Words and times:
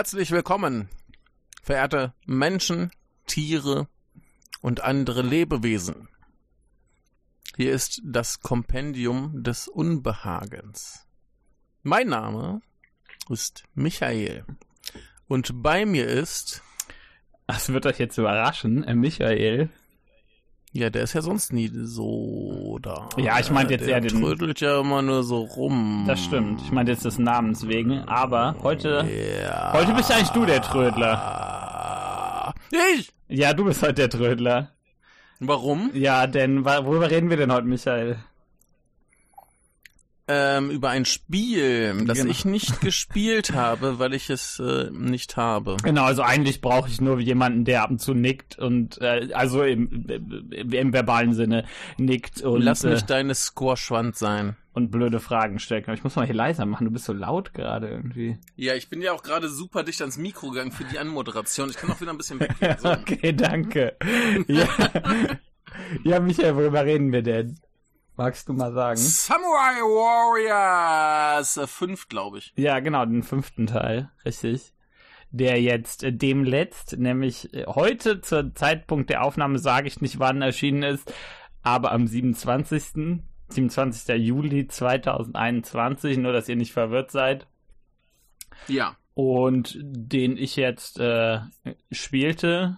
Herzlich 0.00 0.30
willkommen, 0.30 0.88
verehrte 1.62 2.14
Menschen, 2.24 2.90
Tiere 3.26 3.86
und 4.62 4.80
andere 4.80 5.20
Lebewesen. 5.20 6.08
Hier 7.54 7.74
ist 7.74 8.00
das 8.02 8.40
Kompendium 8.40 9.42
des 9.42 9.68
Unbehagens. 9.68 11.06
Mein 11.82 12.08
Name 12.08 12.62
ist 13.28 13.64
Michael 13.74 14.46
und 15.28 15.62
bei 15.62 15.84
mir 15.84 16.08
ist. 16.08 16.62
Das 17.46 17.70
wird 17.70 17.84
euch 17.84 17.98
jetzt 17.98 18.16
überraschen, 18.16 18.82
äh, 18.84 18.94
Michael. 18.94 19.68
Ja, 20.72 20.88
der 20.88 21.02
ist 21.02 21.14
ja 21.14 21.22
sonst 21.22 21.52
nie 21.52 21.68
so 21.74 22.78
da. 22.80 23.08
Ja, 23.16 23.40
ich 23.40 23.50
meinte 23.50 23.72
jetzt 23.72 23.86
der 23.86 23.94
eher 23.96 24.00
den. 24.00 24.20
trödelt 24.20 24.60
ja 24.60 24.80
immer 24.80 25.02
nur 25.02 25.24
so 25.24 25.40
rum. 25.40 26.04
Das 26.06 26.22
stimmt. 26.22 26.62
Ich 26.62 26.70
meinte 26.70 26.92
jetzt 26.92 27.04
des 27.04 27.18
Namens 27.18 27.66
wegen. 27.66 28.02
Aber 28.06 28.54
heute. 28.62 29.04
Ja. 29.44 29.72
Heute 29.72 29.92
bist 29.94 30.12
eigentlich 30.12 30.28
du 30.30 30.46
der 30.46 30.62
Trödler. 30.62 32.54
Ich? 32.94 33.12
Ja, 33.26 33.52
du 33.52 33.64
bist 33.64 33.82
heute 33.82 33.94
der 33.94 34.10
Trödler. 34.10 34.70
Warum? 35.40 35.90
Ja, 35.92 36.28
denn 36.28 36.64
worüber 36.64 37.10
reden 37.10 37.30
wir 37.30 37.36
denn 37.36 37.52
heute, 37.52 37.66
Michael? 37.66 38.18
Ähm, 40.32 40.70
über 40.70 40.90
ein 40.90 41.04
Spiel, 41.06 42.04
das 42.06 42.18
Genau. 42.18 42.30
ich 42.30 42.44
nicht 42.44 42.80
gespielt 42.82 43.52
habe, 43.52 43.98
weil 43.98 44.14
ich 44.14 44.30
es 44.30 44.60
äh, 44.60 44.88
nicht 44.92 45.36
habe. 45.36 45.76
Genau, 45.82 46.04
also 46.04 46.22
eigentlich 46.22 46.60
brauche 46.60 46.88
ich 46.88 47.00
nur 47.00 47.18
jemanden, 47.18 47.64
der 47.64 47.82
ab 47.82 47.90
und 47.90 48.00
zu 48.00 48.14
nickt 48.14 48.56
und 48.58 49.00
äh, 49.00 49.30
also 49.32 49.64
im, 49.64 50.06
im, 50.52 50.72
im 50.72 50.92
verbalen 50.92 51.34
Sinne 51.34 51.64
nickt 51.98 52.42
und, 52.42 52.62
Lass 52.62 52.84
äh, 52.84 52.90
nicht 52.90 53.10
deine 53.10 53.34
Squashwand 53.34 54.16
sein. 54.16 54.54
und 54.72 54.92
blöde 54.92 55.18
Fragen 55.18 55.58
stellt. 55.58 55.84
Aber 55.88 55.94
Ich 55.94 56.04
muss 56.04 56.14
mal 56.14 56.26
hier 56.26 56.34
leiser 56.36 56.64
machen, 56.64 56.84
du 56.84 56.92
bist 56.92 57.06
so 57.06 57.12
laut 57.12 57.52
gerade 57.52 57.88
irgendwie. 57.88 58.38
Ja, 58.54 58.74
ich 58.74 58.88
bin 58.88 59.02
ja 59.02 59.12
auch 59.12 59.24
gerade 59.24 59.48
super 59.48 59.82
dicht 59.82 60.00
ans 60.00 60.16
Mikro 60.16 60.50
gegangen 60.50 60.70
für 60.70 60.84
die 60.84 60.98
Anmoderation. 61.00 61.70
Ich 61.70 61.76
kann 61.76 61.90
auch 61.90 62.00
wieder 62.00 62.12
ein 62.12 62.18
bisschen 62.18 62.38
weggehen. 62.38 62.76
So. 62.80 62.90
Okay, 62.92 63.32
danke. 63.32 63.96
Ja. 64.46 64.68
ja, 66.04 66.20
Michael, 66.20 66.54
worüber 66.54 66.84
reden 66.84 67.10
wir 67.12 67.22
denn? 67.22 67.58
Magst 68.20 68.50
du 68.50 68.52
mal 68.52 68.70
sagen? 68.74 68.98
Samurai 68.98 69.80
Warriors 69.80 71.58
5, 71.64 72.10
glaube 72.10 72.36
ich. 72.36 72.52
Ja, 72.54 72.78
genau, 72.80 73.06
den 73.06 73.22
fünften 73.22 73.66
Teil, 73.66 74.10
richtig. 74.26 74.74
Der 75.30 75.58
jetzt 75.62 76.04
äh, 76.04 76.12
demletzt, 76.12 76.98
nämlich 76.98 77.54
äh, 77.54 77.64
heute 77.66 78.20
zur 78.20 78.54
Zeitpunkt 78.54 79.08
der 79.08 79.24
Aufnahme, 79.24 79.58
sage 79.58 79.88
ich 79.88 80.02
nicht, 80.02 80.18
wann 80.18 80.42
erschienen 80.42 80.82
ist, 80.82 81.14
aber 81.62 81.92
am 81.92 82.06
27. 82.06 83.22
27. 83.48 84.14
Juli 84.18 84.68
2021, 84.68 86.18
nur 86.18 86.34
dass 86.34 86.46
ihr 86.46 86.56
nicht 86.56 86.74
verwirrt 86.74 87.10
seid. 87.10 87.46
Ja. 88.68 88.98
Und 89.14 89.78
den 89.80 90.36
ich 90.36 90.56
jetzt 90.56 91.00
äh, 91.00 91.40
spielte. 91.90 92.76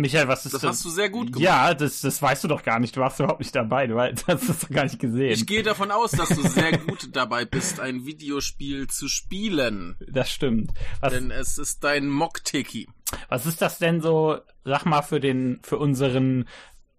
Michael, 0.00 0.28
was 0.28 0.46
ist 0.46 0.54
Das 0.54 0.62
hast 0.62 0.84
du 0.84 0.90
sehr 0.90 1.08
gut 1.10 1.26
gemacht. 1.32 1.42
Ja, 1.42 1.74
das, 1.74 2.00
das 2.00 2.20
weißt 2.20 2.44
du 2.44 2.48
doch 2.48 2.62
gar 2.62 2.78
nicht. 2.80 2.96
Du 2.96 3.00
warst 3.00 3.20
überhaupt 3.20 3.40
nicht 3.40 3.54
dabei. 3.54 3.86
Du 3.86 3.98
hast 3.98 4.26
das 4.26 4.58
doch 4.60 4.70
gar 4.70 4.84
nicht 4.84 4.98
gesehen. 4.98 5.32
Ich 5.32 5.46
gehe 5.46 5.62
davon 5.62 5.90
aus, 5.90 6.12
dass 6.12 6.28
du 6.30 6.42
sehr 6.48 6.76
gut 6.78 7.08
dabei 7.12 7.44
bist, 7.44 7.80
ein 7.80 8.06
Videospiel 8.06 8.86
zu 8.88 9.08
spielen. 9.08 9.96
das 10.08 10.30
stimmt. 10.30 10.72
Was, 11.00 11.12
Denn 11.12 11.30
es 11.30 11.58
ist 11.58 11.84
dein 11.84 12.08
Mock-Tiki. 12.08 12.88
was 13.28 13.46
ist 13.46 13.60
das 13.62 13.78
denn 13.78 14.00
so, 14.00 14.38
sag 14.64 14.84
mal, 14.84 15.02
für 15.02 15.20
den, 15.20 15.60
für 15.62 15.78
unseren, 15.78 16.46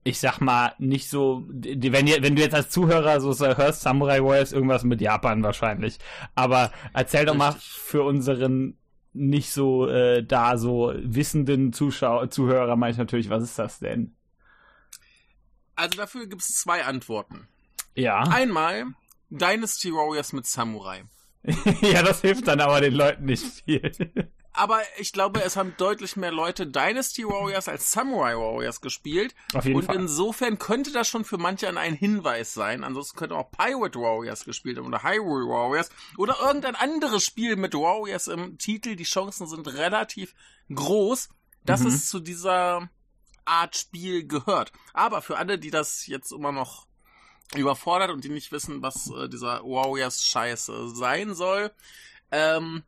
ich 0.03 0.19
sag 0.19 0.39
mal, 0.39 0.73
nicht 0.79 1.09
so, 1.09 1.45
wenn, 1.47 2.07
wenn 2.07 2.35
du 2.35 2.41
jetzt 2.41 2.55
als 2.55 2.69
Zuhörer 2.69 3.19
so 3.21 3.33
hörst, 3.45 3.81
Samurai 3.81 4.19
Warriors, 4.23 4.51
irgendwas 4.51 4.83
mit 4.83 5.01
Japan 5.01 5.43
wahrscheinlich. 5.43 5.97
Aber 6.35 6.71
erzähl 6.93 7.25
doch 7.25 7.35
mal 7.35 7.49
Richtig. 7.49 7.69
für 7.71 8.03
unseren 8.03 8.77
nicht 9.13 9.51
so 9.51 9.87
äh, 9.87 10.23
da 10.23 10.57
so 10.57 10.93
wissenden 10.95 11.73
Zuschauer, 11.73 12.29
Zuhörer, 12.29 12.75
meine 12.75 12.91
ich 12.91 12.97
natürlich, 12.97 13.29
was 13.29 13.43
ist 13.43 13.59
das 13.59 13.79
denn? 13.79 14.15
Also 15.75 15.97
dafür 15.97 16.27
gibt 16.27 16.41
es 16.41 16.59
zwei 16.59 16.85
Antworten. 16.85 17.47
Ja. 17.95 18.21
Einmal 18.21 18.85
Dynasty 19.29 19.91
Warriors 19.91 20.33
mit 20.33 20.45
Samurai. 20.45 21.03
ja, 21.81 22.03
das 22.03 22.21
hilft 22.21 22.47
dann 22.47 22.61
aber 22.61 22.81
den 22.81 22.93
Leuten 22.93 23.25
nicht 23.25 23.43
viel. 23.43 23.91
Aber 24.53 24.81
ich 24.97 25.13
glaube, 25.13 25.41
es 25.43 25.55
haben 25.55 25.73
deutlich 25.77 26.17
mehr 26.17 26.31
Leute 26.31 26.67
Dynasty 26.67 27.25
Warriors 27.25 27.69
als 27.69 27.91
Samurai 27.91 28.35
Warriors 28.35 28.81
gespielt. 28.81 29.33
Auf 29.53 29.63
jeden 29.65 29.77
Und 29.77 29.85
Fall. 29.85 29.95
insofern 29.95 30.59
könnte 30.59 30.91
das 30.91 31.07
schon 31.07 31.23
für 31.23 31.37
manche 31.37 31.69
ein 31.69 31.93
Hinweis 31.93 32.53
sein. 32.53 32.83
Ansonsten 32.83 33.17
könnte 33.17 33.35
auch 33.35 33.49
Pirate 33.51 33.97
Warriors 33.99 34.43
gespielt 34.43 34.77
haben 34.77 34.87
oder 34.87 35.03
Hyrule 35.03 35.47
Warriors 35.47 35.89
oder 36.17 36.35
irgendein 36.41 36.75
anderes 36.75 37.23
Spiel 37.23 37.55
mit 37.55 37.73
Warriors 37.73 38.27
im 38.27 38.57
Titel. 38.57 38.95
Die 38.97 39.03
Chancen 39.05 39.47
sind 39.47 39.67
relativ 39.73 40.35
groß, 40.73 41.29
dass 41.63 41.81
Mhm. 41.81 41.87
es 41.87 42.09
zu 42.09 42.19
dieser 42.19 42.89
Art 43.45 43.77
Spiel 43.77 44.27
gehört. 44.27 44.71
Aber 44.93 45.21
für 45.21 45.37
alle, 45.37 45.59
die 45.59 45.71
das 45.71 46.07
jetzt 46.07 46.31
immer 46.33 46.51
noch 46.51 46.87
überfordert 47.55 48.11
und 48.11 48.23
die 48.23 48.29
nicht 48.29 48.51
wissen, 48.51 48.81
was 48.81 49.09
äh, 49.11 49.29
dieser 49.29 49.61
Warriors 49.63 50.23
Scheiße 50.25 50.89
sein 50.95 51.35
soll, 51.35 51.71
ähm, 52.31 52.83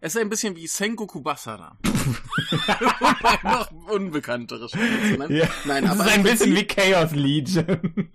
es 0.00 0.14
ist 0.14 0.20
ein 0.20 0.28
bisschen 0.28 0.56
wie 0.56 0.66
Sengoku 0.66 1.20
Basara. 1.20 1.78
Wobei 1.84 3.38
noch 3.42 3.70
unbekanntere 3.90 4.68
Spiele 4.68 5.02
zu 5.02 5.18
nennen. 5.18 5.36
Ja. 5.36 5.48
Nein, 5.64 5.86
aber 5.86 6.04
ist 6.04 6.12
ein 6.12 6.22
bisschen 6.22 6.54
wie 6.54 6.64
Chaos 6.64 7.12
Legion. 7.12 7.66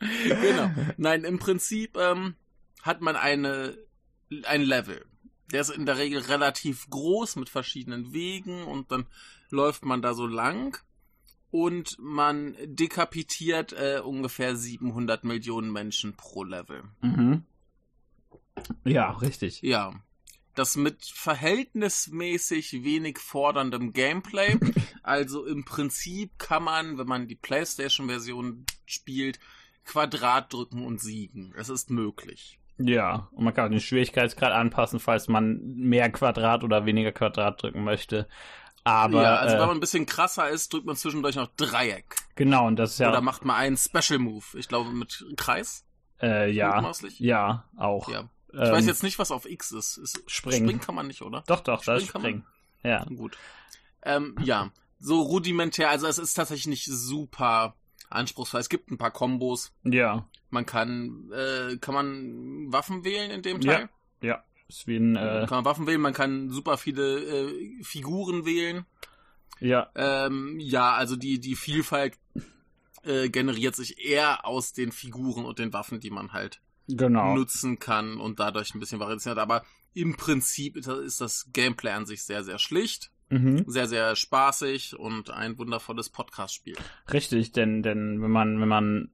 genau. 0.00 0.70
Nein, 0.96 1.24
im 1.24 1.38
Prinzip 1.38 1.96
ähm, 1.96 2.34
hat 2.82 3.00
man 3.00 3.16
eine 3.16 3.76
ein 4.44 4.62
Level. 4.62 5.04
Der 5.52 5.62
ist 5.62 5.70
in 5.70 5.86
der 5.86 5.96
Regel 5.96 6.20
relativ 6.20 6.90
groß 6.90 7.36
mit 7.36 7.48
verschiedenen 7.48 8.12
Wegen 8.12 8.64
und 8.64 8.92
dann 8.92 9.06
läuft 9.50 9.84
man 9.84 10.02
da 10.02 10.12
so 10.12 10.26
lang 10.26 10.78
und 11.50 11.96
man 11.98 12.54
dekapitiert 12.64 13.72
äh, 13.72 14.00
ungefähr 14.04 14.56
700 14.56 15.24
Millionen 15.24 15.72
Menschen 15.72 16.14
pro 16.16 16.44
Level. 16.44 16.82
mhm. 17.00 17.44
Ja, 18.84 19.10
richtig. 19.12 19.62
Ja. 19.62 19.92
Das 20.54 20.76
mit 20.76 21.04
verhältnismäßig 21.04 22.82
wenig 22.82 23.18
forderndem 23.18 23.92
Gameplay. 23.92 24.58
Also 25.04 25.46
im 25.46 25.64
Prinzip 25.64 26.38
kann 26.38 26.64
man, 26.64 26.98
wenn 26.98 27.06
man 27.06 27.28
die 27.28 27.34
PlayStation-Version 27.34 28.66
spielt, 28.84 29.38
Quadrat 29.86 30.52
drücken 30.52 30.84
und 30.84 31.00
siegen. 31.00 31.54
Es 31.56 31.70
ist 31.70 31.88
möglich. 31.88 32.58
Ja, 32.76 33.28
und 33.32 33.44
man 33.44 33.54
kann 33.54 33.66
auch 33.66 33.70
den 33.70 33.80
Schwierigkeitsgrad 33.80 34.52
anpassen, 34.52 35.00
falls 35.00 35.26
man 35.28 35.60
mehr 35.76 36.10
Quadrat 36.10 36.62
oder 36.62 36.84
weniger 36.84 37.10
Quadrat 37.10 37.62
drücken 37.62 37.84
möchte. 37.84 38.28
Aber 38.84 39.22
ja, 39.22 39.36
also 39.36 39.56
äh, 39.56 39.60
wenn 39.60 39.66
man 39.66 39.76
ein 39.78 39.80
bisschen 39.80 40.06
krasser 40.06 40.48
ist, 40.48 40.72
drückt 40.72 40.86
man 40.86 40.96
zwischendurch 40.96 41.36
noch 41.36 41.48
Dreieck. 41.56 42.16
genau, 42.36 42.66
und 42.66 42.76
das 42.76 42.92
ist 42.92 42.98
ja 43.00 43.08
Oder 43.08 43.20
macht 43.20 43.44
man 43.44 43.56
einen 43.56 43.76
Special 43.76 44.18
Move. 44.18 44.44
Ich 44.54 44.68
glaube 44.68 44.90
mit 44.90 45.24
Kreis. 45.36 45.84
äh, 46.22 46.50
ja, 46.50 46.92
ja, 47.18 47.64
auch. 47.76 48.08
Ja. 48.08 48.28
Ich 48.52 48.58
Ähm, 48.58 48.72
weiß 48.72 48.86
jetzt 48.86 49.02
nicht, 49.02 49.18
was 49.18 49.30
auf 49.30 49.44
X 49.48 49.72
ist. 49.72 49.96
ist 49.98 50.22
Springen. 50.30 50.66
Springen 50.66 50.80
kann 50.80 50.94
man 50.94 51.06
nicht, 51.06 51.22
oder? 51.22 51.44
Doch, 51.46 51.60
doch, 51.60 51.78
ist 51.80 51.84
Springen 51.84 52.08
kann 52.08 52.22
man? 52.22 52.30
Springen. 52.30 52.46
Ja. 52.82 53.04
Gut. 53.04 53.36
Ähm, 54.02 54.36
ja, 54.42 54.70
so 55.00 55.20
rudimentär. 55.20 55.90
Also 55.90 56.06
es 56.06 56.18
ist 56.18 56.34
tatsächlich 56.34 56.66
nicht 56.68 56.84
super 56.86 57.74
anspruchsvoll. 58.10 58.60
Es 58.60 58.68
gibt 58.68 58.90
ein 58.90 58.98
paar 58.98 59.10
Kombos. 59.10 59.72
Ja, 59.84 60.26
Man 60.50 60.64
kann, 60.64 61.30
äh, 61.32 61.76
kann 61.76 61.94
man 61.94 62.72
Waffen 62.72 63.04
wählen 63.04 63.30
in 63.30 63.42
dem 63.42 63.60
Teil? 63.60 63.88
ja. 64.22 64.42
Ist 64.68 64.86
wie 64.86 64.96
ein, 64.98 65.16
äh, 65.16 65.46
Kann 65.48 65.58
man 65.58 65.64
Waffen 65.64 65.86
wählen, 65.86 66.00
man 66.00 66.12
kann 66.12 66.50
super 66.50 66.76
viele 66.76 67.20
äh, 67.50 67.82
Figuren 67.82 68.44
wählen. 68.44 68.84
ja, 69.60 69.90
Ähm, 69.94 70.56
ja, 70.60 70.92
also 70.92 71.16
die, 71.16 71.40
die 71.40 71.56
Vielfalt 71.56 72.18
äh, 73.02 73.30
generiert 73.30 73.74
sich 73.76 73.98
eher 74.04 74.44
aus 74.46 74.74
den 74.74 74.92
Figuren 74.92 75.46
und 75.46 75.58
den 75.58 75.72
Waffen, 75.72 76.00
die 76.00 76.10
man 76.10 76.34
halt 76.34 76.60
genau. 76.88 77.34
nutzen 77.34 77.78
kann 77.78 78.18
und 78.18 78.40
dadurch 78.40 78.74
ein 78.74 78.80
bisschen 78.80 79.00
Variation 79.00 79.32
hat. 79.32 79.38
Aber 79.42 79.64
im 79.94 80.16
Prinzip 80.16 80.76
ist 80.76 80.88
das- 80.88 80.98
ist 81.00 81.20
das 81.20 81.50
Gameplay 81.52 81.92
an 81.92 82.06
sich 82.06 82.22
sehr, 82.24 82.44
sehr 82.44 82.58
schlicht, 82.58 83.10
Mhm. 83.30 83.64
sehr, 83.66 83.86
sehr 83.88 84.16
spaßig 84.16 84.98
und 84.98 85.28
ein 85.30 85.58
wundervolles 85.58 86.08
Podcast-Spiel. 86.08 86.76
Richtig, 87.12 87.52
denn, 87.52 87.82
denn 87.82 88.22
wenn 88.22 88.30
man, 88.30 88.58
wenn 88.60 88.68
man 88.68 89.10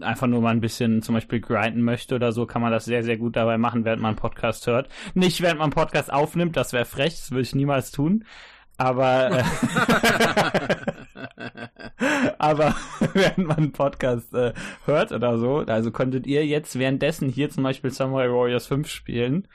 einfach 0.00 0.26
nur 0.26 0.40
mal 0.40 0.50
ein 0.52 0.62
bisschen 0.62 1.02
zum 1.02 1.14
Beispiel 1.14 1.40
grinden 1.40 1.82
möchte 1.82 2.14
oder 2.14 2.32
so, 2.32 2.46
kann 2.46 2.62
man 2.62 2.72
das 2.72 2.86
sehr, 2.86 3.02
sehr 3.02 3.18
gut 3.18 3.36
dabei 3.36 3.58
machen, 3.58 3.84
während 3.84 4.00
man 4.00 4.10
einen 4.10 4.18
Podcast 4.18 4.66
hört. 4.66 4.88
Nicht, 5.14 5.42
während 5.42 5.58
man 5.58 5.66
einen 5.66 5.72
Podcast 5.74 6.10
aufnimmt, 6.10 6.56
das 6.56 6.72
wäre 6.72 6.86
frech, 6.86 7.16
das 7.18 7.30
würde 7.30 7.42
ich 7.42 7.54
niemals 7.54 7.90
tun. 7.90 8.24
Aber, 8.78 9.32
äh, 9.32 9.44
aber 12.38 12.74
während 13.14 13.46
man 13.46 13.56
einen 13.56 13.72
Podcast 13.72 14.32
äh, 14.34 14.52
hört 14.84 15.12
oder 15.12 15.38
so, 15.38 15.58
also 15.58 15.90
könntet 15.90 16.26
ihr 16.26 16.46
jetzt 16.46 16.78
währenddessen 16.78 17.28
hier 17.28 17.50
zum 17.50 17.62
Beispiel 17.62 17.90
Samurai 17.90 18.28
Warriors 18.28 18.66
5 18.66 18.88
spielen. 18.88 19.48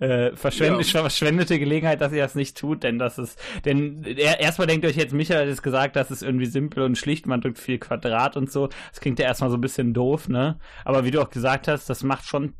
Äh, 0.00 0.34
verschwendet, 0.34 0.92
Ja. 0.92 1.00
verschwendete 1.02 1.58
Gelegenheit, 1.58 2.00
dass 2.00 2.12
ihr 2.12 2.22
das 2.22 2.34
nicht 2.34 2.58
tut, 2.58 2.82
denn 2.82 2.98
das 2.98 3.16
ist, 3.16 3.38
denn 3.64 4.02
er, 4.04 4.40
erstmal 4.40 4.66
denkt 4.66 4.84
euch 4.84 4.96
jetzt, 4.96 5.14
Michael 5.14 5.42
hat 5.42 5.48
jetzt 5.48 5.62
gesagt, 5.62 5.94
das 5.94 6.10
ist 6.10 6.22
irgendwie 6.22 6.46
simpel 6.46 6.82
und 6.82 6.98
schlicht, 6.98 7.26
man 7.26 7.40
drückt 7.40 7.58
viel 7.58 7.78
Quadrat 7.78 8.36
und 8.36 8.50
so. 8.50 8.68
Das 8.90 9.00
klingt 9.00 9.20
ja 9.20 9.26
erstmal 9.26 9.50
so 9.50 9.56
ein 9.56 9.60
bisschen 9.60 9.94
doof, 9.94 10.28
ne? 10.28 10.58
Aber 10.84 11.04
wie 11.04 11.12
du 11.12 11.22
auch 11.22 11.30
gesagt 11.30 11.68
hast, 11.68 11.88
das 11.88 12.02
macht 12.02 12.26
schon 12.26 12.54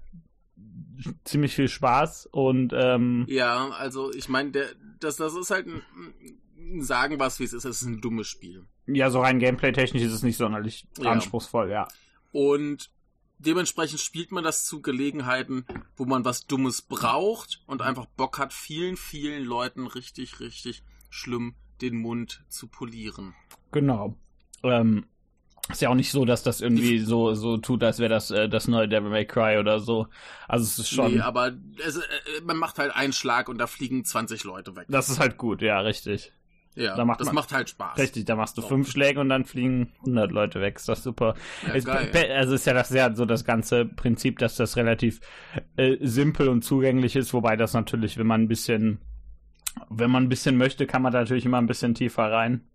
ziemlich 1.25 1.55
viel 1.57 1.69
Spaß 1.69 2.27
und 2.31 2.73
ähm, 2.73 3.27
Ja, 3.29 3.69
also 3.79 4.13
ich 4.13 4.29
meine, 4.29 4.53
das, 5.01 5.17
das 5.17 5.35
ist 5.35 5.51
halt 5.51 5.67
ein, 5.67 5.83
sagen 6.79 7.19
was 7.19 7.41
wie 7.41 7.45
es 7.45 7.53
ist, 7.53 7.65
es 7.65 7.83
ist 7.83 7.89
ein 7.89 8.01
dummes 8.01 8.29
Spiel. 8.29 8.65
Ja, 8.87 9.11
so 9.11 9.21
rein 9.21 9.39
gameplay-technisch 9.39 10.03
ist 10.03 10.12
es 10.12 10.23
nicht 10.23 10.37
sonderlich 10.37 10.87
ja. 11.01 11.11
anspruchsvoll, 11.11 11.71
ja. 11.71 11.89
Und 12.33 12.91
dementsprechend 13.39 14.01
spielt 14.01 14.33
man 14.33 14.45
das 14.45 14.65
zu 14.65 14.83
Gelegenheiten, 14.83 15.67
wo 15.97 16.05
man 16.05 16.25
was 16.25 16.47
Dummes 16.47 16.83
braucht 16.83 17.62
und 17.67 17.83
einfach 17.83 18.06
Bock 18.06 18.39
hat, 18.39 18.53
vielen, 18.53 18.97
vielen 18.97 19.45
Leuten 19.45 19.87
richtig, 19.87 20.41
richtig 20.41 20.83
schlimm 21.11 21.55
den 21.81 21.97
Mund 21.97 22.45
zu 22.49 22.69
polieren. 22.69 23.35
Genau. 23.73 24.17
Ähm, 24.62 25.07
ist 25.71 25.81
ja 25.81 25.89
auch 25.89 25.95
nicht 25.95 26.11
so, 26.11 26.25
dass 26.25 26.43
das 26.43 26.61
irgendwie 26.61 26.99
so 26.99 27.33
so 27.35 27.57
tut, 27.57 27.83
als 27.83 27.99
wäre 27.99 28.11
das 28.11 28.31
äh, 28.31 28.49
das 28.49 28.69
neue 28.69 28.87
Devil 28.87 29.11
May 29.11 29.27
Cry 29.27 29.59
oder 29.59 29.81
so. 29.81 30.09
Also 30.47 30.65
es 30.65 30.79
ist 30.79 30.91
schon. 30.91 31.15
Nee, 31.15 31.21
aber 31.21 31.53
es, 31.85 31.97
äh, 31.97 32.03
man 32.45 32.59
macht 32.59 32.79
halt 32.79 32.95
einen 32.95 33.15
Schlag 33.15 33.49
und 33.49 33.59
da 33.59 33.67
fliegen 33.67 34.05
20 34.05 34.45
Leute 34.45 34.77
weg. 34.77 34.87
Das 34.89 35.09
ist 35.09 35.19
halt 35.19 35.39
gut, 35.39 35.62
ja, 35.62 35.81
richtig. 35.81 36.33
Ja, 36.76 36.97
da 36.97 37.05
macht 37.05 37.21
das 37.21 37.26
man, 37.26 37.37
macht 37.37 37.53
halt 37.53 37.71
Spaß. 37.71 37.99
Richtig, 37.99 38.25
da 38.25 38.35
machst 38.35 38.56
du 38.59 38.62
so. 38.62 38.69
fünf 38.69 38.91
Schläge 38.91 39.21
und 39.21 39.29
dann 39.29 39.44
fliegen 39.44 39.93
100 40.00 40.32
Leute 40.32 40.61
weg. 40.61 40.76
Ist 40.76 40.88
das 40.88 41.05
super. 41.05 41.35
Ja, 41.67 41.75
es, 41.75 41.87
also 41.87 42.55
ist 42.55 42.67
ja 42.67 42.73
das 42.73 42.88
sehr 42.88 43.15
so 43.15 43.25
das 43.25 43.44
ganze 43.44 43.85
Prinzip, 43.85 44.38
dass 44.41 44.56
das 44.56 44.76
relativ 44.76 45.21
äh, 45.76 45.97
simpel 46.00 46.49
und 46.49 46.62
zugänglich 46.62 47.15
ist, 47.15 47.32
wobei 47.32 47.56
das 47.56 47.75
natürlich, 47.75 48.19
wenn 48.19 48.26
man 48.26 48.43
ein 48.43 48.49
bisschen, 48.49 48.99
wenn 49.88 50.11
man 50.11 50.25
ein 50.25 50.29
bisschen 50.29 50.56
möchte, 50.56 50.87
kann 50.87 51.03
man 51.03 51.12
da 51.12 51.21
natürlich 51.21 51.47
immer 51.47 51.59
ein 51.59 51.67
bisschen 51.67 51.94
tiefer 51.94 52.31
rein. 52.31 52.69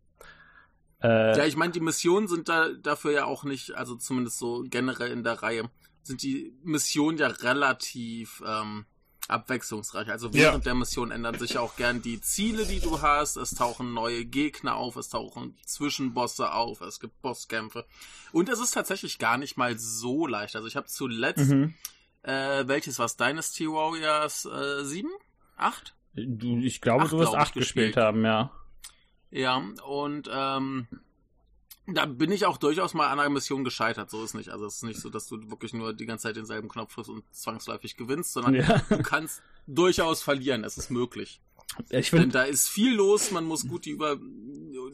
Äh, 1.02 1.38
ja, 1.38 1.46
ich 1.46 1.58
meine, 1.58 1.72
die 1.74 1.80
Missionen 1.82 2.28
sind 2.28 2.48
da 2.48 2.70
dafür 2.70 3.12
ja 3.12 3.26
auch 3.26 3.44
nicht, 3.44 3.76
also 3.76 3.96
zumindest 3.96 4.38
so 4.38 4.64
generell 4.70 5.12
in 5.12 5.24
der 5.24 5.42
Reihe, 5.42 5.70
sind 6.04 6.24
die 6.24 6.54
Missionen 6.64 7.18
ja 7.18 7.28
relativ 7.28 8.42
ähm, 8.46 8.86
abwechslungsreich. 9.30 10.10
Also 10.10 10.34
während 10.34 10.66
ja. 10.66 10.72
der 10.72 10.76
Mission 10.76 11.12
ändern 11.12 11.38
sich 11.38 11.58
auch 11.58 11.76
gern 11.76 12.02
die 12.02 12.22
Ziele, 12.22 12.66
die 12.66 12.80
du 12.80 13.02
hast. 13.02 13.38
Es 13.38 13.52
tauchen 13.52 13.94
neue 13.94 14.26
Gegner 14.26 14.76
auf, 14.76 14.96
es 14.96 15.10
tauchen 15.10 15.56
Zwischenbosse 15.66 16.52
auf, 16.52 16.82
es 16.82 17.00
gibt 17.00 17.22
Bosskämpfe. 17.22 17.86
Und 18.32 18.50
es 18.50 18.60
ist 18.60 18.72
tatsächlich 18.72 19.20
gar 19.20 19.38
nicht 19.38 19.58
mal 19.58 19.78
so 19.78 20.28
leicht. 20.28 20.56
Also 20.56 20.68
ich 20.68 20.76
habe 20.76 20.88
zuletzt, 20.88 21.50
mhm. 21.50 21.74
äh, 22.24 22.68
welches 22.68 23.00
was 23.00 23.18
Dynasty 23.18 23.68
Warriors 23.68 24.46
äh, 24.46 24.84
7? 24.84 25.10
8? 25.58 25.96
Ich 26.14 26.82
glaube, 26.82 27.04
acht, 27.04 27.12
du 27.12 27.20
wirst 27.20 27.36
8 27.36 27.54
gespielt 27.54 27.98
haben, 27.98 28.26
ja. 28.26 28.52
Ja, 29.32 29.58
und 29.86 30.30
ähm, 30.32 30.88
da 31.94 32.06
bin 32.06 32.32
ich 32.32 32.46
auch 32.46 32.58
durchaus 32.58 32.94
mal 32.94 33.08
an 33.08 33.20
einer 33.20 33.30
Mission 33.30 33.64
gescheitert, 33.64 34.10
so 34.10 34.24
ist 34.24 34.34
nicht. 34.34 34.50
Also 34.50 34.66
es 34.66 34.76
ist 34.76 34.84
nicht 34.84 35.00
so, 35.00 35.10
dass 35.10 35.28
du 35.28 35.50
wirklich 35.50 35.74
nur 35.74 35.94
die 35.94 36.06
ganze 36.06 36.24
Zeit 36.24 36.36
denselben 36.36 36.70
Knopf 36.70 36.94
drückst 36.94 37.10
und 37.10 37.24
zwangsläufig 37.32 37.98
gewinnst, 37.98 38.34
sondern 38.34 38.56
ja. 38.56 38.82
du 38.90 39.02
kannst 39.04 39.42
durchaus 39.68 40.24
verlieren, 40.24 40.64
es 40.64 40.78
ist 40.78 40.92
möglich. 40.92 41.42
Ich 41.90 42.10
find, 42.10 42.24
Denn 42.24 42.30
da 42.32 42.44
ist 42.44 42.68
viel 42.68 42.96
los, 42.96 43.32
man 43.32 43.46
muss 43.46 43.68
gut 43.68 43.86
die 43.86 43.92
Über 43.92 44.18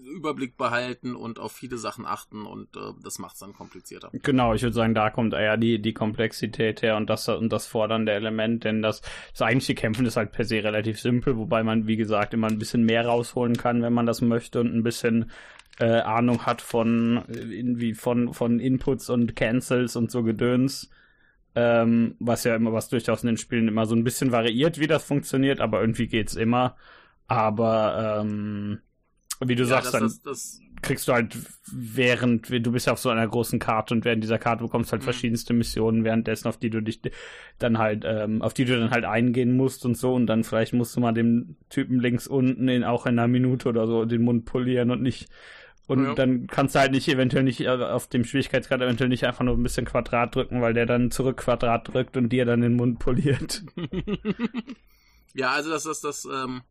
Überblick 0.03 0.57
behalten 0.57 1.15
und 1.15 1.39
auf 1.39 1.51
viele 1.51 1.77
Sachen 1.77 2.05
achten 2.05 2.45
und 2.45 2.75
äh, 2.75 2.93
das 3.03 3.19
macht 3.19 3.33
es 3.33 3.39
dann 3.39 3.53
komplizierter. 3.53 4.09
Genau, 4.13 4.53
ich 4.53 4.61
würde 4.61 4.73
sagen, 4.73 4.93
da 4.93 5.09
kommt 5.09 5.33
eher 5.33 5.57
die, 5.57 5.81
die 5.81 5.93
Komplexität 5.93 6.81
her 6.81 6.97
und 6.97 7.09
das 7.09 7.27
und 7.27 7.51
das 7.51 7.67
fordernde 7.67 8.11
Element, 8.11 8.63
denn 8.63 8.81
das, 8.81 9.01
das 9.31 9.41
eigentliche 9.41 9.75
Kämpfen 9.75 10.05
ist 10.05 10.17
halt 10.17 10.31
per 10.31 10.45
se 10.45 10.63
relativ 10.63 10.99
simpel, 10.99 11.37
wobei 11.37 11.63
man, 11.63 11.87
wie 11.87 11.97
gesagt, 11.97 12.33
immer 12.33 12.47
ein 12.47 12.59
bisschen 12.59 12.83
mehr 12.83 13.05
rausholen 13.05 13.57
kann, 13.57 13.81
wenn 13.81 13.93
man 13.93 14.05
das 14.05 14.21
möchte 14.21 14.59
und 14.59 14.73
ein 14.73 14.83
bisschen 14.83 15.31
äh, 15.79 15.99
Ahnung 15.99 16.45
hat 16.45 16.61
von 16.61 17.23
irgendwie 17.29 17.93
von 17.93 18.33
von 18.33 18.59
Inputs 18.59 19.09
und 19.09 19.35
Cancels 19.35 19.95
und 19.95 20.11
so 20.11 20.23
Gedöns. 20.23 20.89
Ähm, 21.57 22.15
was 22.19 22.43
ja 22.43 22.55
immer, 22.55 22.73
was 22.73 22.89
durchaus 22.89 23.23
in 23.23 23.27
den 23.27 23.37
Spielen 23.37 23.69
immer 23.69 23.85
so 23.85 23.95
ein 23.95 24.03
bisschen 24.03 24.33
variiert, 24.33 24.77
wie 24.77 24.87
das 24.87 25.05
funktioniert, 25.05 25.61
aber 25.61 25.79
irgendwie 25.79 26.07
geht's 26.07 26.35
immer. 26.35 26.75
Aber 27.27 28.19
ähm, 28.21 28.79
wie 29.39 29.55
du 29.55 29.63
ja, 29.63 29.69
sagst, 29.69 29.87
das, 29.87 29.91
dann 29.93 30.03
das, 30.03 30.21
das, 30.21 30.61
kriegst 30.81 31.07
du 31.07 31.13
halt 31.13 31.35
während, 31.71 32.49
du 32.49 32.71
bist 32.71 32.87
ja 32.87 32.93
auf 32.93 32.99
so 32.99 33.09
einer 33.09 33.27
großen 33.27 33.59
Karte 33.59 33.93
und 33.93 34.05
während 34.05 34.23
dieser 34.23 34.37
Karte 34.37 34.63
bekommst 34.63 34.91
halt 34.91 35.01
mhm. 35.01 35.05
verschiedenste 35.05 35.53
Missionen 35.53 36.03
währenddessen, 36.03 36.47
auf 36.47 36.57
die 36.57 36.69
du 36.69 36.81
dich 36.81 37.01
dann 37.57 37.77
halt, 37.77 38.03
ähm, 38.05 38.41
auf 38.41 38.53
die 38.53 38.65
du 38.65 38.79
dann 38.79 38.91
halt 38.91 39.03
eingehen 39.03 39.57
musst 39.57 39.85
und 39.85 39.97
so 39.97 40.13
und 40.13 40.27
dann 40.27 40.43
vielleicht 40.43 40.73
musst 40.73 40.95
du 40.95 40.99
mal 40.99 41.13
dem 41.13 41.55
Typen 41.69 41.99
links 41.99 42.27
unten 42.27 42.67
in 42.67 42.83
auch 42.83 43.05
in 43.05 43.17
einer 43.17 43.27
Minute 43.27 43.69
oder 43.69 43.87
so 43.87 44.05
den 44.05 44.23
Mund 44.23 44.45
polieren 44.45 44.91
und 44.91 45.01
nicht 45.01 45.27
und 45.87 46.03
ja. 46.03 46.13
dann 46.15 46.47
kannst 46.47 46.75
du 46.75 46.79
halt 46.79 46.91
nicht 46.91 47.07
eventuell 47.07 47.43
nicht 47.43 47.61
äh, 47.61 47.69
auf 47.69 48.07
dem 48.07 48.25
Schwierigkeitsgrad 48.25 48.81
eventuell 48.81 49.09
nicht 49.09 49.25
einfach 49.25 49.43
nur 49.43 49.55
ein 49.55 49.63
bisschen 49.63 49.85
Quadrat 49.85 50.35
drücken, 50.35 50.61
weil 50.61 50.73
der 50.73 50.85
dann 50.85 51.11
zurück 51.11 51.37
Quadrat 51.37 51.93
drückt 51.93 52.17
und 52.17 52.29
dir 52.29 52.45
dann 52.45 52.61
den 52.61 52.75
Mund 52.75 52.99
poliert. 52.99 53.63
ja, 55.33 55.51
also 55.51 55.69
das 55.69 55.85
ist 55.85 56.03
das, 56.03 56.25
ähm, 56.25 56.61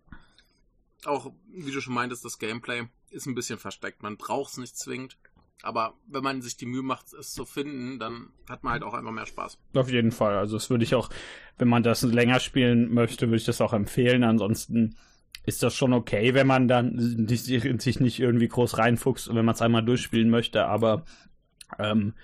auch, 1.07 1.33
wie 1.49 1.71
du 1.71 1.81
schon 1.81 1.95
meintest, 1.95 2.25
das 2.25 2.39
Gameplay 2.39 2.85
ist 3.11 3.27
ein 3.27 3.35
bisschen 3.35 3.59
versteckt. 3.59 4.03
Man 4.03 4.17
braucht 4.17 4.53
es 4.53 4.59
nicht 4.59 4.77
zwingend. 4.77 5.17
Aber 5.63 5.95
wenn 6.07 6.23
man 6.23 6.43
sich 6.43 6.59
die 6.59 6.67
Mühe 6.67 6.83
macht, 6.83 7.13
es 7.15 7.33
zu 7.33 7.47
finden, 7.47 7.99
dann 7.99 8.29
hat 8.49 8.65
man 8.65 8.75
halt 8.75 8.83
auch 8.83 8.93
einfach 8.93 9.13
mehr 9.13 9.25
Spaß. 9.25 9.57
Auf 9.75 9.91
jeden 9.91 10.13
Fall. 10.13 10.37
Also 10.37 10.57
das 10.57 10.69
würde 10.69 10.85
ich 10.85 10.95
auch, 10.95 11.09
wenn 11.57 11.69
man 11.69 11.83
das 11.83 12.03
länger 12.03 12.39
spielen 12.41 12.93
möchte, 12.93 13.29
würde 13.29 13.37
ich 13.37 13.45
das 13.45 13.63
auch 13.63 13.73
empfehlen. 13.73 14.25
Ansonsten 14.25 14.97
ist 15.47 15.63
das 15.63 15.75
schon 15.75 15.93
okay, 15.93 16.35
wenn 16.35 16.47
man 16.47 16.69
dann 16.69 17.27
sich 17.29 18.01
nicht 18.01 18.19
irgendwie 18.19 18.49
groß 18.49 18.79
reinfuchst 18.79 19.29
und 19.29 19.37
wenn 19.37 19.45
man 19.45 19.55
es 19.55 19.63
einmal 19.63 19.85
durchspielen 19.85 20.31
möchte, 20.31 20.67
aber 20.67 21.05
ähm, 21.79 22.15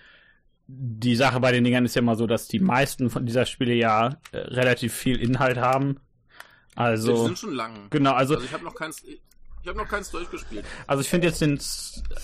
die 0.73 1.17
Sache 1.17 1.41
bei 1.41 1.53
den 1.53 1.65
Dingern 1.65 1.85
ist 1.85 1.97
ja 1.97 2.03
immer 2.03 2.17
so, 2.17 2.27
dass 2.27 2.47
die 2.47 2.61
meisten 2.61 3.11
von 3.11 3.27
dieser 3.27 3.45
Spiele 3.45 3.75
ja 3.75 4.19
äh, 4.33 4.39
relativ 4.39 4.95
viel 4.95 5.21
Inhalt 5.21 5.59
haben. 5.59 6.01
Also. 6.77 7.13
Die 7.13 7.21
sind 7.27 7.39
schon 7.39 7.55
lang. 7.55 7.89
Genau, 7.91 8.13
also. 8.13 8.35
also 8.35 8.47
ich 8.47 8.53
habe 8.53 8.65
noch 8.65 8.75
keins. 8.75 9.03
Ich 9.63 9.69
habe 9.69 9.77
noch 9.77 9.89
keins 9.89 10.11
durchgespielt. 10.11 10.65
Also 10.87 11.03
ich 11.03 11.09
finde 11.11 11.27
jetzt 11.27 11.43
den, 11.43 11.61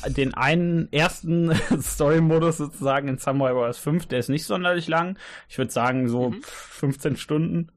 den 0.06 0.32
einen 0.32 0.90
ersten 0.90 1.54
Story-Modus 1.82 2.56
sozusagen 2.56 3.08
in 3.08 3.18
Samurai 3.18 3.54
Wars 3.54 3.76
5, 3.76 4.06
der 4.06 4.20
ist 4.20 4.30
nicht 4.30 4.46
sonderlich 4.46 4.88
lang. 4.88 5.18
Ich 5.46 5.58
würde 5.58 5.70
sagen 5.70 6.08
so 6.08 6.30
mhm. 6.30 6.42
15 6.42 7.16
Stunden. 7.16 7.72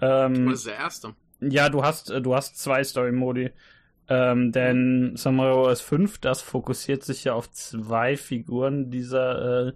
Ähm, 0.00 0.50
das 0.50 0.58
ist 0.58 0.66
der 0.66 0.76
erste. 0.76 1.14
Ja, 1.50 1.68
du 1.68 1.82
hast, 1.82 2.10
äh, 2.10 2.20
du 2.20 2.34
hast 2.34 2.58
zwei 2.58 2.82
Story-Modi. 2.82 3.50
Ähm, 4.06 4.52
denn 4.52 5.12
Samurai 5.16 5.54
Wars 5.54 5.80
5, 5.80 6.18
das 6.18 6.42
fokussiert 6.42 7.02
sich 7.02 7.24
ja 7.24 7.32
auf 7.32 7.50
zwei 7.50 8.16
Figuren 8.16 8.90
dieser, 8.90 9.68
äh, 9.68 9.72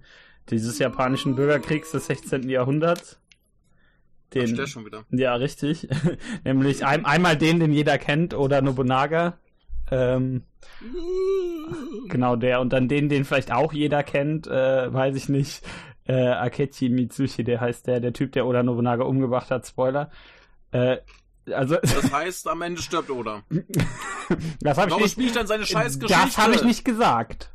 dieses 0.50 0.78
japanischen 0.78 1.34
Bürgerkriegs 1.34 1.92
des 1.92 2.06
16. 2.06 2.48
Jahrhunderts. 2.48 3.20
Den, 4.34 4.54
der 4.54 4.66
schon 4.66 4.84
wieder. 4.84 5.04
Ja, 5.10 5.34
richtig. 5.34 5.88
Nämlich 6.44 6.84
ein, 6.84 7.06
einmal 7.06 7.36
den, 7.36 7.60
den 7.60 7.72
jeder 7.72 7.96
kennt, 7.96 8.34
oder 8.34 8.60
Nobunaga. 8.60 9.38
Ähm, 9.90 10.42
genau 12.08 12.36
der. 12.36 12.60
Und 12.60 12.74
dann 12.74 12.88
den, 12.88 13.08
den 13.08 13.24
vielleicht 13.24 13.50
auch 13.50 13.72
jeder 13.72 14.02
kennt, 14.02 14.46
äh, 14.46 14.92
weiß 14.92 15.16
ich 15.16 15.30
nicht. 15.30 15.62
Äh, 16.04 16.28
Akechi 16.28 16.90
Mitsushi, 16.90 17.44
der 17.44 17.60
heißt 17.60 17.86
der, 17.86 18.00
der 18.00 18.12
Typ, 18.12 18.32
der 18.32 18.46
Oda 18.46 18.62
Nobunaga 18.62 19.04
umgebracht 19.04 19.50
hat. 19.50 19.66
Spoiler. 19.66 20.10
Äh, 20.72 20.98
also, 21.52 21.76
das 21.82 22.12
heißt, 22.12 22.48
am 22.48 22.62
Ende 22.62 22.82
stirbt 22.82 23.10
Oda. 23.10 23.42
das 24.60 24.78
hab 24.78 24.90
Warum 24.90 25.04
ich 25.04 25.12
spielt 25.12 25.36
dann 25.36 25.46
seine 25.46 25.66
Scheißgeschichte? 25.66 26.22
Das 26.22 26.38
habe 26.38 26.54
ich 26.54 26.64
nicht 26.64 26.84
gesagt. 26.84 27.50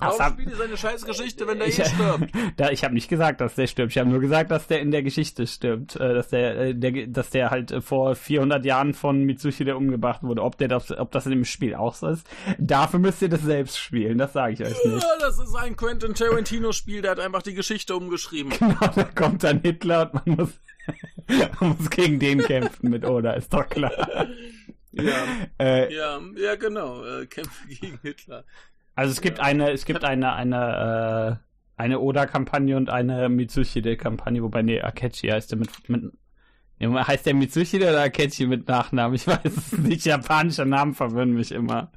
Warum 0.00 0.20
hab, 0.20 0.32
spielt 0.34 0.56
seine 0.56 0.76
Scheißgeschichte, 0.76 1.46
wenn 1.48 1.58
der 1.58 1.68
ich, 1.68 1.80
eh 1.80 1.84
stirbt? 1.84 2.30
Da, 2.56 2.70
ich 2.70 2.84
habe 2.84 2.94
nicht 2.94 3.08
gesagt, 3.08 3.40
dass 3.40 3.56
der 3.56 3.66
stirbt. 3.66 3.90
Ich 3.90 3.98
habe 3.98 4.08
nur 4.08 4.20
gesagt, 4.20 4.50
dass 4.50 4.68
der 4.68 4.80
in 4.80 4.92
der 4.92 5.02
Geschichte 5.02 5.46
stirbt. 5.46 5.96
Äh, 5.96 6.14
dass 6.14 6.28
der, 6.28 6.56
äh, 6.56 6.74
der, 6.74 7.08
dass 7.08 7.30
der 7.30 7.50
halt 7.50 7.72
äh, 7.72 7.80
vor 7.80 8.14
400 8.14 8.64
Jahren 8.64 8.94
von 8.94 9.24
Mitsushi 9.24 9.64
der 9.64 9.76
umgebracht 9.76 10.22
wurde. 10.22 10.42
Ob, 10.42 10.56
der 10.56 10.68
das, 10.68 10.92
ob 10.92 11.10
das 11.10 11.26
in 11.26 11.32
dem 11.32 11.44
Spiel 11.44 11.74
auch 11.74 11.94
so 11.94 12.08
ist, 12.08 12.28
dafür 12.58 13.00
müsst 13.00 13.22
ihr 13.22 13.28
das 13.28 13.42
selbst 13.42 13.78
spielen. 13.78 14.18
Das 14.18 14.32
sage 14.32 14.52
ich 14.52 14.62
euch 14.62 14.84
nicht. 14.84 15.02
Ja, 15.02 15.18
das 15.20 15.38
ist 15.40 15.54
ein 15.56 15.76
Quentin 15.76 16.14
Tarantino-Spiel. 16.14 17.02
Der 17.02 17.12
hat 17.12 17.20
einfach 17.20 17.42
die 17.42 17.54
Geschichte 17.54 17.96
umgeschrieben. 17.96 18.52
Genau, 18.58 18.92
da 18.94 19.04
kommt 19.04 19.44
dann 19.44 19.60
Hitler 19.60 20.10
und 20.12 20.26
man 20.26 20.36
muss 20.36 20.50
man 21.60 21.76
muss 21.78 21.90
gegen 21.90 22.18
den 22.18 22.40
kämpfen 22.42 22.90
mit 22.90 23.04
Oda, 23.04 23.32
ist 23.32 23.52
doch 23.52 23.68
klar. 23.68 24.26
Ja, 24.92 25.26
äh, 25.58 25.94
ja, 25.94 26.20
ja, 26.36 26.54
genau. 26.56 27.04
Äh, 27.04 27.26
kämpfe 27.26 27.68
gegen 27.68 27.98
Hitler. 28.02 28.44
Also 28.98 29.12
es 29.12 29.20
gibt 29.20 29.38
eine, 29.38 29.70
es 29.70 29.84
gibt 29.84 30.02
eine, 30.02 30.32
eine, 30.32 31.38
äh, 31.38 31.80
eine 31.80 32.00
Oda-Kampagne 32.00 32.76
und 32.76 32.90
eine 32.90 33.28
Mitsushide-Kampagne, 33.28 34.42
wobei, 34.42 34.62
nee, 34.62 34.80
Akechi 34.80 35.28
heißt 35.28 35.52
der 35.52 35.58
mit, 35.58 35.70
mit 35.88 36.12
nee, 36.80 36.88
heißt 36.88 37.24
der 37.26 37.34
Mitsushide 37.34 37.90
oder 37.90 38.02
Akechi 38.02 38.48
mit 38.48 38.66
Nachnamen? 38.66 39.14
Ich 39.14 39.28
weiß 39.28 39.38
es 39.44 39.70
nicht. 39.78 40.04
Japanische 40.04 40.66
Namen 40.66 40.94
verwirren 40.94 41.30
mich 41.34 41.52
immer. 41.52 41.92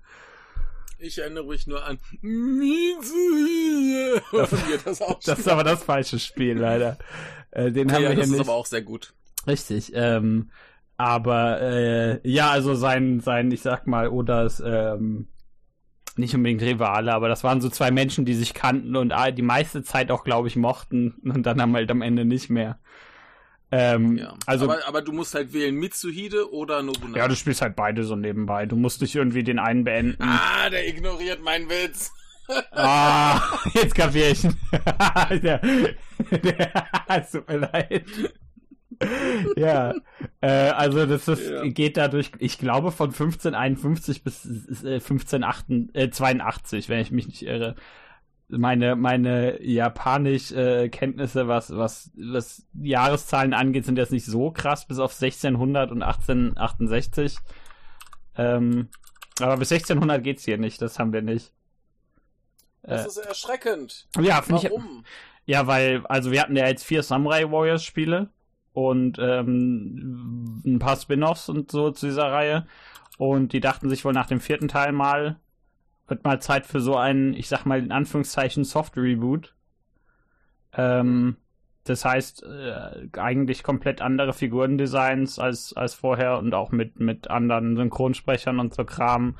Ich 1.00 1.18
erinnere 1.18 1.46
mich 1.46 1.66
nur 1.66 1.84
an 1.84 1.98
Mitsuhide. 2.22 3.02
Das, 4.32 4.52
das, 4.86 5.00
das 5.26 5.40
ist 5.40 5.48
aber 5.48 5.64
das 5.64 5.84
falsche 5.84 6.20
Spiel, 6.20 6.60
leider. 6.60 7.00
Äh, 7.50 7.72
den 7.72 7.90
ja, 7.90 7.96
haben 7.96 8.04
wir 8.04 8.10
ja, 8.10 8.16
hier 8.16 8.22
das 8.22 8.30
nicht. 8.30 8.42
ist 8.42 8.48
aber 8.48 8.56
auch 8.56 8.68
sehr 8.68 8.84
gut. 8.84 9.16
Richtig. 9.48 9.92
Ähm, 9.96 10.52
aber 10.98 11.62
äh, 11.62 12.20
ja, 12.30 12.52
also 12.52 12.76
sein, 12.76 13.22
sein, 13.22 13.50
ich 13.50 13.64
sag 13.64 13.88
mal, 13.88 14.08
Odas 14.10 14.62
ähm, 14.64 15.30
nicht 16.18 16.36
unbedingt 16.36 16.62
Rivale, 16.62 17.14
aber 17.14 17.28
das 17.28 17.44
waren 17.44 17.62
so 17.62 17.70
zwei 17.70 17.92
Menschen, 17.92 18.26
die 18.26 18.34
sich 18.34 18.54
kannten 18.54 18.96
und 18.96 19.14
die 19.36 19.42
meiste 19.42 19.84
Zeit 19.84 20.12
auch, 20.12 20.24
glaube 20.24 20.48
ich, 20.48 20.56
mochten 20.56 21.16
und 21.24 21.44
dann 21.44 21.62
haben 21.62 21.76
halt 21.76 21.92
am 21.92 22.02
Ende 22.02 22.26
nicht 22.26 22.50
mehr. 22.50 22.80
Ähm, 23.72 24.18
Ja. 24.18 24.34
Also, 24.46 24.66
aber, 24.66 24.86
aber 24.86 25.02
du 25.02 25.14
musst 25.14 25.34
halt 25.34 25.54
wählen 25.54 25.76
Mitsuhide 25.76 26.52
oder 26.52 26.84
Nobunaga. 26.84 27.20
ja, 27.20 27.28
du 27.28 27.36
spielst 27.36 27.62
halt 27.62 27.76
beide 27.76 28.04
so 28.04 28.16
nebenbei. 28.16 28.66
Du 28.66 28.76
musst 28.76 29.02
nicht 29.02 29.16
irgendwie 29.16 29.44
den 29.44 29.60
einen 29.60 29.84
beenden. 29.86 30.22
ah, 30.22 30.70
der 30.70 30.88
ignoriert 30.88 31.42
meinen 31.42 31.70
Witz. 31.70 32.12
Ah, 32.72 33.40
jetzt 33.74 33.96
kapier 33.96 34.32
ich. 34.32 34.42
der, 35.42 35.62
der, 36.32 36.86
es 37.08 37.32
tut 37.32 37.48
mir 37.48 37.58
leid. 37.58 38.06
Ja, 39.56 39.94
äh, 40.42 40.48
also 40.48 41.06
das 41.06 41.28
ist, 41.28 41.50
Ja. 41.50 41.64
geht 41.68 41.98
dadurch, 41.98 42.32
ich 42.40 42.58
glaube, 42.58 42.92
von 42.92 43.10
1551 43.12 44.24
bis 44.24 44.46
äh, 44.84 44.96
1582, 44.96 45.96
äh, 45.96 46.10
82, 46.10 46.90
wenn 46.90 47.00
ich 47.00 47.12
mich 47.12 47.28
nicht 47.28 47.44
irre. 47.44 47.76
Meine, 48.54 48.98
meine 48.98 49.64
japanisch 49.64 50.52
äh, 50.52 50.90
Kenntnisse, 50.90 51.48
was, 51.48 51.76
was, 51.76 52.12
was 52.18 52.66
Jahreszahlen 52.74 53.54
angeht, 53.54 53.86
sind 53.86 53.98
jetzt 53.98 54.12
nicht 54.12 54.26
so 54.26 54.52
krass, 54.52 54.86
bis 54.88 55.00
auf 55.00 55.14
1600 55.14 55.90
und 55.92 56.04
1868. 56.04 57.38
Ähm, 58.36 58.90
aber 59.40 59.58
bis 59.58 59.72
1600 59.72 60.24
geht's 60.24 60.44
hier 60.44 60.58
nicht, 60.58 60.82
das 60.82 61.00
haben 61.00 61.14
wir 61.14 61.22
nicht. 61.22 61.54
Das 62.84 63.04
Äh, 63.04 63.08
ist 63.08 63.18
erschreckend. 63.18 64.08
ja, 64.20 64.42
finde 64.42 64.62
ich, 64.64 64.70
Warum? 64.72 65.06
ja, 65.46 65.68
weil, 65.68 66.06
also 66.08 66.32
wir 66.32 66.42
hatten 66.42 66.56
ja 66.56 66.68
jetzt 66.68 66.84
vier 66.84 67.04
Samurai 67.04 67.50
Warriors 67.50 67.84
Spiele 67.86 68.30
und 68.74 69.18
ähm, 69.20 70.62
ein 70.66 70.80
paar 70.80 70.96
Spin-offs 70.96 71.50
und 71.50 71.72
so 71.72 71.92
zu 71.92 72.08
dieser 72.08 72.32
Reihe. 72.32 72.66
Und 73.18 73.54
die 73.54 73.60
dachten 73.60 73.90
sich 73.90 74.06
wohl 74.06 74.14
nach 74.14 74.28
dem 74.28 74.40
vierten 74.40 74.68
Teil 74.68 74.92
mal, 74.92 75.40
wird 76.08 76.24
mal 76.24 76.42
Zeit 76.42 76.66
für 76.66 76.80
so 76.80 76.96
einen, 76.96 77.34
ich 77.34 77.48
sag 77.48 77.66
mal 77.66 77.80
in 77.80 77.92
Anführungszeichen, 77.92 78.64
Soft 78.64 78.98
Reboot. 78.98 79.54
Ähm, 80.74 81.38
das 81.84 82.06
heißt, 82.06 82.44
äh, 82.44 83.10
eigentlich 83.20 83.64
komplett 83.64 84.02
andere 84.02 84.34
Figurendesigns 84.34 85.40
als, 85.40 85.74
als 85.74 85.94
vorher 85.94 86.38
und 86.38 86.54
auch 86.54 86.72
mit, 86.72 87.00
mit 87.00 87.30
anderen 87.30 87.76
Synchronsprechern 87.76 88.60
und 88.60 88.74
so 88.74 88.86
Kram 88.86 89.38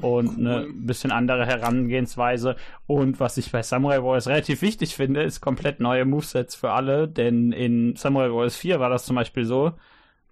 und 0.00 0.38
Cool. 0.38 0.46
eine 0.46 0.66
bisschen 0.72 1.10
andere 1.12 1.46
Herangehensweise. 1.46 2.56
Und 2.86 3.18
was 3.20 3.36
ich 3.38 3.50
bei 3.52 3.62
Samurai 3.62 4.02
Warriors 4.02 4.28
relativ 4.28 4.62
wichtig 4.62 4.94
finde, 4.94 5.22
ist 5.22 5.40
komplett 5.40 5.80
neue 5.80 6.04
Movesets 6.04 6.54
für 6.54 6.72
alle, 6.72 7.08
denn 7.08 7.52
in 7.52 7.96
Samurai 7.96 8.30
Warriors 8.30 8.56
4 8.56 8.80
war 8.80 8.90
das 8.90 9.06
zum 9.06 9.16
Beispiel 9.16 9.44
so, 9.44 9.72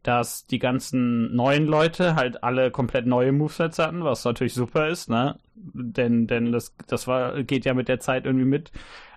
dass 0.02 0.46
die 0.46 0.58
ganzen 0.58 1.34
neuen 1.34 1.66
Leute 1.66 2.14
halt 2.14 2.44
alle 2.44 2.70
komplett 2.70 3.06
neue 3.06 3.32
Movesets 3.32 3.78
hatten, 3.78 4.04
was 4.04 4.24
natürlich 4.24 4.52
super 4.52 4.88
ist, 4.88 5.08
ne? 5.08 5.38
Denn, 5.54 6.26
denn 6.26 6.52
das, 6.52 6.74
das 6.88 7.06
war, 7.06 7.42
geht 7.42 7.64
ja 7.64 7.72
mit 7.72 7.88
der 7.88 8.00
Zeit 8.00 8.26
irgendwie 8.26 8.44
mit. 8.44 8.70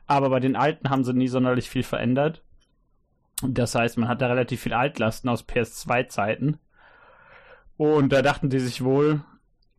Aber 0.05 0.29
bei 0.29 0.39
den 0.39 0.55
alten 0.55 0.89
haben 0.89 1.03
sie 1.03 1.13
nie 1.13 1.27
sonderlich 1.27 1.69
viel 1.69 1.83
verändert. 1.83 2.41
Das 3.43 3.75
heißt, 3.75 3.97
man 3.97 4.07
hat 4.07 4.21
da 4.21 4.27
relativ 4.27 4.61
viel 4.61 4.73
Altlasten 4.73 5.29
aus 5.29 5.45
PS2-Zeiten. 5.45 6.57
Und 7.75 8.13
da 8.13 8.21
dachten 8.21 8.49
die 8.49 8.59
sich 8.59 8.83
wohl, 8.83 9.21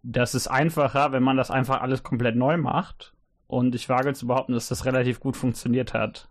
das 0.03 0.35
ist 0.35 0.49
einfacher, 0.49 1.13
wenn 1.13 1.23
man 1.23 1.37
das 1.37 1.51
einfach 1.51 1.81
alles 1.81 2.03
komplett 2.03 2.37
neu 2.37 2.57
macht. 2.57 3.15
Und 3.47 3.75
ich 3.75 3.89
wage 3.89 4.13
zu 4.15 4.27
behaupten, 4.27 4.53
dass 4.53 4.69
das 4.69 4.85
relativ 4.85 5.21
gut 5.21 5.37
funktioniert 5.37 5.95
hat. 5.95 6.31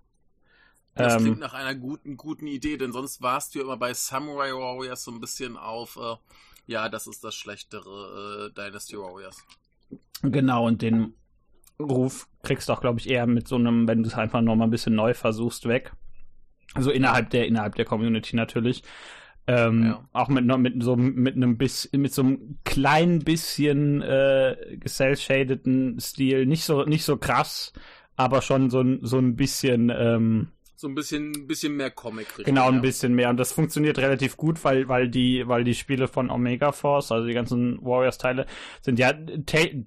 Das 0.95 1.15
Ähm, 1.15 1.21
klingt 1.21 1.39
nach 1.39 1.53
einer 1.53 1.75
guten, 1.75 2.17
guten 2.17 2.47
Idee, 2.47 2.77
denn 2.77 2.91
sonst 2.91 3.21
warst 3.21 3.53
du 3.55 3.59
ja 3.59 3.65
immer 3.65 3.77
bei 3.77 3.93
Samurai 3.93 4.51
Warriors 4.51 5.03
so 5.03 5.11
ein 5.11 5.19
bisschen 5.19 5.55
auf, 5.57 5.95
äh, 5.97 6.15
ja, 6.65 6.89
das 6.89 7.07
ist 7.07 7.23
das 7.23 7.35
schlechtere 7.35 8.49
äh, 8.49 8.53
Dynasty 8.53 8.97
Warriors. 8.97 9.45
Genau, 10.23 10.65
und 10.65 10.81
den 10.81 11.13
Ruf 11.79 12.27
kriegst 12.43 12.69
du 12.69 12.73
auch, 12.73 12.81
glaube 12.81 12.99
ich, 12.99 13.09
eher 13.09 13.27
mit 13.27 13.47
so 13.47 13.55
einem, 13.55 13.87
wenn 13.87 14.03
du 14.03 14.09
es 14.09 14.15
einfach 14.15 14.41
noch 14.41 14.55
mal 14.55 14.65
ein 14.65 14.71
bisschen 14.71 14.95
neu 14.95 15.13
versuchst, 15.13 15.67
weg. 15.67 15.93
Also 16.75 16.91
innerhalb 16.91 17.29
der, 17.31 17.47
innerhalb 17.47 17.75
der 17.75 17.85
Community 17.85 18.35
natürlich. 18.35 18.83
Ähm, 19.47 19.83
Ja. 19.83 20.07
Auch 20.13 20.27
mit, 20.27 20.45
mit 20.45 20.83
so 20.83 20.95
mit 20.95 21.35
einem 21.35 21.57
bisschen, 21.57 22.01
mit 22.01 22.13
so 22.13 22.21
einem 22.21 22.57
kleinen 22.65 23.19
bisschen 23.19 24.01
äh, 24.01 24.55
cell-shadeden 24.85 25.99
Stil. 25.99 26.45
Nicht 26.45 26.63
so, 26.65 26.83
nicht 26.83 27.05
so 27.05 27.17
krass, 27.17 27.73
aber 28.15 28.41
schon 28.41 28.69
so 28.69 28.81
ein, 28.81 28.99
so 29.01 29.17
ein 29.17 29.35
bisschen 29.35 29.91
ähm, 29.95 30.49
So 30.79 30.87
ein 30.87 30.95
bisschen, 30.95 31.47
bisschen 31.47 31.75
mehr 31.75 31.89
Comic. 31.91 32.27
Genau, 32.45 32.67
ein 32.67 32.75
ja. 32.75 32.81
bisschen 32.81 33.13
mehr. 33.13 33.29
Und 33.29 33.37
das 33.37 33.51
funktioniert 33.51 33.97
relativ 33.97 34.37
gut, 34.37 34.63
weil, 34.63 34.87
weil 34.87 35.09
die, 35.09 35.47
weil 35.47 35.63
die 35.63 35.73
Spiele 35.73 36.07
von 36.07 36.29
Omega 36.29 36.71
Force, 36.71 37.11
also 37.11 37.27
die 37.27 37.33
ganzen 37.33 37.83
Warriors-Teile, 37.83 38.45
sind 38.81 38.99
ja 38.99 39.11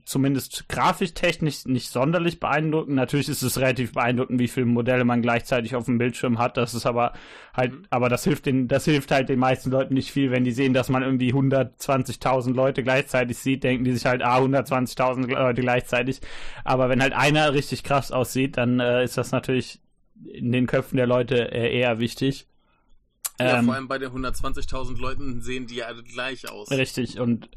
zumindest 0.04 0.68
grafisch 0.68 1.14
technisch 1.14 1.64
nicht 1.64 1.90
sonderlich 1.90 2.40
beeindruckend. 2.40 2.96
Natürlich 2.96 3.28
ist 3.28 3.42
es 3.42 3.60
relativ 3.60 3.92
beeindruckend, 3.92 4.40
wie 4.40 4.48
viele 4.48 4.66
Modelle 4.66 5.04
man 5.04 5.22
gleichzeitig 5.22 5.76
auf 5.76 5.84
dem 5.84 5.98
Bildschirm 5.98 6.38
hat. 6.40 6.56
Das 6.56 6.74
ist 6.74 6.86
aber 6.86 7.12
halt, 7.54 7.72
Mhm. 7.72 7.86
aber 7.90 8.08
das 8.08 8.24
hilft 8.24 8.46
den, 8.46 8.66
das 8.68 8.84
hilft 8.84 9.10
halt 9.12 9.28
den 9.28 9.38
meisten 9.38 9.70
Leuten 9.70 9.94
nicht 9.94 10.10
viel, 10.10 10.32
wenn 10.32 10.42
die 10.44 10.50
sehen, 10.52 10.74
dass 10.74 10.88
man 10.88 11.02
irgendwie 11.02 11.32
120.000 11.32 12.52
Leute 12.54 12.82
gleichzeitig 12.82 13.38
sieht, 13.38 13.62
denken 13.64 13.84
die 13.84 13.92
sich 13.92 14.06
halt, 14.06 14.22
ah, 14.22 14.38
120.000 14.38 15.28
Leute 15.28 15.60
gleichzeitig. 15.60 16.20
Aber 16.64 16.88
wenn 16.88 17.00
halt 17.00 17.12
einer 17.12 17.54
richtig 17.54 17.84
krass 17.84 18.10
aussieht, 18.10 18.56
dann 18.56 18.80
äh, 18.80 19.04
ist 19.04 19.16
das 19.16 19.30
natürlich 19.32 19.80
in 20.24 20.52
den 20.52 20.66
Köpfen 20.66 20.96
der 20.96 21.06
Leute 21.06 21.52
äh, 21.52 21.78
eher 21.78 21.98
wichtig. 21.98 22.46
Ja, 23.38 23.58
Ähm, 23.58 23.66
vor 23.66 23.74
allem 23.74 23.88
bei 23.88 23.98
den 23.98 24.10
120.000 24.10 25.00
Leuten 25.00 25.40
sehen 25.40 25.66
die 25.66 25.76
ja 25.76 25.86
alle 25.86 26.02
gleich 26.02 26.48
aus. 26.48 26.70
Richtig, 26.70 27.18
und 27.18 27.50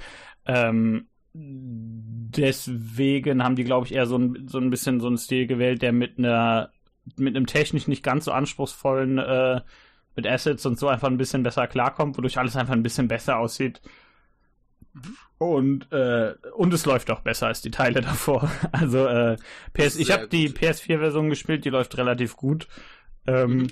ähm, 0.46 1.08
deswegen 1.34 3.44
haben 3.44 3.56
die, 3.56 3.64
glaube 3.64 3.88
ich, 3.88 3.94
eher 3.94 4.06
so 4.06 4.18
ein, 4.18 4.48
so 4.48 4.60
ein 4.60 4.70
bisschen 4.70 5.00
so 5.00 5.08
einen 5.08 5.18
Stil 5.18 5.48
gewählt, 5.48 5.82
der 5.82 5.92
mit 5.92 6.18
einer, 6.18 6.72
mit 7.18 7.36
einem 7.36 7.48
technisch 7.48 7.88
nicht 7.88 8.04
ganz 8.04 8.26
so 8.26 8.32
anspruchsvollen, 8.32 9.18
äh, 9.18 9.62
mit 10.16 10.28
Assets 10.28 10.66
und 10.66 10.78
so 10.78 10.88
einfach 10.88 11.10
ein 11.10 11.18
bisschen 11.18 11.44
besser 11.44 11.68
klarkommt, 11.68 12.18
wodurch 12.18 12.38
alles 12.38 12.56
einfach 12.56 12.74
ein 12.74 12.84
bisschen 12.84 13.08
besser 13.08 13.40
aussieht. 13.40 13.82
Und, 15.52 15.92
äh, 15.92 16.34
und 16.56 16.74
es 16.74 16.86
läuft 16.86 17.12
auch 17.12 17.22
besser 17.22 17.48
als 17.48 17.62
die 17.62 17.72
Teile 17.72 18.02
davor. 18.02 18.50
Also, 18.72 19.06
äh, 19.08 19.38
PS, 19.74 19.96
ich 19.98 20.12
habe 20.12 20.28
die 20.28 20.48
gut. 20.48 20.58
PS4-Version 20.60 21.30
gespielt, 21.30 21.66
die 21.66 21.70
läuft 21.70 21.98
relativ 21.98 22.36
gut. 22.36 22.68
Ähm, 23.28 23.52
Mhm. 23.58 23.68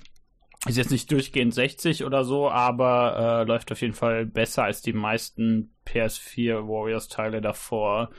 ist 0.68 0.78
jetzt 0.78 0.92
nicht 0.92 1.12
durchgehend 1.12 1.54
60 1.54 2.04
oder 2.06 2.24
so, 2.24 2.50
aber 2.50 3.42
äh, 3.42 3.48
läuft 3.48 3.72
auf 3.72 3.82
jeden 3.82 3.94
Fall 3.96 4.26
besser 4.26 4.64
als 4.64 4.82
die 4.82 4.94
meisten 4.94 5.74
PS4 5.88 6.68
Warriors-Teile 6.68 7.42
davor. 7.42 8.10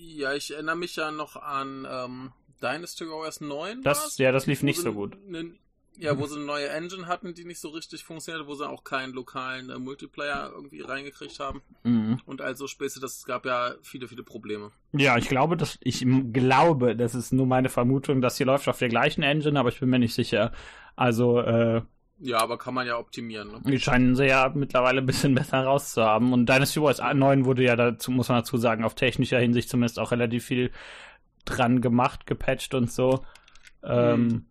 Ja, 0.00 0.34
ich 0.34 0.52
erinnere 0.52 0.76
mich 0.76 0.96
ja 0.96 1.10
noch 1.10 1.36
an 1.36 1.86
ähm, 1.90 2.32
Dynasty 2.60 3.06
Warriors 3.06 3.40
9. 3.40 3.82
Das, 3.82 4.02
war's? 4.02 4.18
ja, 4.18 4.32
das 4.32 4.46
lief 4.46 4.62
nicht 4.62 4.80
so 4.80 4.92
gut. 4.92 5.16
nen- 5.26 5.58
ja, 5.98 6.18
wo 6.18 6.26
sie 6.26 6.36
eine 6.36 6.44
neue 6.44 6.68
Engine 6.68 7.06
hatten, 7.06 7.34
die 7.34 7.44
nicht 7.44 7.60
so 7.60 7.68
richtig 7.68 8.04
funktionierte, 8.04 8.46
wo 8.46 8.54
sie 8.54 8.68
auch 8.68 8.84
keinen 8.84 9.12
lokalen 9.12 9.70
äh, 9.70 9.78
Multiplayer 9.78 10.50
irgendwie 10.54 10.80
reingekriegt 10.80 11.38
haben. 11.38 11.62
Mhm. 11.82 12.20
Und 12.24 12.40
also 12.40 12.66
später, 12.66 13.00
das 13.00 13.24
gab 13.24 13.44
ja 13.44 13.74
viele, 13.82 14.08
viele 14.08 14.22
Probleme. 14.22 14.70
Ja, 14.92 15.16
ich 15.18 15.28
glaube, 15.28 15.56
dass 15.56 15.78
ich 15.82 16.04
glaube, 16.32 16.96
das 16.96 17.14
ist 17.14 17.32
nur 17.32 17.46
meine 17.46 17.68
Vermutung, 17.68 18.20
dass 18.20 18.36
hier 18.36 18.46
läuft 18.46 18.68
auf 18.68 18.78
der 18.78 18.88
gleichen 18.88 19.22
Engine, 19.22 19.58
aber 19.58 19.68
ich 19.68 19.80
bin 19.80 19.90
mir 19.90 19.98
nicht 19.98 20.14
sicher. 20.14 20.52
Also, 20.96 21.40
äh, 21.40 21.82
Ja, 22.18 22.38
aber 22.38 22.56
kann 22.56 22.74
man 22.74 22.86
ja 22.86 22.98
optimieren. 22.98 23.48
Ne? 23.52 23.60
die 23.64 23.80
scheinen 23.80 24.14
sie 24.14 24.26
ja 24.26 24.50
mittlerweile 24.54 25.00
ein 25.00 25.06
bisschen 25.06 25.34
besser 25.36 25.62
rauszuhaben. 25.62 26.32
Und 26.32 26.48
Dynasty 26.48 26.80
Warriors 26.80 27.02
9 27.14 27.44
wurde 27.44 27.64
ja 27.64 27.76
dazu, 27.76 28.10
muss 28.10 28.28
man 28.28 28.38
dazu 28.38 28.56
sagen, 28.56 28.84
auf 28.84 28.94
technischer 28.94 29.38
Hinsicht 29.38 29.68
zumindest 29.68 29.98
auch 29.98 30.10
relativ 30.10 30.46
viel 30.46 30.70
dran 31.44 31.80
gemacht, 31.80 32.26
gepatcht 32.26 32.74
und 32.74 32.90
so. 32.90 33.24
Ähm, 33.84 34.46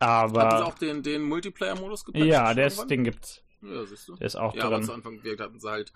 Hat 0.00 0.30
es 0.30 0.36
aber 0.38 0.66
auch 0.66 0.74
den, 0.78 1.02
den 1.02 1.22
Multiplayer-Modus 1.22 2.04
gepatcht? 2.04 2.24
ja, 2.24 2.54
der 2.54 2.66
ist, 2.66 2.86
den 2.86 3.04
gibt's. 3.04 3.42
Ja, 3.62 3.84
siehst 3.84 4.08
du. 4.08 4.16
Der 4.16 4.26
ist 4.26 4.36
auch 4.36 4.54
Ja, 4.54 4.64
aber 4.64 4.76
drin. 4.76 4.86
zu 4.86 4.92
Anfang 4.94 5.22
wirkt 5.22 5.40
hatten 5.40 5.60
sie 5.60 5.68
halt, 5.68 5.92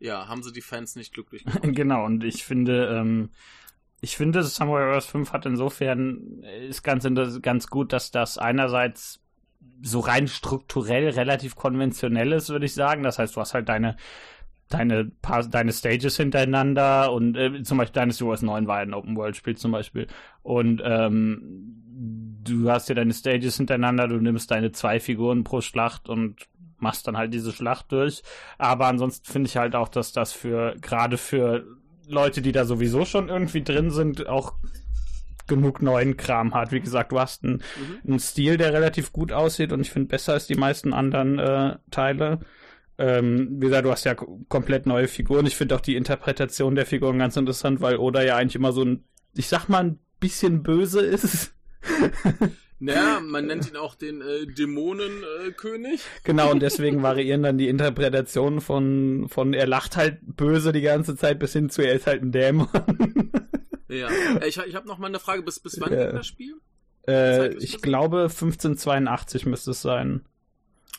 ja, 0.00 0.26
haben 0.28 0.42
sie 0.42 0.52
die 0.52 0.62
Fans 0.62 0.96
nicht 0.96 1.12
glücklich 1.12 1.44
gemacht. 1.52 1.60
Genau, 1.62 2.04
und 2.04 2.24
ich 2.24 2.44
finde, 2.44 2.86
ähm, 2.88 3.30
ich 4.00 4.16
finde, 4.16 4.42
Samurai 4.42 4.82
Warriors 4.82 5.06
5 5.06 5.32
hat 5.32 5.46
insofern, 5.46 6.42
äh, 6.42 6.66
ist 6.66 6.82
ganz, 6.82 7.06
ganz 7.42 7.66
gut, 7.68 7.92
dass 7.92 8.10
das 8.10 8.38
einerseits 8.38 9.20
so 9.82 10.00
rein 10.00 10.28
strukturell 10.28 11.10
relativ 11.10 11.56
konventionell 11.56 12.32
ist, 12.32 12.48
würde 12.48 12.66
ich 12.66 12.74
sagen. 12.74 13.02
Das 13.02 13.18
heißt, 13.18 13.36
du 13.36 13.40
hast 13.40 13.54
halt 13.54 13.68
deine, 13.68 13.96
deine, 14.68 15.04
paar, 15.22 15.42
deine 15.46 15.72
Stages 15.72 16.16
hintereinander 16.16 17.12
und 17.12 17.36
äh, 17.36 17.62
zum 17.62 17.78
Beispiel 17.78 18.00
Dynasty 18.00 18.24
Warriors 18.24 18.42
9 18.42 18.66
war 18.66 18.78
ein 18.78 18.94
Open-World-Spiel 18.94 19.56
zum 19.56 19.72
Beispiel. 19.72 20.06
Und 20.42 20.80
ähm, 20.84 21.83
du 22.44 22.70
hast 22.70 22.88
ja 22.88 22.94
deine 22.94 23.12
Stages 23.14 23.56
hintereinander, 23.56 24.08
du 24.08 24.16
nimmst 24.16 24.50
deine 24.50 24.72
zwei 24.72 25.00
Figuren 25.00 25.44
pro 25.44 25.60
Schlacht 25.60 26.08
und 26.08 26.36
machst 26.78 27.06
dann 27.08 27.16
halt 27.16 27.32
diese 27.32 27.52
Schlacht 27.52 27.90
durch. 27.92 28.22
Aber 28.58 28.86
ansonsten 28.86 29.30
finde 29.30 29.48
ich 29.48 29.56
halt 29.56 29.74
auch, 29.74 29.88
dass 29.88 30.12
das 30.12 30.32
für, 30.32 30.76
gerade 30.80 31.16
für 31.16 31.64
Leute, 32.06 32.42
die 32.42 32.52
da 32.52 32.64
sowieso 32.64 33.04
schon 33.04 33.28
irgendwie 33.28 33.62
drin 33.62 33.90
sind, 33.90 34.26
auch 34.28 34.54
genug 35.46 35.82
neuen 35.82 36.16
Kram 36.16 36.54
hat. 36.54 36.72
Wie 36.72 36.80
gesagt, 36.80 37.12
du 37.12 37.20
hast 37.20 37.44
einen, 37.44 37.56
Mhm. 37.56 37.98
einen 38.08 38.18
Stil, 38.18 38.56
der 38.56 38.72
relativ 38.72 39.12
gut 39.12 39.32
aussieht 39.32 39.72
und 39.72 39.80
ich 39.80 39.90
finde 39.90 40.08
besser 40.08 40.32
als 40.34 40.46
die 40.46 40.54
meisten 40.54 40.92
anderen 40.92 41.38
äh, 41.38 41.76
Teile. 41.90 42.40
Ähm, 42.96 43.56
wie 43.60 43.66
gesagt, 43.66 43.84
du 43.86 43.90
hast 43.90 44.04
ja 44.04 44.14
komplett 44.14 44.86
neue 44.86 45.08
Figuren. 45.08 45.46
Ich 45.46 45.56
finde 45.56 45.74
auch 45.74 45.80
die 45.80 45.96
Interpretation 45.96 46.74
der 46.76 46.86
Figuren 46.86 47.18
ganz 47.18 47.36
interessant, 47.36 47.80
weil 47.80 47.96
Oda 47.96 48.22
ja 48.22 48.36
eigentlich 48.36 48.54
immer 48.54 48.72
so 48.72 48.82
ein, 48.84 49.04
ich 49.34 49.48
sag 49.48 49.68
mal, 49.68 49.84
ein 49.84 49.98
bisschen 50.20 50.62
böse 50.62 51.00
ist. 51.04 51.54
Naja, 52.80 53.20
man 53.20 53.46
nennt 53.46 53.68
ihn 53.68 53.76
auch 53.76 53.94
den 53.94 54.20
äh, 54.20 54.46
Dämonenkönig. 54.46 56.00
Äh, 56.00 56.20
genau, 56.24 56.50
und 56.50 56.60
deswegen 56.60 57.02
variieren 57.02 57.42
dann 57.42 57.56
die 57.56 57.68
Interpretationen 57.68 58.60
von, 58.60 59.28
von 59.28 59.54
er 59.54 59.66
lacht 59.66 59.96
halt 59.96 60.18
böse 60.22 60.72
die 60.72 60.82
ganze 60.82 61.16
Zeit 61.16 61.38
bis 61.38 61.52
hin 61.52 61.70
zu 61.70 61.82
er 61.82 61.94
ist 61.94 62.06
halt 62.06 62.22
ein 62.22 62.32
Dämon. 62.32 62.68
ja, 63.88 64.08
äh, 64.08 64.48
ich, 64.48 64.58
ich 64.58 64.74
habe 64.74 64.88
noch 64.88 64.98
mal 64.98 65.06
eine 65.06 65.20
Frage, 65.20 65.42
bis, 65.42 65.60
bis 65.60 65.80
wann 65.80 65.92
ja. 65.92 66.06
geht 66.06 66.14
das 66.14 66.26
Spiel? 66.26 66.56
Äh, 67.06 67.54
ich 67.56 67.80
glaube 67.80 68.22
1582 68.24 69.46
müsste 69.46 69.70
es 69.70 69.80
sein. 69.80 70.24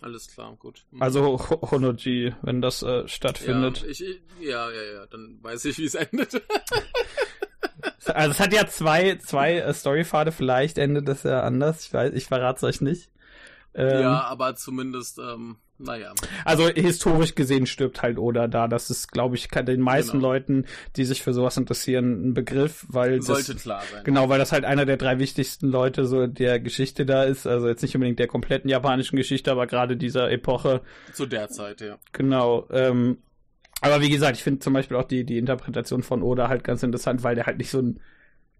Alles 0.02 0.28
klar, 0.28 0.56
gut. 0.58 0.86
Mhm. 0.92 1.02
Also 1.02 1.40
Honoji, 1.72 2.34
wenn 2.42 2.62
das 2.62 2.84
äh, 2.84 3.08
stattfindet. 3.08 3.82
Ja, 3.82 3.88
ich, 3.88 4.00
ja, 4.40 4.72
ja, 4.72 4.84
ja, 4.94 5.06
dann 5.08 5.40
weiß 5.42 5.66
ich, 5.66 5.78
wie 5.78 5.86
es 5.86 5.96
endet. 5.96 6.34
also 8.08 8.32
es 8.32 8.40
hat 8.40 8.54
ja 8.54 8.68
zwei, 8.68 9.16
zwei 9.16 9.56
äh, 9.60 9.74
Storypfade, 9.74 10.32
vielleicht 10.32 10.78
endet 10.78 11.08
das 11.08 11.24
ja 11.24 11.42
anders. 11.42 11.86
Ich 11.86 11.94
weiß, 11.94 12.14
ich 12.14 12.26
verrate 12.26 12.58
es 12.58 12.64
euch 12.64 12.82
nicht. 12.82 13.10
Ähm, 13.74 14.02
ja, 14.02 14.24
aber 14.24 14.56
zumindest, 14.56 15.20
ähm, 15.20 15.58
naja. 15.78 16.14
Also 16.46 16.70
historisch 16.70 17.36
gesehen 17.36 17.66
stirbt 17.66 18.02
halt 18.02 18.18
Oda 18.18 18.48
da. 18.48 18.70
Das 18.70 18.90
ist, 18.90 19.12
glaube 19.12 19.36
ich, 19.36 19.50
den 19.50 19.82
meisten 19.82 20.18
genau. 20.18 20.30
Leuten, 20.30 20.66
die 20.96 21.04
sich 21.04 21.22
für 21.22 21.34
sowas 21.34 21.58
interessieren, 21.58 22.30
ein 22.30 22.34
Begriff, 22.34 22.86
weil 22.88 23.22
sollte 23.22 23.54
das, 23.54 23.62
klar 23.62 23.84
sein. 23.92 24.04
Genau, 24.06 24.30
weil 24.30 24.40
das 24.40 24.54
halt 24.54 24.64
einer 24.64 24.86
der 24.86 24.96
drei 24.96 25.20
wichtigsten 25.20 25.68
Leute 25.68 26.06
so 26.06 26.28
der 26.28 26.62
Geschichte 26.62 27.06
da 27.06 27.24
ist. 27.24 27.46
Also 27.46 27.68
jetzt 27.68 27.82
nicht 27.82 27.96
unbedingt 27.96 28.20
der 28.20 28.28
kompletten 28.28 28.70
japanischen 28.70 29.18
Geschichte, 29.18 29.52
aber 29.52 29.68
gerade 29.68 29.98
dieser 29.98 30.32
Epoche. 30.32 30.82
Zu 31.12 31.26
der 31.26 31.50
Zeit, 31.50 31.82
ja. 31.82 31.98
Genau. 32.14 32.68
Ähm, 32.72 33.18
aber 33.86 34.02
wie 34.02 34.10
gesagt, 34.10 34.38
ich 34.38 34.44
finde 34.44 34.60
zum 34.60 34.74
Beispiel 34.74 34.98
auch 34.98 35.04
die 35.04 35.24
die 35.24 35.38
Interpretation 35.38 36.04
von 36.04 36.24
Oda 36.24 36.50
halt 36.50 36.64
ganz 36.64 36.84
interessant, 36.84 37.24
weil 37.24 37.36
der 37.36 37.46
halt 37.46 37.58
nicht 37.58 37.70
so 37.70 37.82
ein 37.82 38.00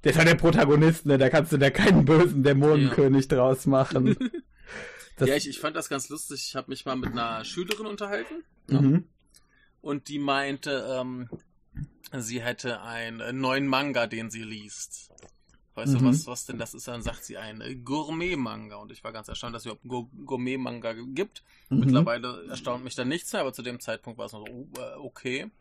der 0.04 0.12
ist 0.12 0.18
halt 0.20 0.28
der 0.28 0.36
Protagonist, 0.36 1.08
ne? 1.08 1.18
Da 1.18 1.30
kannst 1.30 1.52
du 1.52 1.58
da 1.58 1.72
keinen 1.72 2.06
bösen 2.06 2.44
Dämonenkönig 2.44 3.28
ja. 3.30 3.38
draus 3.38 3.66
machen. 3.66 4.16
Das 5.18 5.30
ja, 5.30 5.36
ich, 5.36 5.48
ich 5.48 5.60
fand 5.60 5.78
das 5.78 5.88
ganz 5.88 6.10
lustig. 6.10 6.44
Ich 6.46 6.56
habe 6.58 6.70
mich 6.70 6.86
mal 6.86 6.98
mit 6.98 7.12
einer 7.12 7.46
Schülerin 7.46 7.86
unterhalten. 7.86 8.44
Mhm. 8.68 9.06
Und 9.80 10.10
die 10.10 10.20
meinte, 10.20 10.86
ähm, 11.00 11.30
sie 12.12 12.42
hätte 12.42 12.82
einen 12.82 13.40
neuen 13.40 13.66
Manga, 13.66 14.08
den 14.08 14.30
sie 14.30 14.44
liest. 14.44 15.12
Weißt 15.76 15.94
mhm. 15.94 16.00
du, 16.00 16.06
was, 16.06 16.26
was 16.26 16.46
denn 16.46 16.58
das 16.58 16.74
ist? 16.74 16.88
Dann 16.88 17.02
sagt 17.02 17.26
sie 17.26 17.38
ein 17.38 17.62
Gourmet-Manga. 17.84 18.78
Und 18.78 18.92
ich 18.92 19.04
war 19.04 19.12
ganz 19.12 19.28
erstaunt, 19.28 19.54
dass 19.54 19.66
es 19.66 19.72
überhaupt 19.72 19.84
einen 19.84 20.26
Gourmet-Manga 20.26 20.94
gibt. 20.94 21.44
Mhm. 21.70 21.80
Mittlerweile 21.80 22.48
erstaunt 22.48 22.84
mich 22.84 22.96
dann 22.96 23.10
nichts 23.10 23.34
mehr, 23.34 23.42
aber 23.42 23.54
zu 23.54 23.62
dem 23.62 23.80
Zeitpunkt 23.82 24.18
war 24.18 24.26
es 24.26 24.34
noch 24.34 24.46
so, 24.48 24.52
oh, 24.52 24.68
äh, 24.80 24.96
okay. 24.98 25.52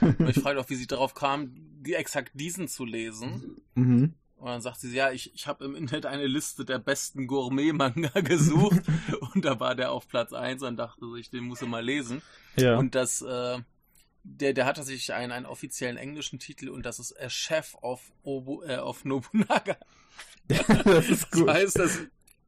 Und 0.00 0.28
ich 0.28 0.38
frage 0.38 0.60
auch, 0.60 0.68
wie 0.68 0.74
sie 0.74 0.86
darauf 0.86 1.14
kam, 1.14 1.52
die, 1.82 1.94
exakt 1.94 2.32
diesen 2.34 2.68
zu 2.68 2.84
lesen. 2.84 3.62
Mhm. 3.74 4.14
Und 4.36 4.48
dann 4.48 4.60
sagt 4.60 4.80
sie, 4.80 4.92
ja, 4.92 5.10
ich, 5.10 5.32
ich 5.34 5.46
habe 5.46 5.64
im 5.64 5.74
Internet 5.74 6.04
eine 6.04 6.26
Liste 6.26 6.64
der 6.64 6.78
besten 6.78 7.26
Gourmet-Manga 7.26 8.20
gesucht 8.20 8.82
und 9.34 9.44
da 9.44 9.58
war 9.58 9.74
der 9.74 9.92
auf 9.92 10.06
Platz 10.06 10.32
1 10.32 10.62
und 10.64 10.76
dachte 10.76 11.06
ich, 11.18 11.30
den 11.30 11.44
muss 11.44 11.62
ich 11.62 11.68
mal 11.68 11.84
lesen. 11.84 12.20
Ja. 12.56 12.76
Und 12.76 12.94
das, 12.94 13.22
äh, 13.22 13.58
der, 14.24 14.52
der 14.52 14.66
hat 14.66 14.76
tatsächlich 14.76 15.12
einen, 15.12 15.32
einen 15.32 15.46
offiziellen 15.46 15.96
englischen 15.96 16.38
Titel 16.38 16.68
und 16.68 16.86
das 16.86 16.98
ist 16.98 17.18
A 17.20 17.28
Chef 17.28 17.74
of, 17.82 18.12
Obu, 18.22 18.62
äh, 18.62 18.78
of 18.78 19.04
Nobunaga. 19.04 19.76
das 20.48 21.08
ist 21.08 21.30
gut. 21.30 21.48
Das 21.48 21.56
heißt, 21.56 21.78
dass, 21.78 21.98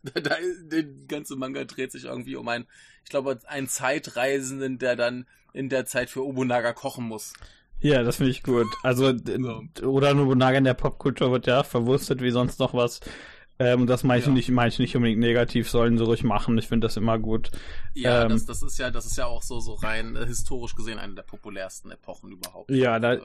da, 0.03 0.37
der 0.63 0.85
ganze 1.09 1.37
Manga 1.37 1.65
dreht 1.65 1.93
sich 1.93 2.05
irgendwie 2.05 2.37
um 2.37 2.47
einen, 2.49 2.67
ich 3.05 3.11
glaube, 3.11 3.39
einen 3.47 3.69
Zeitreisenden, 3.69 4.79
der 4.79 4.97
dann 4.97 5.27
in 5.53 5.69
der 5.69 5.87
Zeit 5.87 6.11
für 6.11 6.25
Obunaga 6.25 6.73
kochen 6.73 7.07
muss. 7.07 7.33
Ja, 7.81 8.03
das 8.03 8.17
finde 8.17 8.31
ich 8.31 8.43
gut. 8.43 8.67
Also, 8.83 9.13
so. 9.17 9.87
oder 9.87 10.15
Nobunaga 10.15 10.59
in 10.59 10.65
der 10.65 10.75
Popkultur 10.75 11.31
wird 11.33 11.47
ja 11.47 11.63
verwurstet 11.65 12.23
wie 12.23 12.31
sonst 12.31 12.59
noch 12.59 12.73
was. 12.75 13.01
Ähm, 13.59 13.87
das 13.87 14.03
meine 14.03 14.19
ich, 14.19 14.27
ja. 14.27 14.33
nicht, 14.33 14.51
mein 14.51 14.69
ich 14.69 14.81
nicht 14.81 14.97
unbedingt 14.97 15.21
negativ, 15.21 15.71
sollen 15.71 15.97
sie 15.97 16.05
ruhig 16.05 16.25
machen. 16.25 16.59
Ich 16.59 16.67
finde 16.67 16.89
das 16.89 16.97
immer 16.97 17.21
gut. 17.21 17.53
Ja, 17.95 18.25
ähm, 18.25 18.31
das, 18.31 18.47
das 18.47 18.63
ist 18.63 18.79
ja, 18.79 18.91
das 18.91 19.07
ist 19.07 19.17
ja 19.17 19.27
auch 19.27 19.43
so, 19.43 19.61
so 19.61 19.75
rein 19.75 20.17
äh, 20.17 20.27
historisch 20.27 20.75
gesehen 20.75 20.99
eine 20.99 21.15
der 21.15 21.23
populärsten 21.23 21.93
Epochen 21.93 22.33
überhaupt. 22.33 22.69
Ja, 22.69 22.99
da, 22.99 23.15
äh, 23.15 23.21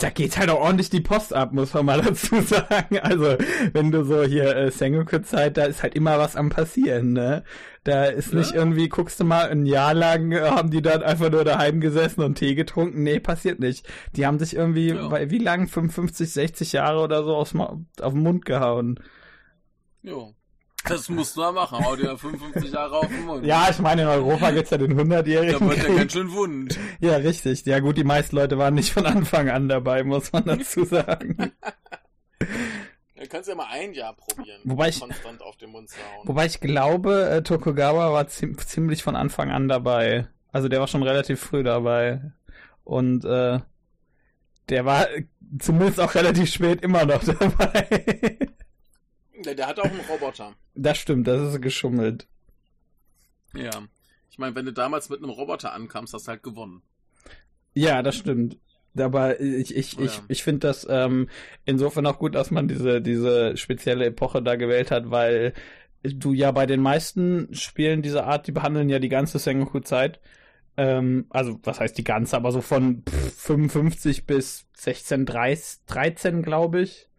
da 0.00 0.10
geht 0.10 0.36
halt 0.36 0.50
auch 0.50 0.60
ordentlich 0.60 0.90
die 0.90 1.00
Post 1.00 1.32
ab, 1.32 1.52
muss 1.52 1.72
man 1.74 1.86
mal 1.86 2.02
dazu 2.02 2.40
sagen. 2.40 2.98
Also, 2.98 3.36
wenn 3.72 3.92
du 3.92 4.04
so 4.04 4.24
hier 4.24 4.56
äh, 4.56 4.70
Sengoku-Zeit, 4.72 5.56
da 5.56 5.64
ist 5.64 5.84
halt 5.84 5.94
immer 5.94 6.18
was 6.18 6.34
am 6.34 6.50
passieren, 6.50 7.12
ne? 7.12 7.44
Da 7.84 8.06
ist 8.06 8.34
nicht 8.34 8.50
ja. 8.50 8.56
irgendwie, 8.56 8.88
guckst 8.88 9.20
du 9.20 9.24
mal, 9.24 9.48
ein 9.48 9.64
Jahr 9.64 9.94
lang 9.94 10.32
äh, 10.32 10.40
haben 10.40 10.70
die 10.70 10.82
dann 10.82 11.02
einfach 11.02 11.30
nur 11.30 11.44
daheim 11.44 11.80
gesessen 11.80 12.22
und 12.22 12.34
Tee 12.34 12.56
getrunken. 12.56 13.04
Nee, 13.04 13.20
passiert 13.20 13.60
nicht. 13.60 13.88
Die 14.16 14.26
haben 14.26 14.40
sich 14.40 14.56
irgendwie, 14.56 14.88
ja. 14.88 15.08
bei, 15.08 15.30
wie 15.30 15.38
lang, 15.38 15.68
55, 15.68 16.30
60 16.32 16.72
Jahre 16.72 17.00
oder 17.00 17.22
so 17.22 17.36
aufs, 17.36 17.54
auf 17.54 18.12
den 18.12 18.22
Mund 18.22 18.44
gehauen. 18.44 18.98
Jo. 20.02 20.34
Das 20.88 21.08
musst 21.10 21.36
du 21.36 21.42
ja 21.42 21.52
machen, 21.52 21.84
hau 21.84 21.94
dir 21.94 22.16
55 22.16 22.72
Jahre 22.72 22.96
auf 22.96 23.06
den 23.06 23.26
Mund. 23.26 23.44
Ja, 23.44 23.68
ich 23.70 23.78
meine, 23.80 24.02
in 24.02 24.08
Europa 24.08 24.50
gibt's 24.50 24.70
ja 24.70 24.78
den 24.78 24.98
100-Jährigen. 24.98 25.60
Da 25.60 25.68
wird 25.68 25.88
ja 25.88 25.94
ganz 25.94 26.12
schön 26.12 26.32
wund. 26.32 26.78
Ja, 27.00 27.16
richtig. 27.16 27.66
Ja 27.66 27.80
gut, 27.80 27.98
die 27.98 28.04
meisten 28.04 28.36
Leute 28.36 28.56
waren 28.56 28.74
nicht 28.74 28.92
von 28.92 29.04
Anfang 29.04 29.50
an 29.50 29.68
dabei, 29.68 30.04
muss 30.04 30.32
man 30.32 30.44
dazu 30.44 30.84
sagen. 30.84 31.52
Du 33.20 33.26
kannst 33.28 33.50
ja 33.50 33.54
mal 33.54 33.66
ein 33.70 33.92
Jahr 33.92 34.14
probieren, 34.14 34.62
wobei 34.64 34.88
ich, 34.88 34.98
konstant 34.98 35.42
auf 35.42 35.54
den 35.58 35.70
Mund 35.70 35.90
zu 35.90 35.98
hauen. 35.98 36.26
Wobei 36.26 36.46
ich 36.46 36.58
glaube, 36.58 37.28
äh, 37.28 37.42
Tokugawa 37.42 38.14
war 38.14 38.26
ziemlich 38.28 39.02
von 39.02 39.14
Anfang 39.14 39.50
an 39.50 39.68
dabei. 39.68 40.26
Also 40.50 40.68
der 40.68 40.80
war 40.80 40.88
schon 40.88 41.02
relativ 41.02 41.38
früh 41.38 41.62
dabei. 41.62 42.32
Und 42.82 43.26
äh, 43.26 43.60
der 44.70 44.84
war 44.86 45.06
zumindest 45.58 46.00
auch 46.00 46.14
relativ 46.14 46.50
spät 46.50 46.82
immer 46.82 47.04
noch 47.04 47.22
dabei. 47.38 48.38
Der, 49.44 49.54
der 49.54 49.66
hat 49.66 49.80
auch 49.80 49.84
einen 49.84 50.00
Roboter. 50.00 50.54
Das 50.74 50.98
stimmt, 50.98 51.26
das 51.26 51.54
ist 51.54 51.62
geschummelt. 51.62 52.26
Ja. 53.54 53.70
Ich 54.30 54.38
meine, 54.38 54.54
wenn 54.54 54.64
du 54.64 54.72
damals 54.72 55.08
mit 55.08 55.18
einem 55.18 55.30
Roboter 55.30 55.72
ankamst, 55.72 56.14
hast 56.14 56.26
du 56.26 56.30
halt 56.30 56.42
gewonnen. 56.42 56.82
Ja, 57.74 58.02
das 58.02 58.16
stimmt. 58.16 58.58
Aber 58.96 59.40
ich, 59.40 59.74
ich, 59.76 59.98
oh, 59.98 60.02
ja. 60.02 60.06
ich, 60.06 60.20
ich 60.28 60.42
finde 60.42 60.66
das 60.68 60.86
ähm, 60.88 61.28
insofern 61.64 62.06
auch 62.06 62.18
gut, 62.18 62.34
dass 62.34 62.50
man 62.50 62.68
diese, 62.68 63.00
diese 63.00 63.56
spezielle 63.56 64.06
Epoche 64.06 64.42
da 64.42 64.56
gewählt 64.56 64.90
hat, 64.90 65.10
weil 65.10 65.52
du 66.02 66.32
ja 66.32 66.50
bei 66.50 66.66
den 66.66 66.80
meisten 66.80 67.54
Spielen 67.54 68.02
dieser 68.02 68.26
Art, 68.26 68.46
die 68.46 68.52
behandeln 68.52 68.88
ja 68.88 68.98
die 68.98 69.08
ganze 69.08 69.38
Sengoku-Zeit. 69.38 70.20
Ähm, 70.76 71.26
also, 71.30 71.60
was 71.62 71.78
heißt 71.80 71.98
die 71.98 72.04
ganze, 72.04 72.36
aber 72.36 72.52
so 72.52 72.60
von 72.60 73.04
55 73.36 74.26
bis 74.26 74.66
16, 74.74 75.26
13, 75.26 76.42
glaube 76.42 76.80
ich. 76.80 77.09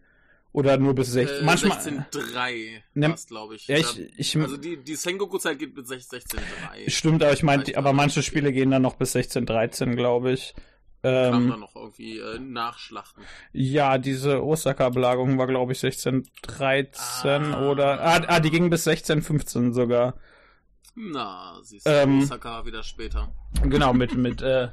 Oder 0.54 0.78
nur 0.78 0.94
bis 0.94 1.12
16. 1.14 1.42
Äh, 1.42 1.46
manchmal. 1.46 1.78
16.3 1.78 2.82
ne, 2.94 3.16
glaube 3.28 3.56
ich. 3.56 3.68
Ja, 3.68 3.78
ich, 3.78 4.00
ich. 4.18 4.38
Also 4.38 4.58
die, 4.58 4.84
die 4.84 4.96
Sengoku-Zeit 4.96 5.60
geht 5.60 5.74
bis 5.74 5.90
16.3. 5.90 6.90
Stimmt, 6.90 7.24
aber 7.24 7.34
ich 7.34 7.44
meine, 7.44 7.64
aber 7.76 7.94
manche 7.94 8.22
Spiele 8.22 8.52
gehen 8.52 8.72
dann 8.72 8.82
noch 8.82 8.96
bis 8.96 9.14
16, 9.14 9.46
13, 9.46 9.96
glaube 9.96 10.34
ich. 10.34 10.54
Ähm, 11.04 11.32
Kam 11.32 11.50
da 11.50 11.58
noch 11.58 11.76
irgendwie 11.76 12.20
äh, 12.20 12.38
Nachschlachten. 12.38 13.24
Ja, 13.54 13.98
diese 13.98 14.44
Osaka-Belagerung 14.44 15.38
war, 15.38 15.48
glaube 15.48 15.72
ich, 15.72 15.84
1613 15.84 17.54
ah. 17.54 17.70
oder. 17.70 18.02
Ah, 18.02 18.22
ah, 18.28 18.40
die 18.40 18.52
ging 18.52 18.70
bis 18.70 18.88
1615 18.88 19.74
sogar. 19.74 20.16
Na, 20.96 21.58
siehst 21.64 21.86
du, 21.86 21.90
ähm, 21.90 22.20
Osaka 22.20 22.66
wieder 22.66 22.84
später. 22.84 23.32
Genau, 23.64 23.94
mit, 23.94 24.16
mit, 24.16 24.42
äh, 24.42 24.70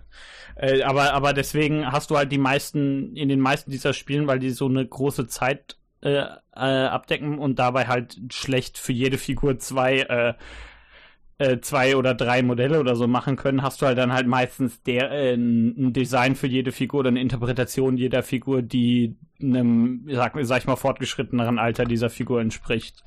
äh, 0.56 0.82
aber, 0.82 1.12
aber 1.14 1.32
deswegen 1.32 1.90
hast 1.90 2.10
du 2.10 2.16
halt 2.16 2.32
die 2.32 2.38
meisten, 2.38 3.16
in 3.16 3.28
den 3.28 3.40
meisten 3.40 3.70
dieser 3.70 3.92
Spielen, 3.92 4.26
weil 4.26 4.38
die 4.38 4.50
so 4.50 4.66
eine 4.66 4.86
große 4.86 5.28
Zeit 5.28 5.76
äh, 6.00 6.18
äh, 6.18 6.26
abdecken 6.56 7.38
und 7.38 7.58
dabei 7.58 7.86
halt 7.86 8.18
schlecht 8.32 8.78
für 8.78 8.92
jede 8.92 9.18
Figur 9.18 9.58
zwei 9.58 10.00
äh, 10.00 10.34
äh, 11.38 11.60
zwei 11.60 11.96
oder 11.96 12.14
drei 12.14 12.42
Modelle 12.42 12.80
oder 12.80 12.96
so 12.96 13.06
machen 13.06 13.36
können, 13.36 13.62
hast 13.62 13.80
du 13.80 13.86
halt 13.86 13.96
dann 13.96 14.12
halt 14.12 14.26
meistens 14.26 14.82
der, 14.82 15.10
äh, 15.12 15.34
ein 15.34 15.92
Design 15.92 16.34
für 16.34 16.48
jede 16.48 16.72
Figur 16.72 17.00
oder 17.00 17.10
eine 17.10 17.20
Interpretation 17.20 17.96
jeder 17.96 18.22
Figur, 18.24 18.60
die 18.60 19.16
einem, 19.40 20.04
sag, 20.10 20.34
sag 20.42 20.58
ich 20.58 20.66
mal, 20.66 20.76
fortgeschritteneren 20.76 21.58
Alter 21.58 21.84
dieser 21.84 22.10
Figur 22.10 22.40
entspricht. 22.40 23.04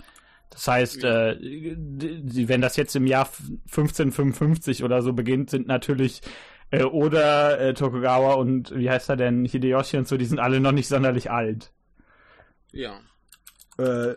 Das 0.52 0.68
heißt, 0.68 1.04
ja. 1.04 1.32
äh, 1.32 1.38
wenn 1.40 2.62
das 2.62 2.76
jetzt 2.76 2.96
im 2.96 3.08
Jahr 3.08 3.28
1555 3.66 4.84
oder 4.84 5.02
so 5.02 5.14
beginnt, 5.14 5.50
sind 5.50 5.66
natürlich 5.66 6.22
äh, 6.70 6.84
oder 6.84 7.60
äh, 7.60 7.74
Tokugawa 7.74 8.34
und 8.34 8.76
wie 8.76 8.90
heißt 8.90 9.10
er 9.10 9.16
denn, 9.16 9.46
Hideyoshi 9.46 9.98
und 9.98 10.08
so, 10.08 10.18
die 10.18 10.26
sind 10.26 10.40
alle 10.40 10.60
noch 10.60 10.74
nicht 10.74 10.88
sonderlich 10.88 11.32
alt. 11.32 11.72
Ja. 12.72 13.00
Äh, 13.78 14.16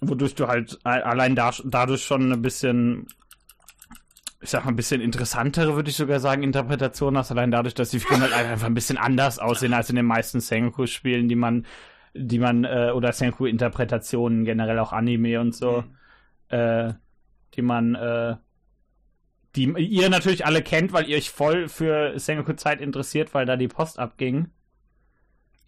wodurch 0.00 0.34
du 0.34 0.48
halt 0.48 0.78
allein 0.84 1.34
da, 1.34 1.52
dadurch 1.64 2.04
schon 2.04 2.32
ein 2.32 2.42
bisschen 2.42 3.06
ich 4.40 4.50
sag 4.50 4.64
mal, 4.64 4.72
ein 4.72 4.76
bisschen 4.76 5.00
interessantere, 5.00 5.74
würde 5.74 5.90
ich 5.90 5.96
sogar 5.96 6.20
sagen, 6.20 6.42
Interpretation 6.42 7.16
hast, 7.16 7.30
allein 7.30 7.50
dadurch, 7.50 7.74
dass 7.74 7.90
die 7.90 7.98
Figuren 7.98 8.20
halt 8.20 8.32
einfach 8.32 8.66
ein 8.66 8.74
bisschen 8.74 8.98
anders 8.98 9.38
aussehen 9.38 9.72
als 9.72 9.90
in 9.90 9.96
den 9.96 10.06
meisten 10.06 10.40
Sengoku-Spielen, 10.40 11.28
die 11.28 11.34
man, 11.34 11.66
die 12.16 12.38
man, 12.38 12.64
äh, 12.64 12.92
oder 12.94 13.12
Sengoku-Interpretationen, 13.12 14.44
generell 14.44 14.78
auch 14.78 14.92
Anime 14.92 15.40
und 15.40 15.54
so, 15.54 15.82
mhm. 15.82 16.56
äh, 16.56 16.94
die 17.54 17.62
man, 17.62 17.94
äh, 17.94 18.36
die 19.54 19.72
ihr 19.78 20.10
natürlich 20.10 20.44
alle 20.44 20.62
kennt, 20.62 20.92
weil 20.92 21.08
ihr 21.08 21.16
euch 21.16 21.30
voll 21.30 21.68
für 21.68 22.18
Sengoku-Zeit 22.18 22.80
interessiert, 22.80 23.34
weil 23.34 23.46
da 23.46 23.56
die 23.56 23.68
Post 23.68 23.98
abging. 23.98 24.50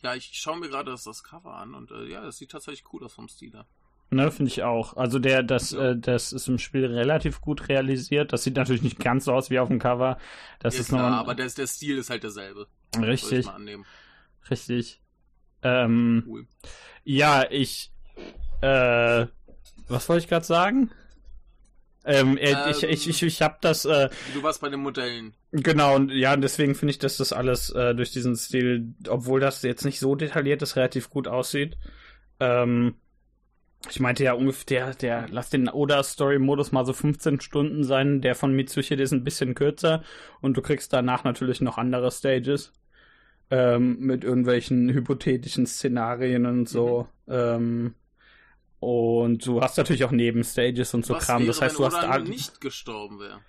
Ja, 0.03 0.15
ich 0.15 0.31
schaue 0.35 0.59
mir 0.59 0.69
gerade 0.69 0.91
das, 0.91 1.05
das 1.05 1.25
Cover 1.25 1.55
an 1.55 1.75
und 1.75 1.91
äh, 1.91 2.05
ja, 2.05 2.25
es 2.27 2.37
sieht 2.39 2.51
tatsächlich 2.51 2.85
cool 2.93 3.05
aus 3.05 3.15
vom 3.15 3.29
Stil. 3.29 3.53
Ne, 4.11 4.31
finde 4.31 4.51
ich 4.51 4.63
auch. 4.63 4.97
Also 4.97 5.19
der, 5.19 5.43
das, 5.43 5.73
ja. 5.73 5.91
äh, 5.91 5.99
das 5.99 6.33
ist 6.33 6.49
im 6.49 6.59
Spiel 6.59 6.87
relativ 6.87 7.41
gut 7.41 7.69
realisiert. 7.69 8.33
Das 8.33 8.43
sieht 8.43 8.57
natürlich 8.57 8.83
nicht 8.83 8.99
ganz 8.99 9.27
so 9.27 9.35
aus 9.35 9.51
wie 9.51 9.59
auf 9.59 9.69
dem 9.69 9.79
Cover. 9.79 10.19
Das 10.61 10.75
ja, 10.75 10.81
ist 10.81 10.89
klar, 10.89 11.11
noch 11.11 11.17
aber 11.19 11.35
der, 11.35 11.49
der 11.49 11.67
Stil 11.67 11.99
ist 11.99 12.09
halt 12.09 12.23
derselbe. 12.23 12.69
Richtig. 12.99 13.47
Richtig. 14.51 15.03
Ähm, 15.63 16.25
cool. 16.27 16.47
Ja, 17.05 17.47
ich. 17.51 17.93
Äh, 18.61 19.27
was 19.89 20.09
wollte 20.09 20.25
ich 20.25 20.29
gerade 20.29 20.45
sagen? 20.45 20.91
Ähm, 22.05 22.39
äh, 22.39 22.53
ähm, 22.53 22.71
ich, 22.71 22.83
ich, 22.83 23.09
ich, 23.09 23.23
ich 23.23 23.43
habe 23.43 23.59
das. 23.61 23.85
Äh, 23.85 24.09
du 24.35 24.43
warst 24.43 24.61
bei 24.61 24.69
den 24.69 24.81
Modellen. 24.81 25.35
Genau, 25.53 25.97
und 25.97 26.11
ja, 26.11 26.37
deswegen 26.37 26.75
finde 26.75 26.91
ich, 26.93 26.99
dass 26.99 27.19
das 27.19 27.33
alles 27.33 27.71
äh, 27.71 27.95
durch 27.95 28.13
diesen 28.13 28.37
Stil, 28.37 28.95
obwohl 29.09 29.41
das 29.41 29.63
jetzt 29.63 29.85
nicht 29.85 30.01
so 30.01 30.15
detailliert 30.15 30.63
ist, 30.63 30.77
relativ 30.77 31.11
gut 31.11 31.29
aussieht. 31.29 31.77
Ähm, 32.41 32.95
ich 33.89 34.01
meinte 34.01 34.25
ja 34.25 34.33
ungefähr, 34.33 34.65
der, 34.67 34.95
der, 34.95 35.27
lass 35.31 35.51
den 35.51 35.69
Oda-Story-Modus 35.69 36.73
mal 36.73 36.85
so 36.85 36.93
15 36.93 37.41
Stunden 37.41 37.85
sein, 37.85 38.21
der 38.21 38.35
von 38.35 38.53
Mitsuchi 38.53 38.95
ist 38.95 39.13
ein 39.13 39.25
bisschen 39.25 39.55
kürzer 39.55 40.03
und 40.41 40.57
du 40.57 40.63
kriegst 40.63 40.93
danach 40.93 41.25
natürlich 41.25 41.61
noch 41.61 41.79
andere 41.79 42.11
Stages 42.11 42.73
ähm, 43.51 43.99
mit 43.99 44.25
irgendwelchen 44.25 44.91
hypothetischen 44.91 45.67
Szenarien 45.67 46.47
und 46.47 46.69
so. 46.69 47.09
Mhm. 47.27 47.35
Ähm, 47.35 47.95
und 48.81 49.45
du 49.45 49.61
hast 49.61 49.77
natürlich 49.77 50.05
auch 50.05 50.13
Nebenstages 50.13 50.95
und 50.95 51.05
so 51.05 51.15
Was 51.15 51.27
Kram. 51.27 51.41
Wäre, 51.41 51.49
das 51.49 51.63
heißt, 51.63 51.79
du 51.79 51.85
hast 51.85 51.97
alle 51.97 52.29
nicht 52.29 52.61
gestorben 52.61 53.19
wäre. 53.21 53.41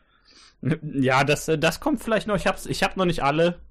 Ja, 0.82 1.24
das, 1.24 1.46
das 1.46 1.80
kommt 1.80 2.04
vielleicht 2.04 2.28
noch. 2.28 2.36
Ich 2.36 2.46
hab's, 2.46 2.66
ich 2.66 2.84
hab 2.84 2.98
noch 2.98 3.06
nicht 3.06 3.24
alle. 3.24 3.62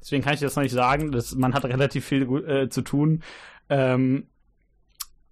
Deswegen 0.00 0.22
kann 0.22 0.32
ich 0.32 0.40
das 0.40 0.56
noch 0.56 0.62
nicht 0.62 0.72
sagen. 0.72 1.12
Das, 1.12 1.34
man 1.34 1.52
hat 1.52 1.66
relativ 1.66 2.06
viel 2.06 2.22
äh, 2.48 2.70
zu 2.70 2.80
tun. 2.80 3.22
Ähm, 3.68 4.28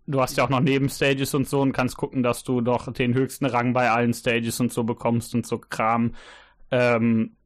du 0.07 0.21
hast 0.21 0.37
ja 0.37 0.45
auch 0.45 0.51
noch 0.51 0.61
Nebenstages 0.61 1.35
und 1.35 1.49
so 1.49 1.63
und 1.63 1.73
kannst 1.73 1.97
gucken, 1.97 2.23
dass 2.23 2.45
du 2.45 2.61
doch 2.61 2.93
den 2.93 3.15
höchsten 3.15 3.47
Rang 3.47 3.73
bei 3.73 3.91
allen 3.91 4.13
Stages 4.13 4.61
und 4.61 4.71
so 4.71 4.85
bekommst 4.85 5.35
und 5.35 5.47
so 5.47 5.59
Kram. 5.59 6.15
Ähm, 6.71 7.38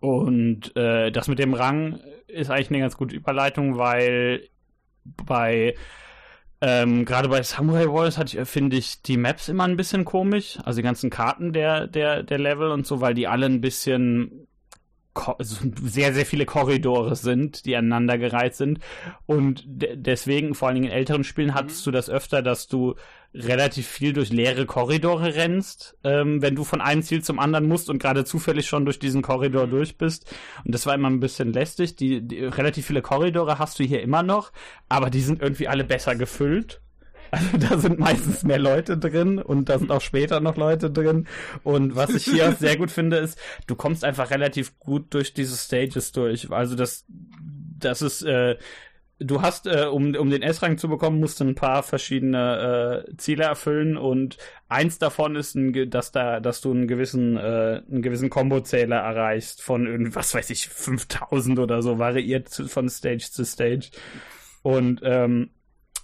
und 0.00 0.76
äh, 0.76 1.10
das 1.10 1.28
mit 1.28 1.38
dem 1.38 1.54
Rang 1.54 2.00
ist 2.26 2.50
eigentlich 2.50 2.70
eine 2.70 2.80
ganz 2.80 2.96
gute 2.96 3.16
Überleitung, 3.16 3.78
weil 3.78 4.48
bei 5.26 5.74
ähm, 6.60 7.04
gerade 7.04 7.28
bei 7.28 7.42
Samurai 7.42 7.86
Wars 7.86 8.18
hatte 8.18 8.40
ich, 8.40 8.48
finde 8.48 8.76
ich, 8.76 9.02
die 9.02 9.16
Maps 9.16 9.48
immer 9.48 9.64
ein 9.64 9.76
bisschen 9.76 10.04
komisch. 10.04 10.58
Also 10.64 10.78
die 10.78 10.82
ganzen 10.84 11.08
Karten 11.08 11.52
der, 11.52 11.86
der, 11.86 12.22
der 12.24 12.38
Level 12.38 12.70
und 12.70 12.86
so, 12.86 13.00
weil 13.00 13.14
die 13.14 13.28
alle 13.28 13.46
ein 13.46 13.60
bisschen 13.60 14.48
sehr, 15.38 16.14
sehr 16.14 16.26
viele 16.26 16.46
Korridore 16.46 17.16
sind, 17.16 17.64
die 17.64 17.76
aneinandergereiht 17.76 18.54
sind. 18.54 18.78
Und 19.26 19.64
de 19.66 19.96
deswegen, 19.96 20.54
vor 20.54 20.68
allen 20.68 20.76
Dingen 20.76 20.88
in 20.88 20.96
älteren 20.96 21.24
Spielen, 21.24 21.54
hattest 21.54 21.82
mhm. 21.82 21.90
du 21.90 21.90
das 21.92 22.10
öfter, 22.10 22.42
dass 22.42 22.66
du 22.68 22.94
relativ 23.34 23.86
viel 23.86 24.12
durch 24.12 24.30
leere 24.30 24.64
Korridore 24.66 25.34
rennst, 25.34 25.96
ähm, 26.02 26.40
wenn 26.40 26.54
du 26.56 26.64
von 26.64 26.80
einem 26.80 27.02
Ziel 27.02 27.22
zum 27.22 27.38
anderen 27.38 27.68
musst 27.68 27.90
und 27.90 27.98
gerade 27.98 28.24
zufällig 28.24 28.66
schon 28.66 28.84
durch 28.84 28.98
diesen 28.98 29.22
Korridor 29.22 29.66
mhm. 29.66 29.70
durch 29.70 29.98
bist. 29.98 30.34
Und 30.64 30.74
das 30.74 30.86
war 30.86 30.94
immer 30.94 31.10
ein 31.10 31.20
bisschen 31.20 31.52
lästig. 31.52 31.96
Die, 31.96 32.26
die 32.26 32.44
relativ 32.44 32.86
viele 32.86 33.02
Korridore 33.02 33.58
hast 33.58 33.78
du 33.78 33.84
hier 33.84 34.02
immer 34.02 34.22
noch, 34.22 34.52
aber 34.88 35.10
die 35.10 35.20
sind 35.20 35.42
irgendwie 35.42 35.68
alle 35.68 35.84
besser 35.84 36.16
gefüllt. 36.16 36.80
Also 37.30 37.58
da 37.58 37.78
sind 37.78 37.98
meistens 37.98 38.42
mehr 38.42 38.58
Leute 38.58 38.96
drin 38.96 39.38
und 39.38 39.68
da 39.68 39.78
sind 39.78 39.90
auch 39.90 40.00
später 40.00 40.40
noch 40.40 40.56
Leute 40.56 40.90
drin. 40.90 41.26
Und 41.62 41.94
was 41.94 42.10
ich 42.10 42.24
hier 42.24 42.52
sehr 42.52 42.76
gut 42.76 42.90
finde, 42.90 43.18
ist, 43.18 43.38
du 43.66 43.74
kommst 43.74 44.04
einfach 44.04 44.30
relativ 44.30 44.78
gut 44.78 45.12
durch 45.14 45.34
diese 45.34 45.56
Stages 45.56 46.12
durch. 46.12 46.50
Also 46.50 46.74
das, 46.74 47.04
das 47.08 48.02
ist, 48.02 48.22
äh, 48.22 48.56
du 49.18 49.42
hast, 49.42 49.66
äh, 49.66 49.86
um, 49.90 50.14
um 50.14 50.30
den 50.30 50.42
S-Rang 50.42 50.78
zu 50.78 50.88
bekommen, 50.88 51.20
musst 51.20 51.40
du 51.40 51.44
ein 51.44 51.54
paar 51.54 51.82
verschiedene 51.82 53.04
äh, 53.08 53.16
Ziele 53.16 53.44
erfüllen 53.44 53.96
und 53.96 54.38
eins 54.68 54.98
davon 54.98 55.36
ist, 55.36 55.54
ein, 55.54 55.90
dass 55.90 56.12
da, 56.12 56.40
dass 56.40 56.60
du 56.60 56.70
einen 56.70 56.88
gewissen, 56.88 57.36
äh, 57.36 57.82
einen 57.90 58.02
gewissen 58.02 58.30
Kombozähler 58.30 58.96
erreichst 58.96 59.62
von 59.62 59.86
irgendwie, 59.86 60.14
was 60.14 60.34
weiß 60.34 60.50
ich, 60.50 60.68
5000 60.68 61.58
oder 61.58 61.82
so, 61.82 61.98
variiert 61.98 62.48
von 62.48 62.88
Stage 62.88 63.28
zu 63.30 63.44
Stage. 63.44 63.90
Und 64.62 65.00
ähm, 65.02 65.50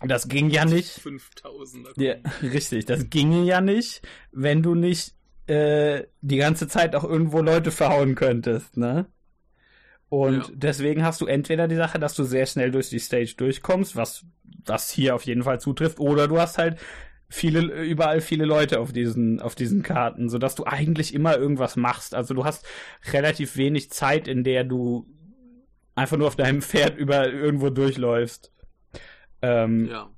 das 0.07 0.29
ging 0.29 0.51
ja 0.51 0.64
nicht. 0.64 1.01
5000. 1.01 1.88
Ja, 1.97 2.14
richtig, 2.43 2.87
das 2.87 3.11
ging 3.11 3.45
ja 3.45 3.61
nicht, 3.61 4.03
wenn 4.33 4.62
du 4.62 4.75
nicht 4.75 5.14
äh, 5.47 6.05
die 6.21 6.37
ganze 6.37 6.69
Zeit 6.69 6.97
auch 6.97 7.05
irgendwo 7.05 7.40
Leute 7.40 7.71
verhauen 7.71 8.14
könntest, 8.14 8.77
ne? 8.77 9.07
Und 10.09 10.49
ja. 10.49 10.55
deswegen 10.55 11.05
hast 11.05 11.21
du 11.21 11.27
entweder 11.27 11.67
die 11.67 11.77
Sache, 11.77 11.99
dass 11.99 12.14
du 12.14 12.25
sehr 12.25 12.47
schnell 12.47 12.71
durch 12.71 12.88
die 12.88 13.01
Stage 13.01 13.35
durchkommst, 13.37 13.97
was, 13.97 14.25
was 14.64 14.90
hier 14.90 15.14
auf 15.14 15.25
jeden 15.25 15.43
Fall 15.43 15.61
zutrifft, 15.61 15.99
oder 15.99 16.29
du 16.29 16.38
hast 16.38 16.57
halt 16.57 16.79
viele, 17.29 17.61
überall 17.83 18.21
viele 18.21 18.45
Leute 18.45 18.79
auf 18.79 18.93
diesen, 18.93 19.40
auf 19.40 19.55
diesen 19.55 19.83
Karten, 19.83 20.29
sodass 20.29 20.55
du 20.55 20.67
eigentlich 20.67 21.14
immer 21.14 21.37
irgendwas 21.37 21.75
machst. 21.75 22.14
Also 22.14 22.33
du 22.33 22.45
hast 22.45 22.64
relativ 23.12 23.57
wenig 23.57 23.90
Zeit, 23.90 24.29
in 24.29 24.45
der 24.45 24.62
du 24.62 25.07
einfach 25.97 26.17
nur 26.17 26.29
auf 26.29 26.37
deinem 26.37 26.62
Pferd 26.62 26.97
über 26.97 27.29
irgendwo 27.29 27.71
durchläufst. 27.71 28.53
Ähm, 29.44 29.88
ja. 29.90 30.09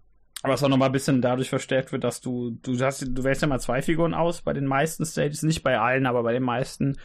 Was 0.42 0.62
auch 0.62 0.68
nochmal 0.68 0.90
ein 0.90 0.92
bisschen 0.92 1.22
dadurch 1.22 1.48
verstärkt 1.48 1.90
wird, 1.92 2.04
dass 2.04 2.20
du, 2.20 2.50
du 2.62 2.78
hast, 2.78 3.04
du 3.08 3.24
wählst 3.24 3.42
ja 3.42 3.48
mal 3.48 3.58
zwei 3.58 3.82
Figuren 3.82 4.14
aus 4.14 4.42
bei 4.42 4.52
den 4.52 4.66
meisten 4.66 5.04
Stages, 5.04 5.42
nicht 5.42 5.62
bei 5.62 5.78
allen, 5.78 6.06
aber 6.06 6.22
bei 6.22 6.32
den 6.32 6.44
meisten. 6.44 6.98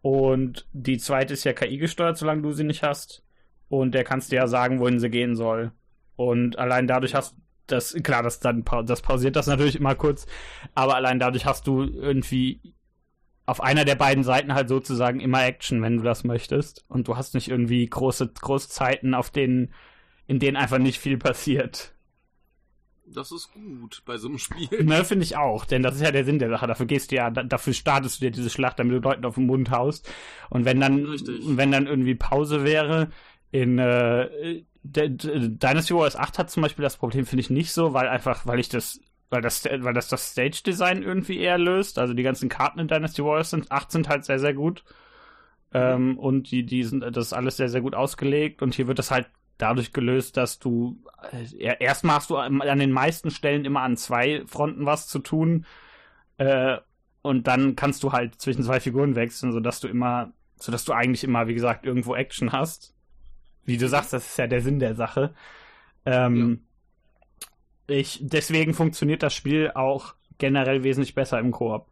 Und 0.00 0.68
die 0.72 0.98
zweite 0.98 1.32
ist 1.32 1.44
ja 1.44 1.52
KI 1.52 1.78
gesteuert, 1.78 2.18
solange 2.18 2.42
du 2.42 2.52
sie 2.52 2.62
nicht 2.62 2.82
hast. 2.82 3.24
Und 3.68 3.94
der 3.94 4.04
kannst 4.04 4.30
dir 4.30 4.36
ja 4.36 4.46
sagen, 4.46 4.78
wohin 4.78 5.00
sie 5.00 5.10
gehen 5.10 5.34
soll. 5.34 5.72
Und 6.14 6.58
allein 6.58 6.86
dadurch 6.86 7.14
hast 7.14 7.34
das, 7.66 7.94
klar, 8.02 8.22
das 8.22 8.38
dann, 8.38 8.64
das 8.84 9.00
pausiert 9.00 9.36
das 9.36 9.46
natürlich 9.46 9.76
immer 9.76 9.94
kurz, 9.94 10.26
aber 10.74 10.94
allein 10.94 11.18
dadurch 11.18 11.46
hast 11.46 11.66
du 11.66 11.82
irgendwie 11.82 12.74
auf 13.46 13.62
einer 13.62 13.84
der 13.84 13.94
beiden 13.94 14.22
Seiten 14.22 14.54
halt 14.54 14.68
sozusagen 14.68 15.20
immer 15.20 15.44
Action, 15.44 15.82
wenn 15.82 15.96
du 15.96 16.02
das 16.02 16.24
möchtest. 16.24 16.84
Und 16.88 17.08
du 17.08 17.16
hast 17.16 17.34
nicht 17.34 17.48
irgendwie 17.48 17.86
große, 17.86 18.28
große 18.28 18.68
Zeiten, 18.68 19.14
auf 19.14 19.30
denen 19.30 19.72
in 20.26 20.38
denen 20.38 20.56
einfach 20.56 20.78
nicht 20.78 20.98
viel 20.98 21.18
passiert. 21.18 21.94
Das 23.06 23.30
ist 23.32 23.52
gut 23.52 24.02
bei 24.06 24.16
so 24.16 24.28
einem 24.28 24.38
Spiel. 24.38 24.82
Ne, 24.82 25.04
finde 25.04 25.24
ich 25.24 25.36
auch, 25.36 25.66
denn 25.66 25.82
das 25.82 25.96
ist 25.96 26.00
ja 26.00 26.10
der 26.10 26.24
Sinn 26.24 26.38
der 26.38 26.48
Sache. 26.48 26.66
Dafür 26.66 26.86
gehst 26.86 27.10
du 27.12 27.16
ja, 27.16 27.30
dafür 27.30 27.74
startest 27.74 28.20
du 28.20 28.26
dir 28.26 28.30
diese 28.30 28.48
Schlacht, 28.48 28.78
damit 28.78 28.94
du 28.94 29.00
Leuten 29.00 29.24
auf 29.26 29.34
den 29.34 29.46
Mund 29.46 29.70
haust. 29.70 30.10
Und 30.48 30.64
wenn 30.64 30.80
dann, 30.80 31.04
Richtig. 31.04 31.40
wenn 31.44 31.70
dann 31.70 31.86
irgendwie 31.86 32.14
Pause 32.14 32.64
wäre, 32.64 33.10
in 33.50 33.78
äh, 33.78 34.62
Dynasty 34.82 35.94
Wars 35.94 36.16
8 36.16 36.38
hat 36.38 36.50
zum 36.50 36.62
Beispiel 36.62 36.82
das 36.82 36.96
Problem, 36.96 37.26
finde 37.26 37.42
ich 37.42 37.50
nicht 37.50 37.72
so, 37.72 37.92
weil 37.92 38.08
einfach, 38.08 38.46
weil 38.46 38.58
ich 38.58 38.68
das, 38.68 39.00
weil 39.30 39.42
das, 39.42 39.64
weil 39.64 39.94
das 39.94 40.08
das 40.08 40.32
Stage-Design 40.32 41.02
irgendwie 41.02 41.38
eher 41.38 41.58
löst. 41.58 41.98
Also 41.98 42.14
die 42.14 42.22
ganzen 42.22 42.48
Karten 42.48 42.78
in 42.80 42.88
Dynasty 42.88 43.22
Warriors 43.22 43.50
sind, 43.50 43.70
8 43.70 43.92
sind 43.92 44.08
halt 44.08 44.24
sehr, 44.24 44.38
sehr 44.38 44.54
gut. 44.54 44.82
Ähm, 45.72 46.18
und 46.18 46.50
die, 46.50 46.64
die 46.64 46.84
sind, 46.84 47.00
das 47.00 47.26
ist 47.26 47.32
alles 47.32 47.56
sehr, 47.58 47.68
sehr 47.68 47.80
gut 47.80 47.94
ausgelegt. 47.94 48.62
Und 48.62 48.74
hier 48.74 48.86
wird 48.86 48.98
das 48.98 49.10
halt 49.10 49.28
dadurch 49.58 49.92
gelöst, 49.92 50.36
dass 50.36 50.58
du 50.58 50.98
äh, 51.30 51.76
erstmal 51.78 52.16
hast 52.16 52.30
du 52.30 52.36
an 52.36 52.78
den 52.78 52.92
meisten 52.92 53.30
Stellen 53.30 53.64
immer 53.64 53.82
an 53.82 53.96
zwei 53.96 54.42
Fronten 54.46 54.86
was 54.86 55.06
zu 55.08 55.18
tun 55.20 55.66
äh, 56.38 56.78
und 57.22 57.46
dann 57.46 57.74
kannst 57.76 58.02
du 58.02 58.12
halt 58.12 58.40
zwischen 58.40 58.62
zwei 58.62 58.80
Figuren 58.80 59.16
wechseln, 59.16 59.52
sodass 59.52 59.80
du 59.80 59.88
immer, 59.88 60.32
sodass 60.56 60.84
du 60.84 60.92
eigentlich 60.92 61.24
immer, 61.24 61.48
wie 61.48 61.54
gesagt, 61.54 61.86
irgendwo 61.86 62.14
Action 62.14 62.52
hast. 62.52 62.94
Wie 63.64 63.78
du 63.78 63.88
sagst, 63.88 64.12
das 64.12 64.26
ist 64.26 64.38
ja 64.38 64.46
der 64.46 64.60
Sinn 64.60 64.78
der 64.78 64.94
Sache. 64.94 65.34
Ähm, 66.04 66.60
ja. 67.88 67.96
Ich 67.96 68.18
deswegen 68.22 68.74
funktioniert 68.74 69.22
das 69.22 69.34
Spiel 69.34 69.70
auch 69.74 70.14
generell 70.38 70.84
wesentlich 70.84 71.14
besser 71.14 71.38
im 71.38 71.50
Koop. 71.50 71.86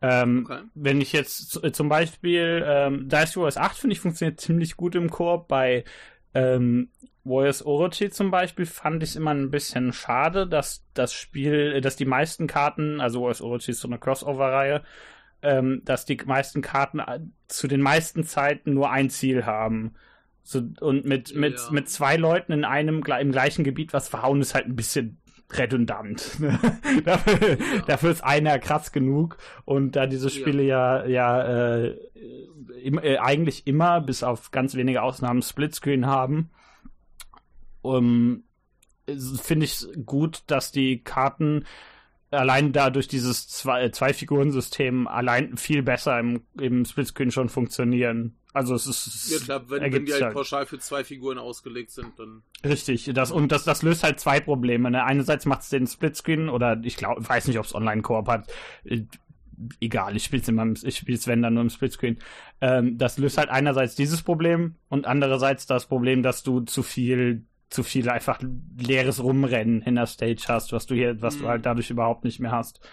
Ähm, 0.00 0.46
okay. 0.48 0.62
Wenn 0.74 1.00
ich 1.00 1.12
jetzt 1.12 1.60
zum 1.74 1.88
Beispiel 1.88 2.64
ähm, 2.66 3.08
Dice 3.08 3.36
Wars 3.36 3.56
8 3.56 3.76
finde 3.76 3.92
ich 3.92 4.00
funktioniert 4.00 4.40
ziemlich 4.40 4.76
gut 4.76 4.94
im 4.94 5.10
Koop. 5.10 5.46
Bei 5.46 5.84
ähm, 6.34 6.90
Warriors 7.24 7.64
Orochi 7.64 8.10
zum 8.10 8.30
Beispiel 8.30 8.66
fand 8.66 9.02
ich 9.02 9.16
immer 9.16 9.32
ein 9.32 9.50
bisschen 9.50 9.92
schade, 9.92 10.46
dass 10.46 10.84
das 10.94 11.12
Spiel, 11.12 11.80
dass 11.80 11.96
die 11.96 12.04
meisten 12.04 12.46
Karten, 12.46 13.00
also 13.00 13.20
Warriors 13.20 13.42
Orochi 13.42 13.70
ist 13.70 13.80
so 13.80 13.88
eine 13.88 13.98
Crossover-Reihe, 13.98 14.82
ähm, 15.42 15.82
dass 15.84 16.04
die 16.04 16.16
meisten 16.24 16.62
Karten 16.62 16.98
äh, 16.98 17.20
zu 17.48 17.68
den 17.68 17.80
meisten 17.80 18.24
Zeiten 18.24 18.74
nur 18.74 18.90
ein 18.90 19.10
Ziel 19.10 19.46
haben. 19.46 19.94
So, 20.42 20.60
und 20.80 21.04
mit, 21.04 21.36
mit, 21.36 21.58
ja. 21.58 21.70
mit 21.70 21.88
zwei 21.88 22.16
Leuten 22.16 22.52
in 22.52 22.64
einem 22.64 23.02
im 23.04 23.32
gleichen 23.32 23.62
Gebiet 23.62 23.92
was 23.92 24.08
verhauen 24.08 24.40
ist 24.40 24.54
halt 24.54 24.66
ein 24.66 24.74
bisschen 24.74 25.18
redundant. 25.58 26.38
dafür, 27.04 27.58
ja. 27.58 27.82
dafür, 27.86 28.10
ist 28.10 28.24
einer 28.24 28.58
krass 28.58 28.92
genug 28.92 29.38
und 29.64 29.96
da 29.96 30.06
diese 30.06 30.30
Spiele 30.30 30.62
ja, 30.62 31.04
ja, 31.06 31.44
ja 31.44 31.76
äh, 31.76 31.98
im, 32.82 32.98
äh, 32.98 33.18
eigentlich 33.18 33.66
immer, 33.66 34.00
bis 34.00 34.22
auf 34.22 34.50
ganz 34.50 34.74
wenige 34.74 35.02
Ausnahmen, 35.02 35.42
Splitscreen 35.42 36.06
haben. 36.06 36.50
Um, 37.82 38.44
Finde 39.42 39.66
ich 39.66 39.84
gut, 40.06 40.44
dass 40.46 40.70
die 40.70 41.02
Karten 41.02 41.64
allein 42.30 42.72
da 42.72 42.90
durch 42.90 43.08
dieses 43.08 43.64
äh, 43.66 43.90
Zwei-Figuren-System 43.90 45.06
allein 45.06 45.56
viel 45.56 45.82
besser 45.82 46.18
im, 46.18 46.42
im 46.58 46.84
Splitscreen 46.84 47.30
schon 47.30 47.48
funktionieren. 47.48 48.36
Also 48.52 48.74
es 48.74 48.86
ist. 48.86 49.30
Ja 49.30 49.38
klar, 49.38 49.70
wenn, 49.70 49.92
wenn 49.92 50.04
die 50.04 50.12
halt, 50.12 50.24
halt 50.24 50.34
pauschal 50.34 50.66
für 50.66 50.78
zwei 50.78 51.04
Figuren 51.04 51.38
ausgelegt 51.38 51.90
sind, 51.90 52.18
dann. 52.18 52.42
Richtig, 52.64 53.10
das 53.14 53.30
und 53.30 53.50
das, 53.50 53.64
das 53.64 53.82
löst 53.82 54.02
halt 54.02 54.20
zwei 54.20 54.40
Probleme. 54.40 54.90
Ne? 54.90 55.04
Einerseits 55.04 55.46
macht 55.46 55.62
es 55.62 55.70
den 55.70 55.86
Splitscreen 55.86 56.48
oder 56.48 56.78
ich 56.82 56.96
glaube, 56.96 57.26
weiß 57.26 57.48
nicht, 57.48 57.58
ob 57.58 57.64
es 57.64 57.74
Online-Koop 57.74 58.28
hat. 58.28 58.52
Äh, 58.84 59.02
egal, 59.80 60.16
ich 60.16 60.24
spiele 60.24 60.42
es 60.42 60.48
immer, 60.48 60.66
ich 60.82 60.96
spiele 60.96 61.16
es 61.16 61.26
wenn 61.26 61.40
dann 61.40 61.54
nur 61.54 61.62
im 61.62 61.70
Splitscreen. 61.70 62.18
Ähm, 62.60 62.98
das 62.98 63.16
löst 63.16 63.38
halt 63.38 63.48
einerseits 63.48 63.94
dieses 63.94 64.22
Problem 64.22 64.76
und 64.88 65.06
andererseits 65.06 65.66
das 65.66 65.86
Problem, 65.86 66.22
dass 66.22 66.42
du 66.42 66.60
zu 66.60 66.82
viel 66.82 67.46
zu 67.70 67.82
viel 67.82 68.10
einfach 68.10 68.38
leeres 68.76 69.22
Rumrennen 69.22 69.80
in 69.80 69.94
der 69.94 70.04
Stage 70.04 70.44
hast, 70.48 70.74
was 70.74 70.84
du 70.84 70.94
hier, 70.94 71.22
was 71.22 71.36
mhm. 71.36 71.40
du 71.40 71.48
halt 71.48 71.64
dadurch 71.64 71.88
überhaupt 71.88 72.22
nicht 72.22 72.38
mehr 72.38 72.52
hast. 72.52 72.86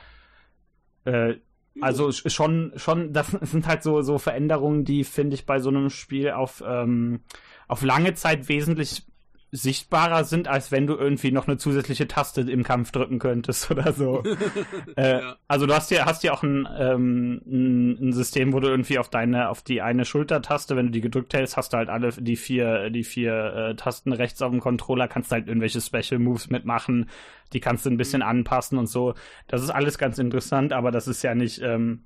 Äh, 1.03 1.35
also 1.81 2.11
schon, 2.11 2.73
schon, 2.75 3.13
das 3.13 3.27
sind 3.41 3.67
halt 3.67 3.83
so, 3.83 4.01
so 4.01 4.17
Veränderungen, 4.17 4.85
die 4.85 5.03
finde 5.03 5.35
ich 5.35 5.45
bei 5.45 5.59
so 5.59 5.69
einem 5.69 5.89
Spiel 5.89 6.31
auf, 6.31 6.63
ähm, 6.65 7.21
auf 7.67 7.83
lange 7.83 8.13
Zeit 8.13 8.49
wesentlich 8.49 9.05
sichtbarer 9.51 10.25
sind, 10.25 10.47
als 10.47 10.71
wenn 10.71 10.85
du 10.85 10.95
irgendwie 10.95 11.31
noch 11.31 11.47
eine 11.47 11.57
zusätzliche 11.57 12.07
Taste 12.07 12.41
im 12.41 12.63
Kampf 12.63 12.91
drücken 12.91 13.17
könntest 13.17 13.71
oder 13.71 13.93
so. 13.93 14.23
äh, 14.95 15.21
ja. 15.21 15.37
Also 15.47 15.65
du 15.65 15.73
hast 15.73 15.89
ja 15.89 16.05
hast 16.05 16.23
ja 16.23 16.33
auch 16.33 16.43
ein, 16.43 16.67
ähm, 16.77 17.41
ein, 17.47 18.09
ein, 18.09 18.13
System, 18.13 18.53
wo 18.53 18.59
du 18.59 18.67
irgendwie 18.67 18.99
auf 18.99 19.09
deine 19.09 19.49
auf 19.49 19.63
die 19.63 19.81
eine 19.81 20.05
Schultertaste, 20.05 20.75
wenn 20.75 20.87
du 20.87 20.91
die 20.91 21.01
gedrückt 21.01 21.33
hältst, 21.33 21.57
hast 21.57 21.73
du 21.73 21.77
halt 21.77 21.89
alle 21.89 22.09
die 22.09 22.35
vier 22.35 22.91
die 22.91 23.03
vier 23.03 23.53
äh, 23.55 23.75
Tasten 23.75 24.13
rechts 24.13 24.41
auf 24.43 24.51
dem 24.51 24.59
Controller, 24.59 25.07
kannst 25.07 25.31
halt 25.31 25.47
irgendwelche 25.47 25.81
Special 25.81 26.19
Moves 26.19 26.51
mitmachen, 26.51 27.09
die 27.53 27.59
kannst 27.59 27.87
du 27.87 27.89
ein 27.89 27.97
bisschen 27.97 28.21
mhm. 28.21 28.27
anpassen 28.27 28.77
und 28.77 28.87
so. 28.87 29.15
Das 29.47 29.63
ist 29.63 29.71
alles 29.71 29.97
ganz 29.97 30.19
interessant, 30.19 30.73
aber 30.73 30.91
das 30.91 31.07
ist 31.07 31.23
ja 31.23 31.33
nicht 31.33 31.59
ähm, 31.63 32.03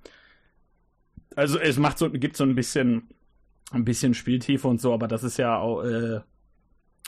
also 1.35 1.59
es 1.59 1.77
macht 1.77 1.97
so 1.97 2.09
gibt 2.09 2.37
so 2.37 2.45
ein 2.45 2.55
bisschen 2.55 3.09
ein 3.71 3.83
bisschen 3.83 4.13
Spieltiefe 4.13 4.67
und 4.67 4.79
so, 4.79 4.93
aber 4.93 5.09
das 5.09 5.23
ist 5.23 5.37
ja 5.37 5.57
auch 5.57 5.83
äh, 5.83 6.21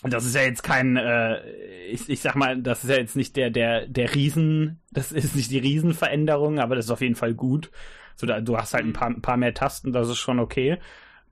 das 0.03 0.25
ist 0.25 0.35
ja 0.35 0.41
jetzt 0.41 0.63
kein, 0.63 0.97
äh, 0.97 1.41
ich, 1.87 2.09
ich 2.09 2.21
sag 2.21 2.35
mal, 2.35 2.61
das 2.61 2.83
ist 2.83 2.89
ja 2.89 2.97
jetzt 2.97 3.15
nicht 3.15 3.35
der, 3.35 3.49
der, 3.49 3.87
der 3.87 4.13
Riesen, 4.13 4.81
das 4.91 5.11
ist 5.11 5.35
nicht 5.35 5.51
die 5.51 5.59
Riesenveränderung, 5.59 6.59
aber 6.59 6.75
das 6.75 6.85
ist 6.85 6.91
auf 6.91 7.01
jeden 7.01 7.15
Fall 7.15 7.33
gut. 7.33 7.71
So, 8.15 8.27
da, 8.27 8.41
du 8.41 8.57
hast 8.57 8.73
halt 8.73 8.85
ein 8.85 8.93
paar, 8.93 9.09
ein 9.09 9.21
paar 9.21 9.37
mehr 9.37 9.53
Tasten, 9.53 9.91
das 9.91 10.09
ist 10.09 10.17
schon 10.17 10.39
okay. 10.39 10.77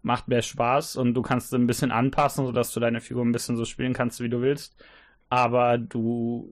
Macht 0.01 0.27
mehr 0.27 0.41
Spaß 0.41 0.97
und 0.97 1.13
du 1.13 1.21
kannst 1.21 1.53
ein 1.53 1.67
bisschen 1.67 1.91
anpassen, 1.91 2.45
sodass 2.45 2.73
du 2.73 2.79
deine 2.79 2.99
Figur 2.99 3.23
ein 3.23 3.31
bisschen 3.31 3.55
so 3.55 3.65
spielen 3.65 3.93
kannst, 3.93 4.21
wie 4.21 4.29
du 4.29 4.41
willst. 4.41 4.75
Aber 5.29 5.77
du, 5.77 6.49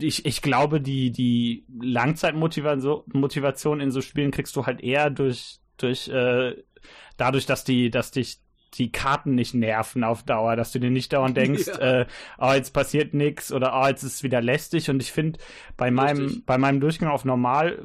ich, 0.00 0.26
ich 0.26 0.42
glaube, 0.42 0.80
die, 0.80 1.12
die 1.12 1.64
Langzeitmotivation 1.80 3.80
in 3.80 3.90
so 3.90 4.00
Spielen 4.00 4.32
kriegst 4.32 4.56
du 4.56 4.66
halt 4.66 4.80
eher 4.80 5.10
durch, 5.10 5.60
durch, 5.76 6.08
äh, 6.08 6.56
dadurch, 7.16 7.46
dass 7.46 7.64
die, 7.64 7.90
dass 7.90 8.10
dich 8.10 8.40
die 8.74 8.92
Karten 8.92 9.34
nicht 9.34 9.54
nerven 9.54 10.04
auf 10.04 10.22
Dauer, 10.22 10.56
dass 10.56 10.72
du 10.72 10.78
dir 10.78 10.90
nicht 10.90 11.12
dauernd 11.12 11.36
denkst, 11.36 11.66
ja. 11.66 12.00
äh, 12.00 12.06
oh, 12.38 12.52
jetzt 12.52 12.72
passiert 12.72 13.14
nichts 13.14 13.52
oder 13.52 13.80
oh, 13.80 13.86
jetzt 13.86 14.02
ist 14.02 14.14
es 14.16 14.22
wieder 14.22 14.40
lästig. 14.40 14.90
Und 14.90 15.02
ich 15.02 15.12
finde, 15.12 15.38
bei 15.76 15.90
meinem, 15.90 16.42
bei 16.46 16.58
meinem 16.58 16.80
Durchgang 16.80 17.10
auf 17.10 17.24
normal, 17.24 17.82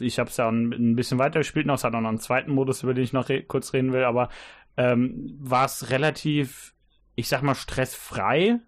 ich 0.00 0.18
habe 0.18 0.30
es 0.30 0.36
ja 0.36 0.48
ein, 0.48 0.72
ein, 0.72 0.96
bisschen 0.96 1.18
weiter 1.18 1.40
gespielt 1.40 1.66
noch, 1.66 1.74
es 1.74 1.84
hat 1.84 1.94
auch 1.94 2.00
noch 2.00 2.08
einen 2.08 2.18
zweiten 2.18 2.52
Modus, 2.52 2.82
über 2.82 2.94
den 2.94 3.04
ich 3.04 3.12
noch 3.12 3.28
re 3.28 3.42
kurz 3.42 3.72
reden 3.72 3.92
will, 3.92 4.04
aber 4.04 4.28
ähm, 4.76 5.36
war 5.40 5.64
es 5.64 5.90
relativ, 5.90 6.74
ich 7.14 7.28
sag 7.28 7.42
mal, 7.42 7.54
stressfrei. 7.54 8.60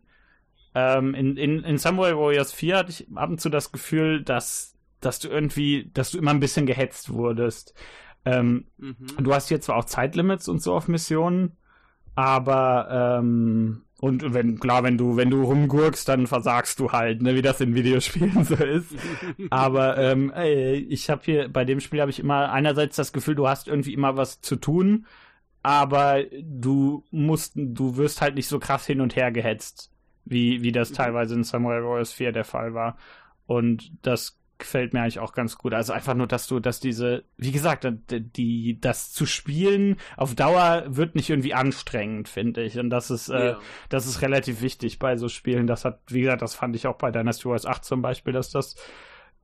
Ähm, 0.75 1.15
in, 1.15 1.37
in, 1.37 1.63
in 1.63 1.79
Samurai 1.79 2.17
Warriors 2.17 2.53
4 2.53 2.77
hatte 2.79 2.91
ich 2.91 3.07
ab 3.15 3.31
und 3.31 3.41
zu 3.41 3.49
das 3.49 3.71
Gefühl, 3.71 4.23
dass, 4.23 4.77
dass 5.01 5.21
du 5.21 5.29
irgendwie, 5.29 5.91
dass 5.95 6.11
du 6.11 6.19
immer 6.19 6.33
ein 6.33 6.41
bisschen 6.41 6.67
gehetzt 6.67 7.13
wurdest. 7.13 7.75
Ähm, 8.25 8.67
mhm. 8.79 8.97
Du 9.19 9.35
hast 9.35 9.49
hier 9.49 9.61
zwar 9.61 9.77
auch 9.77 9.85
Zeitlimits 9.85 10.49
und 10.49 10.63
so 10.63 10.75
auf 10.75 10.89
Missionen, 10.89 11.57
aber 12.15 13.19
ähm, 13.21 13.85
und 14.05 14.35
wenn, 14.35 14.59
klar, 14.59 14.83
wenn 14.83 14.99
du, 14.99 15.17
wenn 15.17 15.31
du 15.31 15.43
rumgurkst, 15.45 16.07
dann 16.07 16.27
versagst 16.27 16.79
du 16.79 16.93
halt, 16.93 17.23
ne, 17.23 17.35
wie 17.37 17.43
das 17.43 17.63
in 17.63 17.75
Videospielen 17.75 18.45
so 18.45 18.55
ist. 18.57 18.95
Aber 19.51 19.97
ähm, 19.97 20.31
ey, 20.35 20.75
ich 20.75 21.09
habe 21.09 21.23
hier, 21.25 21.49
bei 21.49 21.65
dem 21.65 21.81
Spiel 21.81 22.03
habe 22.03 22.11
ich 22.11 22.21
immer 22.21 22.53
einerseits 22.53 22.97
das 22.97 23.15
Gefühl, 23.15 23.35
du 23.35 23.49
hast 23.49 23.67
irgendwie 23.67 23.95
immer 23.95 24.19
was 24.19 24.43
zu 24.43 24.57
tun, 24.57 25.07
aber 25.63 26.23
du 26.43 27.05
musst, 27.11 27.55
du 27.57 27.97
wirst 27.97 28.21
halt 28.21 28.35
nicht 28.35 28.49
so 28.49 28.59
krass 28.59 28.87
hin 28.87 29.01
und 29.01 29.17
her 29.17 29.33
gehetzt, 29.33 29.91
wie, 30.27 30.63
wie 30.63 30.73
das 30.73 30.91
mhm. 30.91 30.95
teilweise 30.97 31.35
in 31.35 31.43
Samurai 31.43 31.83
Warriors 31.83 32.13
4 32.13 32.33
der 32.33 32.45
Fall 32.45 32.75
war. 32.75 32.99
Und 33.47 33.91
das 34.03 34.39
gefällt 34.59 34.93
mir 34.93 35.03
eigentlich 35.03 35.19
auch 35.19 35.33
ganz 35.33 35.59
gut. 35.59 35.75
Also 35.75 35.93
einfach 35.93 36.15
nur, 36.15 36.27
dass 36.27 36.47
du, 36.47 36.61
dass 36.61 36.81
diese, 36.81 37.25
wie 37.37 37.53
gesagt, 37.53 37.87
die, 38.11 38.79
das 38.81 39.13
zu 39.13 39.27
spielen 39.27 39.97
auf 40.17 40.35
Dauer 40.35 40.85
wird 40.87 41.15
nicht 41.15 41.31
irgendwie 41.31 41.55
anstrengend, 41.55 42.29
finde 42.29 42.63
ich. 42.63 42.79
Und 42.79 42.91
das 42.91 43.11
ist, 43.11 43.29
äh, 43.29 43.51
ja. 43.51 43.61
das 43.89 44.07
ist 44.07 44.23
relativ 44.23 44.63
wichtig 44.63 44.99
bei 44.99 45.17
so 45.17 45.29
Spielen. 45.29 45.67
Das 45.67 45.85
hat, 45.85 46.01
wie 46.09 46.23
gesagt, 46.23 46.43
das 46.43 46.55
fand 46.55 46.77
ich 46.77 46.87
auch 46.87 46.97
bei 46.97 47.11
Dynasty 47.11 47.47
Wars 47.47 47.67
8 47.67 47.85
zum 47.85 48.03
Beispiel, 48.03 48.33
dass 48.33 48.51
das 48.51 48.77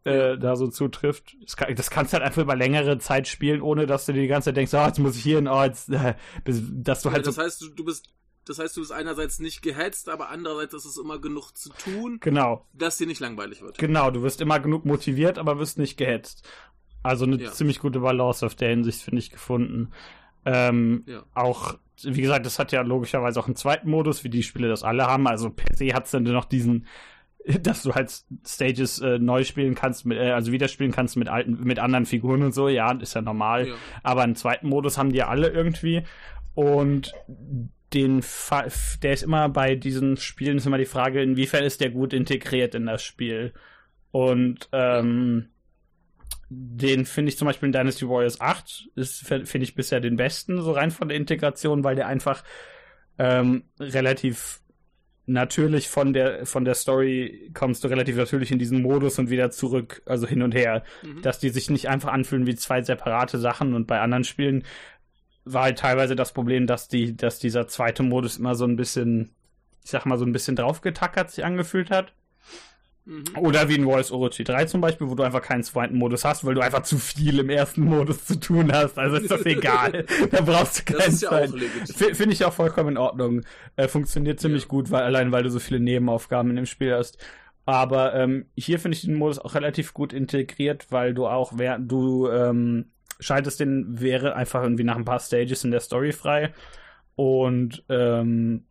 äh, 0.05 0.39
da 0.39 0.57
so 0.57 0.69
zutrifft. 0.69 1.37
Das, 1.43 1.57
kann, 1.57 1.75
das 1.75 1.91
kannst 1.91 2.13
du 2.13 2.19
halt 2.19 2.25
einfach 2.25 2.43
über 2.43 2.57
längere 2.57 2.99
Zeit 2.99 3.29
spielen, 3.29 3.61
ohne 3.61 3.87
dass 3.87 4.07
du 4.07 4.13
dir 4.13 4.23
die 4.23 4.29
ganze 4.29 4.47
Zeit 4.47 4.57
denkst, 4.57 4.75
oh, 4.75 4.87
jetzt 4.87 4.99
muss 4.99 5.17
ich 5.17 5.23
hier 5.23 5.37
hin, 5.37 5.49
oh, 5.49 5.63
jetzt, 5.63 5.89
äh, 5.91 6.15
dass 6.45 7.03
du 7.03 7.11
halt. 7.11 7.27
Ja, 7.27 7.33
das 7.33 7.39
heißt, 7.39 7.63
du, 7.63 7.69
du 7.69 7.85
bist 7.85 8.09
das 8.51 8.59
heißt, 8.59 8.77
du 8.77 8.81
bist 8.81 8.93
einerseits 8.93 9.39
nicht 9.39 9.63
gehetzt, 9.63 10.09
aber 10.09 10.29
andererseits 10.29 10.75
ist 10.75 10.85
es 10.85 10.99
immer 10.99 11.21
genug 11.21 11.53
zu 11.53 11.71
tun, 11.71 12.19
genau. 12.21 12.67
dass 12.73 12.99
dir 12.99 13.07
nicht 13.07 13.21
langweilig 13.21 13.63
wird. 13.63 13.79
Genau, 13.79 14.11
du 14.11 14.23
wirst 14.23 14.41
immer 14.41 14.59
genug 14.59 14.85
motiviert, 14.85 15.39
aber 15.39 15.59
wirst 15.61 15.79
nicht 15.79 15.97
gehetzt. 15.97 16.49
Also 17.05 17.25
eine 17.25 17.37
ja. 17.37 17.53
ziemlich 17.53 17.79
gute 17.79 18.01
Balance 18.01 18.45
auf 18.45 18.57
der 18.57 18.71
Hinsicht, 18.71 19.03
finde 19.03 19.21
ich, 19.21 19.31
gefunden. 19.31 19.93
Ähm, 20.45 21.05
ja. 21.07 21.23
Auch, 21.33 21.79
wie 22.03 22.23
gesagt, 22.23 22.45
das 22.45 22.59
hat 22.59 22.73
ja 22.73 22.83
logischerweise 22.83 23.39
auch 23.39 23.47
einen 23.47 23.55
zweiten 23.55 23.89
Modus, 23.89 24.25
wie 24.25 24.31
die 24.31 24.43
Spiele 24.43 24.69
das 24.69 24.83
alle 24.83 25.07
haben. 25.07 25.29
Also 25.29 25.51
per 25.51 25.77
se 25.77 25.95
hat 25.95 26.07
es 26.07 26.11
dann 26.11 26.25
noch 26.25 26.45
diesen, 26.45 26.87
dass 27.63 27.85
du 27.85 27.95
halt 27.95 28.13
Stages 28.45 28.99
äh, 28.99 29.21
neu 29.21 29.45
spielen 29.45 29.77
kannst, 29.77 30.07
mit, 30.07 30.19
äh, 30.19 30.33
also 30.33 30.51
wieder 30.51 30.67
spielen 30.67 30.91
kannst 30.91 31.17
mit 31.17 31.29
alten, 31.29 31.63
mit 31.63 31.79
anderen 31.79 32.05
Figuren 32.05 32.43
und 32.43 32.53
so, 32.53 32.69
ja, 32.69 32.91
ist 32.93 33.15
ja 33.15 33.23
normal. 33.23 33.69
Ja. 33.69 33.75
Aber 34.03 34.23
einen 34.23 34.35
zweiten 34.35 34.69
Modus 34.69 34.99
haben 34.99 35.13
die 35.13 35.19
ja 35.19 35.29
alle 35.29 35.51
irgendwie. 35.51 36.03
Und 36.55 37.13
den 37.93 38.23
Fa 38.23 38.67
der 39.03 39.13
ist 39.13 39.23
immer 39.23 39.49
bei 39.49 39.75
diesen 39.75 40.17
Spielen 40.17 40.59
ist 40.59 40.67
immer 40.67 40.79
die 40.79 40.85
Frage, 40.85 41.23
inwiefern 41.23 41.65
ist 41.65 41.81
der 41.81 41.91
gut 41.91 42.13
integriert 42.13 42.75
in 42.75 42.87
das 42.87 43.03
Spiel. 43.03 43.53
Und 44.13 44.69
ähm, 44.73 45.49
den 46.49 47.07
finde 47.07 47.31
ich 47.31 47.39
zum 47.39 47.47
Beispiel 47.47 47.69
in 47.69 47.73
Dynasty 47.73 48.09
Warriors 48.09 48.41
8, 48.41 48.91
ist 48.97 49.27
finde 49.27 49.63
ich 49.63 49.75
bisher 49.75 50.01
den 50.01 50.17
besten, 50.17 50.61
so 50.61 50.73
rein 50.73 50.91
von 50.91 51.09
der 51.09 51.17
Integration, 51.17 51.85
weil 51.85 51.97
der 51.97 52.09
einfach 52.09 52.43
ähm, 53.19 53.65
relativ 53.79 54.61
natürlich 55.27 55.89
von 55.89 56.13
der 56.13 56.45
von 56.45 56.65
der 56.65 56.75
Story 56.75 57.53
kommst 57.55 57.85
du 57.85 57.89
relativ 57.89 58.17
natürlich 58.17 58.51
in 58.51 58.59
diesen 58.59 58.83
Modus 58.83 59.19
und 59.19 59.31
wieder 59.31 59.51
zurück, 59.51 60.03
also 60.07 60.27
hin 60.27 60.43
und 60.43 60.55
her, 60.55 60.83
mhm. 61.03 61.23
dass 61.23 61.39
die 61.39 61.51
sich 61.51 61.71
nicht 61.71 61.89
einfach 61.89 62.13
anfühlen 62.13 62.47
wie 62.47 62.57
zwei 62.57 62.83
separate 62.83 63.39
Sachen 63.39 63.75
und 63.75 63.87
bei 63.87 64.01
anderen 64.01 64.25
Spielen 64.25 64.65
war 65.45 65.65
halt 65.65 65.79
teilweise 65.79 66.17
das 66.17 66.33
Problem, 66.33 66.67
dass 66.67 66.89
die, 66.89 67.17
dass 67.17 67.39
dieser 67.39 67.69
zweite 67.69 68.03
Modus 68.03 68.39
immer 68.39 68.55
so 68.55 68.65
ein 68.65 68.77
bisschen, 68.77 69.31
ich 69.85 69.91
sag 69.91 70.07
mal, 70.07 70.19
so 70.19 70.25
ein 70.25 70.33
bisschen 70.33 70.57
draufgetackert 70.57 71.31
sich 71.31 71.45
angefühlt 71.45 71.91
hat. 71.91 72.13
Mhm. 73.07 73.25
Oder 73.39 73.69
wie 73.69 73.77
in 73.77 73.85
Voice 73.85 74.11
Orochi 74.11 74.45
3 74.45 74.67
zum 74.67 74.81
Beispiel, 74.81 75.09
wo 75.09 75.15
du 75.15 75.23
einfach 75.23 75.43
keinen 75.43 75.63
zweiten 75.63 75.97
Modus 75.97 76.25
hast, 76.25 76.45
weil 76.45 76.55
du 76.55 76.61
einfach 76.61 76.83
zu 76.83 76.99
viel 76.99 77.39
im 77.39 77.49
ersten 77.49 77.83
Modus 77.83 78.27
zu 78.27 78.39
tun 78.39 78.73
hast. 78.73 78.99
Also 78.99 79.17
ist 79.17 79.31
das 79.31 79.45
egal. 79.47 80.05
da 80.31 80.43
brauchst 80.43 80.81
du 80.81 80.93
keinen 80.93 81.13
ja 81.13 81.29
zweiten. 81.29 81.59
Finde 81.59 82.33
ich 82.33 82.45
auch 82.45 82.53
vollkommen 82.53 82.91
in 82.91 82.99
Ordnung. 82.99 83.43
Äh, 83.77 83.89
funktioniert 83.89 84.39
ziemlich 84.41 84.63
ja. 84.65 84.69
gut, 84.69 84.91
weil 84.91 85.03
allein 85.03 85.33
weil 85.33 85.43
du 85.43 85.51
so 85.51 85.59
viele 85.59 85.81
Nebenaufgaben 85.81 86.51
in 86.51 86.57
dem 86.57 86.67
Spiel 86.67 86.95
hast. 86.95 87.19
Aber 87.65 88.15
ähm, 88.15 88.47
hier 88.57 88.79
finde 88.79 88.97
ich 88.97 89.03
den 89.03 89.15
Modus 89.15 89.39
auch 89.39 89.55
relativ 89.55 89.95
gut 89.95 90.13
integriert, 90.13 90.87
weil 90.91 91.15
du 91.15 91.27
auch, 91.27 91.53
während 91.57 91.91
du 91.91 92.29
ähm, 92.29 92.87
schaltest 93.21 93.61
den, 93.61 94.01
wäre 94.01 94.35
einfach 94.35 94.63
irgendwie 94.63 94.85
nach 94.85 94.97
ein 94.97 95.05
paar 95.05 95.21
Stages 95.21 95.65
in 95.65 95.71
der 95.71 95.81
Story 95.81 96.13
frei 96.13 96.53
und 97.15 97.85
ähm, 97.89 98.65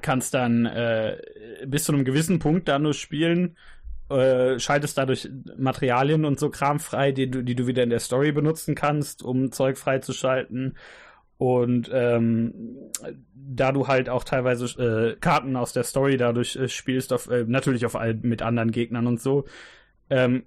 kannst 0.00 0.34
dann 0.34 0.66
äh, 0.66 1.18
bis 1.66 1.84
zu 1.84 1.92
einem 1.92 2.04
gewissen 2.04 2.38
Punkt 2.38 2.68
da 2.68 2.78
nur 2.78 2.94
spielen, 2.94 3.56
äh, 4.08 4.58
schaltest 4.58 4.98
dadurch 4.98 5.28
Materialien 5.56 6.24
und 6.24 6.38
so 6.38 6.50
Kram 6.50 6.80
frei, 6.80 7.12
die 7.12 7.30
du, 7.30 7.42
die 7.42 7.54
du 7.54 7.66
wieder 7.66 7.82
in 7.82 7.90
der 7.90 8.00
Story 8.00 8.32
benutzen 8.32 8.74
kannst, 8.74 9.22
um 9.22 9.52
Zeug 9.52 9.78
freizuschalten. 9.78 10.76
Und 11.38 11.90
ähm, 11.92 12.52
da 13.34 13.72
du 13.72 13.88
halt 13.88 14.08
auch 14.08 14.22
teilweise 14.22 14.66
äh, 14.80 15.16
Karten 15.18 15.56
aus 15.56 15.72
der 15.72 15.82
Story 15.82 16.16
dadurch 16.16 16.56
äh, 16.56 16.68
spielst, 16.68 17.12
auf, 17.12 17.28
äh, 17.28 17.44
natürlich 17.46 17.84
auf 17.84 17.96
mit 18.22 18.42
anderen 18.42 18.70
Gegnern 18.70 19.06
und 19.06 19.20
so, 19.20 19.44
ähm, 20.08 20.44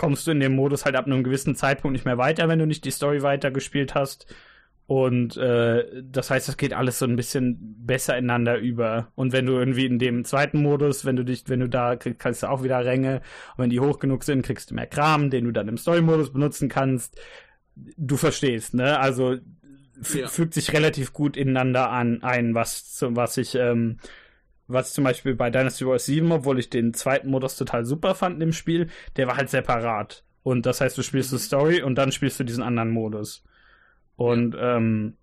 kommst 0.00 0.26
du 0.26 0.30
in 0.30 0.40
dem 0.40 0.54
Modus 0.54 0.86
halt 0.86 0.96
ab 0.96 1.04
einem 1.04 1.22
gewissen 1.22 1.54
Zeitpunkt 1.54 1.92
nicht 1.92 2.06
mehr 2.06 2.16
weiter, 2.16 2.48
wenn 2.48 2.58
du 2.58 2.66
nicht 2.66 2.86
die 2.86 2.90
Story 2.90 3.22
weitergespielt 3.22 3.94
hast. 3.94 4.34
Und 4.86 5.36
äh, 5.36 5.84
das 6.02 6.30
heißt, 6.30 6.48
es 6.48 6.56
geht 6.56 6.72
alles 6.72 7.00
so 7.00 7.04
ein 7.04 7.16
bisschen 7.16 7.76
besser 7.84 8.16
ineinander 8.16 8.56
über. 8.56 9.12
Und 9.14 9.32
wenn 9.32 9.44
du 9.44 9.52
irgendwie 9.58 9.84
in 9.84 9.98
dem 9.98 10.24
zweiten 10.24 10.62
Modus, 10.62 11.04
wenn 11.04 11.16
du 11.16 11.22
dich, 11.22 11.44
wenn 11.48 11.60
du 11.60 11.68
da 11.68 11.96
kriegst, 11.96 12.18
kannst 12.18 12.42
du 12.42 12.46
auch 12.46 12.62
wieder 12.62 12.82
Ränge. 12.82 13.16
Und 13.58 13.64
wenn 13.64 13.70
die 13.70 13.80
hoch 13.80 13.98
genug 13.98 14.24
sind, 14.24 14.40
kriegst 14.40 14.70
du 14.70 14.74
mehr 14.74 14.86
Kram, 14.86 15.28
den 15.28 15.44
du 15.44 15.52
dann 15.52 15.68
im 15.68 15.76
Story-Modus 15.76 16.32
benutzen 16.32 16.70
kannst. 16.70 17.20
Du 17.74 18.16
verstehst, 18.16 18.72
ne? 18.72 18.98
Also 18.98 19.36
ja. 20.14 20.28
fügt 20.28 20.54
sich 20.54 20.72
relativ 20.72 21.12
gut 21.12 21.36
ineinander 21.36 21.90
an 21.90 22.22
ein, 22.22 22.54
was, 22.54 23.04
was 23.06 23.36
ich, 23.36 23.54
ähm, 23.54 23.98
was 24.72 24.92
zum 24.92 25.04
Beispiel 25.04 25.34
bei 25.34 25.50
Dynasty 25.50 25.84
Warriors 25.84 26.06
7, 26.06 26.30
obwohl 26.32 26.58
ich 26.58 26.70
den 26.70 26.94
zweiten 26.94 27.30
Modus 27.30 27.56
total 27.56 27.84
super 27.84 28.14
fand 28.14 28.42
im 28.42 28.52
Spiel, 28.52 28.88
der 29.16 29.26
war 29.26 29.36
halt 29.36 29.50
separat. 29.50 30.24
Und 30.42 30.66
das 30.66 30.80
heißt, 30.80 30.96
du 30.96 31.02
spielst 31.02 31.32
die 31.32 31.38
Story 31.38 31.82
und 31.82 31.96
dann 31.96 32.12
spielst 32.12 32.40
du 32.40 32.44
diesen 32.44 32.62
anderen 32.62 32.90
Modus. 32.90 33.44
Und 34.16 34.56
ähm, 34.58 35.16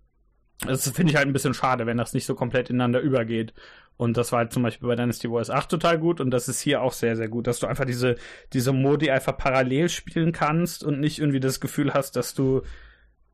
das 0.66 0.90
finde 0.90 1.12
ich 1.12 1.16
halt 1.16 1.26
ein 1.26 1.32
bisschen 1.32 1.54
schade, 1.54 1.86
wenn 1.86 1.96
das 1.96 2.14
nicht 2.14 2.26
so 2.26 2.34
komplett 2.34 2.70
ineinander 2.70 3.00
übergeht. 3.00 3.54
Und 3.96 4.16
das 4.16 4.30
war 4.30 4.40
halt 4.40 4.52
zum 4.52 4.62
Beispiel 4.62 4.88
bei 4.88 4.94
Dynasty 4.94 5.28
Warriors 5.28 5.50
8 5.50 5.70
total 5.70 5.98
gut 5.98 6.20
und 6.20 6.30
das 6.30 6.48
ist 6.48 6.60
hier 6.60 6.82
auch 6.82 6.92
sehr, 6.92 7.16
sehr 7.16 7.28
gut, 7.28 7.48
dass 7.48 7.58
du 7.58 7.66
einfach 7.66 7.84
diese, 7.84 8.14
diese 8.52 8.72
Modi 8.72 9.10
einfach 9.10 9.36
parallel 9.36 9.88
spielen 9.88 10.30
kannst 10.30 10.84
und 10.84 11.00
nicht 11.00 11.18
irgendwie 11.18 11.40
das 11.40 11.58
Gefühl 11.58 11.94
hast, 11.94 12.14
dass 12.14 12.32
du, 12.32 12.62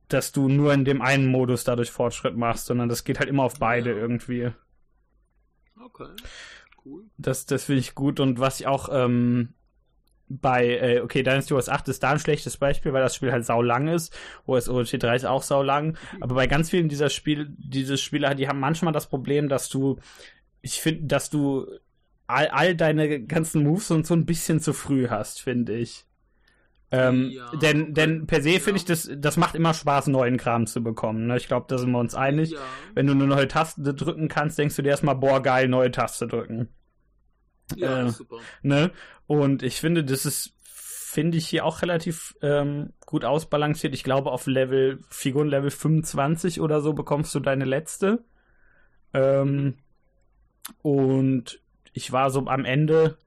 dass 0.08 0.32
du 0.32 0.48
nur 0.48 0.72
in 0.72 0.86
dem 0.86 1.02
einen 1.02 1.26
Modus 1.26 1.64
dadurch 1.64 1.90
Fortschritt 1.90 2.36
machst, 2.36 2.66
sondern 2.66 2.88
das 2.88 3.04
geht 3.04 3.18
halt 3.18 3.28
immer 3.28 3.42
auf 3.42 3.58
beide 3.58 3.90
ja. 3.90 3.96
irgendwie. 3.96 4.52
Okay, 5.80 6.10
cool. 6.84 7.04
Das, 7.18 7.46
das 7.46 7.64
finde 7.64 7.80
ich 7.80 7.94
gut 7.94 8.20
und 8.20 8.38
was 8.38 8.60
ich 8.60 8.66
auch 8.66 8.88
ähm, 8.92 9.54
bei, 10.28 10.78
äh, 10.78 11.00
okay, 11.00 11.22
Dynasty 11.22 11.54
Wars 11.54 11.68
8 11.68 11.88
ist 11.88 12.02
da 12.02 12.12
ein 12.12 12.18
schlechtes 12.18 12.56
Beispiel, 12.56 12.92
weil 12.92 13.02
das 13.02 13.14
Spiel 13.14 13.32
halt 13.32 13.44
sau 13.44 13.62
lang 13.62 13.88
ist. 13.88 14.16
OSOT 14.46 15.02
3 15.02 15.16
ist 15.16 15.24
auch 15.24 15.42
sau 15.42 15.62
lang. 15.62 15.98
Mhm. 16.12 16.22
Aber 16.22 16.34
bei 16.34 16.46
ganz 16.46 16.70
vielen 16.70 16.88
dieser 16.88 17.10
Spiel, 17.10 17.54
diese 17.58 17.98
Spieler, 17.98 18.34
die 18.34 18.48
haben 18.48 18.60
manchmal 18.60 18.92
das 18.92 19.08
Problem, 19.08 19.48
dass 19.48 19.68
du, 19.68 19.98
ich 20.62 20.80
finde, 20.80 21.04
dass 21.04 21.30
du 21.30 21.66
all, 22.26 22.48
all 22.48 22.74
deine 22.74 23.22
ganzen 23.24 23.62
Moves 23.62 23.90
und 23.90 24.06
so 24.06 24.14
ein 24.14 24.26
bisschen 24.26 24.60
zu 24.60 24.72
früh 24.72 25.08
hast, 25.08 25.40
finde 25.40 25.76
ich. 25.76 26.06
Ähm, 26.90 27.30
ja, 27.30 27.50
denn, 27.56 27.94
denn 27.94 28.26
per 28.26 28.42
se 28.42 28.50
ja. 28.50 28.58
finde 28.60 28.78
ich, 28.78 28.84
das, 28.84 29.10
das 29.16 29.36
macht 29.36 29.54
immer 29.54 29.74
Spaß, 29.74 30.06
neuen 30.08 30.36
Kram 30.36 30.66
zu 30.66 30.82
bekommen. 30.82 31.26
Ne? 31.26 31.36
Ich 31.36 31.48
glaube, 31.48 31.66
da 31.68 31.78
sind 31.78 31.90
wir 31.90 31.98
uns 31.98 32.14
einig. 32.14 32.52
Ja. 32.52 32.58
Wenn 32.94 33.06
du 33.06 33.12
eine 33.14 33.26
neue 33.26 33.48
Taste 33.48 33.94
drücken 33.94 34.28
kannst, 34.28 34.58
denkst 34.58 34.76
du 34.76 34.82
dir 34.82 34.90
erstmal, 34.90 35.16
boah, 35.16 35.42
geil, 35.42 35.68
neue 35.68 35.90
Taste 35.90 36.26
drücken. 36.26 36.68
Ja, 37.74 38.02
äh, 38.02 38.08
super. 38.10 38.38
Ne? 38.62 38.92
Und 39.26 39.62
ich 39.62 39.80
finde, 39.80 40.04
das 40.04 40.26
ist, 40.26 40.54
finde 40.62 41.38
ich 41.38 41.48
hier 41.48 41.64
auch 41.64 41.82
relativ 41.82 42.36
ähm, 42.42 42.92
gut 43.06 43.24
ausbalanciert. 43.24 43.94
Ich 43.94 44.04
glaube, 44.04 44.30
auf 44.30 44.46
Level, 44.46 45.00
Figurenlevel 45.08 45.70
25 45.70 46.60
oder 46.60 46.80
so 46.80 46.92
bekommst 46.92 47.34
du 47.34 47.40
deine 47.40 47.64
letzte. 47.64 48.24
Ähm, 49.12 49.78
und 50.82 51.60
ich 51.92 52.12
war 52.12 52.30
so 52.30 52.46
am 52.46 52.64
Ende, 52.64 53.18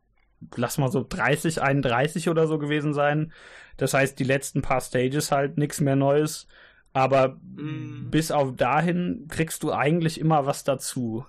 lass 0.55 0.77
mal 0.77 0.91
so 0.91 1.05
30, 1.07 1.61
31 1.61 2.29
oder 2.29 2.47
so 2.47 2.57
gewesen 2.57 2.93
sein. 2.93 3.31
Das 3.77 3.93
heißt, 3.93 4.17
die 4.19 4.23
letzten 4.23 4.61
paar 4.61 4.81
Stages 4.81 5.31
halt 5.31 5.57
nichts 5.57 5.81
mehr 5.81 5.95
Neues. 5.95 6.47
Aber 6.93 7.37
mm. 7.55 8.09
bis 8.09 8.31
auf 8.31 8.55
dahin 8.55 9.27
kriegst 9.29 9.63
du 9.63 9.71
eigentlich 9.71 10.19
immer 10.19 10.45
was 10.45 10.63
dazu. 10.63 11.25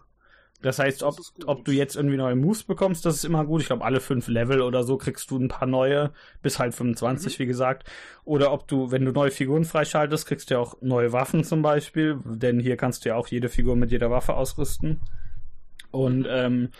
Das 0.60 0.80
heißt, 0.80 1.04
ob, 1.04 1.16
das 1.16 1.34
ob 1.46 1.64
du 1.64 1.70
jetzt 1.70 1.94
irgendwie 1.94 2.16
neue 2.16 2.34
Moves 2.34 2.64
bekommst, 2.64 3.06
das 3.06 3.14
ist 3.14 3.24
immer 3.24 3.44
gut. 3.44 3.60
Ich 3.60 3.68
glaube, 3.68 3.84
alle 3.84 4.00
fünf 4.00 4.26
Level 4.26 4.60
oder 4.60 4.82
so 4.82 4.96
kriegst 4.96 5.30
du 5.30 5.38
ein 5.38 5.48
paar 5.48 5.68
neue, 5.68 6.12
bis 6.42 6.58
halt 6.58 6.74
25, 6.74 7.38
mhm. 7.38 7.42
wie 7.42 7.46
gesagt. 7.46 7.88
Oder 8.24 8.52
ob 8.52 8.66
du, 8.66 8.90
wenn 8.90 9.04
du 9.04 9.12
neue 9.12 9.30
Figuren 9.30 9.64
freischaltest, 9.64 10.26
kriegst 10.26 10.50
du 10.50 10.54
ja 10.54 10.60
auch 10.60 10.80
neue 10.80 11.12
Waffen 11.12 11.44
zum 11.44 11.62
Beispiel, 11.62 12.18
denn 12.24 12.58
hier 12.58 12.76
kannst 12.76 13.04
du 13.04 13.10
ja 13.10 13.14
auch 13.14 13.28
jede 13.28 13.48
Figur 13.48 13.76
mit 13.76 13.92
jeder 13.92 14.10
Waffe 14.10 14.34
ausrüsten. 14.34 15.00
Und 15.92 16.26
ähm, 16.28 16.70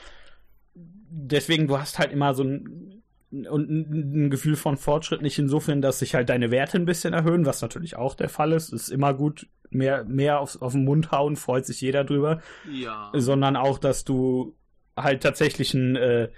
deswegen, 1.10 1.66
du 1.66 1.78
hast 1.78 1.98
halt 1.98 2.12
immer 2.12 2.34
so 2.34 2.44
ein, 2.44 3.02
und 3.30 3.68
ein 3.68 4.30
Gefühl 4.30 4.56
von 4.56 4.76
Fortschritt 4.76 5.20
nicht 5.20 5.38
insofern, 5.38 5.82
dass 5.82 5.98
sich 5.98 6.14
halt 6.14 6.30
deine 6.30 6.50
Werte 6.50 6.78
ein 6.78 6.86
bisschen 6.86 7.12
erhöhen, 7.12 7.44
was 7.44 7.60
natürlich 7.60 7.96
auch 7.96 8.14
der 8.14 8.30
Fall 8.30 8.52
ist. 8.52 8.72
Ist 8.72 8.88
immer 8.88 9.12
gut, 9.12 9.46
mehr, 9.70 10.04
mehr 10.04 10.40
auf, 10.40 10.60
auf 10.62 10.72
den 10.72 10.84
Mund 10.84 11.10
hauen, 11.10 11.36
freut 11.36 11.66
sich 11.66 11.80
jeder 11.80 12.04
drüber. 12.04 12.40
Ja. 12.72 13.10
Sondern 13.14 13.56
auch, 13.56 13.78
dass 13.78 14.04
du 14.04 14.56
halt 14.96 15.22
tatsächlich 15.22 15.74
einen, 15.74 15.96
äh, 15.96 16.28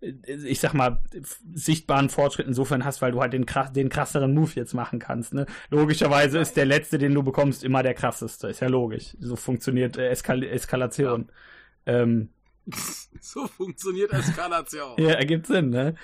ich 0.00 0.60
sag 0.60 0.74
mal, 0.74 1.00
sichtbaren 1.52 2.08
Fortschritt 2.08 2.46
insofern 2.46 2.84
hast, 2.84 3.02
weil 3.02 3.12
du 3.12 3.20
halt 3.20 3.32
den, 3.32 3.46
den 3.74 3.88
krasseren 3.88 4.32
Move 4.32 4.52
jetzt 4.54 4.72
machen 4.72 5.00
kannst. 5.00 5.34
Ne? 5.34 5.44
Logischerweise 5.70 6.38
ist 6.38 6.56
der 6.56 6.66
letzte, 6.66 6.98
den 6.98 7.14
du 7.14 7.22
bekommst, 7.22 7.62
immer 7.62 7.82
der 7.82 7.94
krasseste. 7.94 8.48
Ist 8.48 8.60
ja 8.60 8.68
logisch. 8.68 9.16
So 9.20 9.36
funktioniert 9.36 9.98
äh, 9.98 10.08
Eskal 10.08 10.42
Eskalation. 10.44 11.30
Ja. 11.84 12.00
Ähm, 12.00 12.30
so 13.20 13.46
funktioniert 13.46 14.12
Eskalation. 14.12 14.94
ja, 14.98 15.10
ergibt 15.10 15.46
Sinn, 15.46 15.70
ne? 15.70 15.94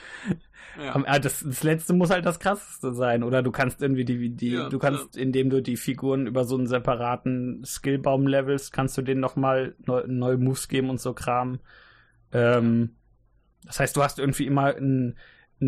Ja. 0.79 1.01
Ah, 1.07 1.19
das, 1.19 1.45
das 1.47 1.63
letzte 1.63 1.93
muss 1.93 2.11
halt 2.11 2.27
das 2.27 2.41
krasseste 2.41 2.93
sein. 2.95 3.23
Oder 3.23 3.43
du 3.43 3.53
kannst 3.53 3.81
irgendwie 3.81 4.05
die, 4.05 4.31
die 4.31 4.53
ja, 4.53 4.69
du 4.69 4.79
kannst, 4.79 5.15
ja. 5.15 5.23
indem 5.23 5.51
du 5.51 5.63
die 5.63 5.77
Figuren 5.77 6.27
über 6.27 6.45
so 6.45 6.57
einen 6.57 6.67
separaten 6.67 7.65
Skillbaum 7.65 8.27
levelst, 8.27 8.73
kannst 8.73 8.99
du 8.99 9.03
denen 9.03 9.21
nochmal 9.21 9.77
neu, 9.87 10.03
neue 10.07 10.37
Moves 10.37 10.69
geben 10.69 10.91
und 10.91 11.01
so 11.01 11.15
Kram. 11.15 11.61
Ähm, 12.33 12.97
das 13.65 13.81
heißt, 13.81 13.97
du 13.97 14.03
hast 14.03 14.19
irgendwie 14.19 14.47
immer 14.47 14.75
ein, 14.75 15.17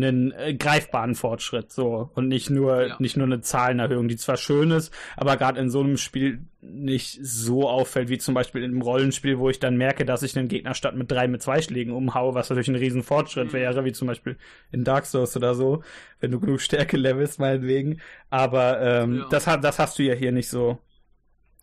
einen 0.03 0.31
äh, 0.31 0.53
greifbaren 0.53 1.15
Fortschritt 1.15 1.71
so 1.71 2.09
und 2.15 2.27
nicht 2.27 2.49
nur 2.49 2.87
ja. 2.87 2.95
nicht 2.99 3.17
nur 3.17 3.25
eine 3.25 3.41
Zahlenerhöhung, 3.41 4.07
die 4.07 4.17
zwar 4.17 4.37
schön 4.37 4.71
ist, 4.71 4.93
aber 5.15 5.37
gerade 5.37 5.59
in 5.59 5.69
so 5.69 5.81
einem 5.81 5.97
Spiel 5.97 6.41
nicht 6.61 7.19
so 7.21 7.69
auffällt 7.69 8.09
wie 8.09 8.17
zum 8.17 8.33
Beispiel 8.33 8.63
in 8.63 8.71
einem 8.71 8.81
Rollenspiel, 8.81 9.39
wo 9.39 9.49
ich 9.49 9.59
dann 9.59 9.77
merke, 9.77 10.05
dass 10.05 10.23
ich 10.23 10.37
einen 10.37 10.47
Gegner 10.47 10.73
statt 10.73 10.95
mit 10.95 11.11
drei 11.11 11.27
mit 11.27 11.41
zwei 11.41 11.61
Schlägen 11.61 11.93
umhaue, 11.93 12.33
was 12.33 12.49
natürlich 12.49 12.69
ein 12.69 12.75
riesen 12.75 13.03
Fortschritt 13.03 13.49
mhm. 13.49 13.53
wäre, 13.53 13.85
wie 13.85 13.93
zum 13.93 14.07
Beispiel 14.07 14.37
in 14.71 14.83
Dark 14.83 15.05
Souls 15.05 15.35
oder 15.35 15.55
so, 15.55 15.83
wenn 16.19 16.31
du 16.31 16.39
genug 16.39 16.61
Stärke 16.61 16.97
levelst 16.97 17.39
meinetwegen. 17.39 18.01
Aber 18.29 18.81
ähm, 18.81 19.19
ja. 19.19 19.27
das 19.29 19.45
das 19.45 19.79
hast 19.79 19.99
du 19.99 20.03
ja 20.03 20.13
hier 20.13 20.31
nicht 20.31 20.49
so. 20.49 20.79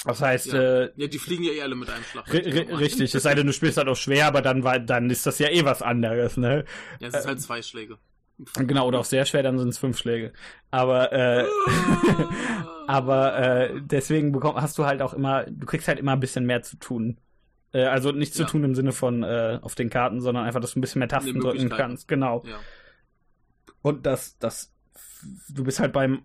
Das 0.05 0.20
heißt, 0.20 0.53
ja. 0.53 0.83
Äh, 0.83 0.90
ja, 0.97 1.07
die 1.07 1.18
fliegen 1.18 1.44
ja 1.44 1.53
eh 1.53 1.62
alle 1.62 1.75
mit 1.75 1.88
einem 1.88 2.05
Schlag. 2.05 2.31
Richtig, 2.33 3.14
es 3.14 3.23
sei 3.23 3.35
denn, 3.35 3.47
du 3.47 3.53
spielst 3.53 3.79
halt 3.79 3.88
auch 3.88 3.97
schwer, 3.97 4.27
aber 4.27 4.42
dann 4.42 4.62
dann 4.87 5.09
ist 5.09 5.27
das 5.27 5.38
ja 5.38 5.49
eh 5.49 5.64
was 5.64 5.81
anderes, 5.81 6.37
ne? 6.37 6.64
Ja, 7.01 7.09
es 7.09 7.14
ist 7.14 7.27
halt 7.27 7.40
zwei 7.40 7.62
Schläge. 7.62 7.99
Genau, 8.57 8.88
oder 8.88 9.01
auch 9.01 9.05
sehr 9.05 9.25
schwer, 9.27 9.42
dann 9.42 9.59
sind 9.59 9.68
es 9.68 9.79
fünf 9.79 9.97
Schläge. 9.97 10.33
Aber, 10.70 11.12
äh, 11.12 11.47
aber 12.88 13.38
äh, 13.38 13.81
deswegen 13.81 14.33
bekomm, 14.33 14.57
hast 14.57 14.77
du 14.79 14.87
halt 14.87 15.03
auch 15.03 15.14
immer, 15.14 15.44
du 15.44 15.66
kriegst 15.66 15.87
halt 15.87 16.01
immer 16.01 16.12
ein 16.12 16.20
bisschen 16.20 16.44
mehr 16.44 16.62
zu 16.62 16.77
tun. 16.77 17.18
Äh, 17.73 17.85
also 17.85 18.11
nicht 18.11 18.35
zu 18.35 18.42
ja. 18.42 18.49
tun 18.49 18.64
im 18.64 18.75
Sinne 18.75 18.92
von 18.92 19.23
äh, 19.23 19.59
auf 19.62 19.77
den 19.77 19.88
Karten, 19.88 20.20
sondern 20.20 20.44
einfach, 20.44 20.61
dass 20.61 20.73
du 20.73 20.79
ein 20.79 20.81
bisschen 20.81 20.99
mehr 20.99 21.09
Tasten 21.09 21.38
drücken 21.38 21.68
kannst. 21.68 22.09
Genau. 22.09 22.42
Ja. 22.44 22.59
Und 23.83 24.07
das, 24.07 24.37
das, 24.38 24.73
du 25.49 25.62
bist 25.62 25.79
halt 25.79 25.92
beim, 25.92 26.23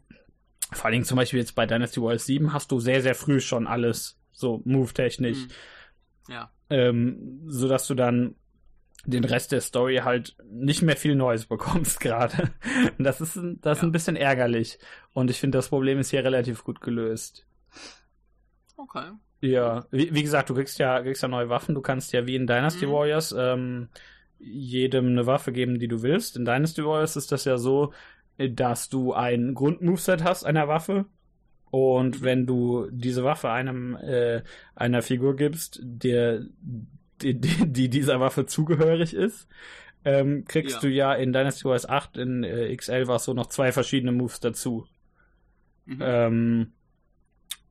vor 0.72 0.86
allen 0.86 0.94
Dingen 0.94 1.06
zum 1.06 1.18
Beispiel 1.18 1.40
jetzt 1.40 1.56
bei 1.56 1.68
Dynasty 1.68 2.02
Warriors 2.02 2.26
7 2.26 2.54
hast 2.54 2.72
du 2.72 2.80
sehr, 2.80 3.02
sehr 3.02 3.16
früh 3.16 3.40
schon 3.40 3.68
alles 3.68 4.20
so 4.32 4.62
move-technisch. 4.66 5.38
Mhm. 5.38 6.34
Ja. 6.34 6.52
Ähm, 6.72 7.42
so 7.48 7.68
dass 7.68 7.86
du 7.88 7.96
dann 7.96 8.36
den 9.06 9.24
Rest 9.24 9.52
der 9.52 9.62
Story 9.62 9.98
halt 10.04 10.36
nicht 10.50 10.82
mehr 10.82 10.98
viel 10.98 11.16
Neues 11.16 11.46
bekommst 11.46 12.00
gerade. 12.02 12.52
Das 12.98 13.22
ist, 13.22 13.36
das 13.62 13.78
ist 13.78 13.82
ja. 13.82 13.88
ein 13.88 13.92
bisschen 13.92 14.16
ärgerlich. 14.16 14.80
Und 15.14 15.30
ich 15.30 15.40
finde, 15.40 15.58
das 15.58 15.70
Problem 15.70 16.00
ist 16.00 16.10
hier 16.10 16.24
relativ 16.24 16.64
gut 16.64 16.82
gelöst. 16.82 17.46
Okay. 18.78 19.12
Ja, 19.42 19.86
wie, 19.92 20.14
wie, 20.14 20.24
gesagt, 20.24 20.50
du 20.50 20.54
kriegst 20.54 20.80
ja, 20.80 21.02
kriegst 21.02 21.24
ja 21.24 21.30
neue 21.30 21.50
Waffen. 21.50 21.76
Du 21.76 21.82
kannst 21.82 22.12
ja 22.12 22.28
wie 22.28 22.36
in 22.36 22.48
Dynasty 22.48 22.88
mhm. 22.88 22.92
Warriors 22.92 23.34
ähm, 23.38 23.90
jedem 24.38 25.08
eine 25.08 25.26
Waffe 25.26 25.52
geben, 25.52 25.80
die 25.80 25.88
du 25.88 26.02
willst. 26.02 26.36
In 26.38 26.46
Dynasty 26.46 26.84
Warriors 26.84 27.16
ist 27.16 27.32
das 27.32 27.46
ja 27.46 27.58
so, 27.58 27.94
dass 28.38 28.90
du 28.90 29.14
ein 29.14 29.54
Grundmoveset 29.54 30.24
hast 30.24 30.46
einer 30.46 30.68
Waffe. 30.68 31.06
Und 31.72 32.24
wenn 32.24 32.46
du 32.46 32.88
diese 32.92 33.24
Waffe 33.24 33.50
einem 33.50 33.96
äh, 33.98 34.42
einer 34.76 35.02
Figur 35.02 35.36
gibst, 35.36 35.80
der 35.84 36.42
die, 37.22 37.40
die, 37.40 37.68
die 37.68 37.90
dieser 37.90 38.20
Waffe 38.20 38.46
zugehörig 38.46 39.14
ist, 39.14 39.48
ähm, 40.06 40.46
kriegst 40.46 40.76
ja. 40.76 40.80
du 40.82 40.90
ja 40.90 41.14
in 41.14 41.34
Dynasty 41.34 41.66
Wars 41.66 41.88
8 41.88 42.18
in 42.18 42.44
äh, 42.44 42.76
XL 42.76 43.08
war 43.08 43.18
es 43.18 43.26
so 43.26 43.34
noch 43.34 43.48
zwei 43.48 43.72
verschiedene 43.72 44.12
Moves 44.12 44.40
dazu. 44.40 44.88
Mhm. 45.86 46.00
Ähm, 46.02 46.72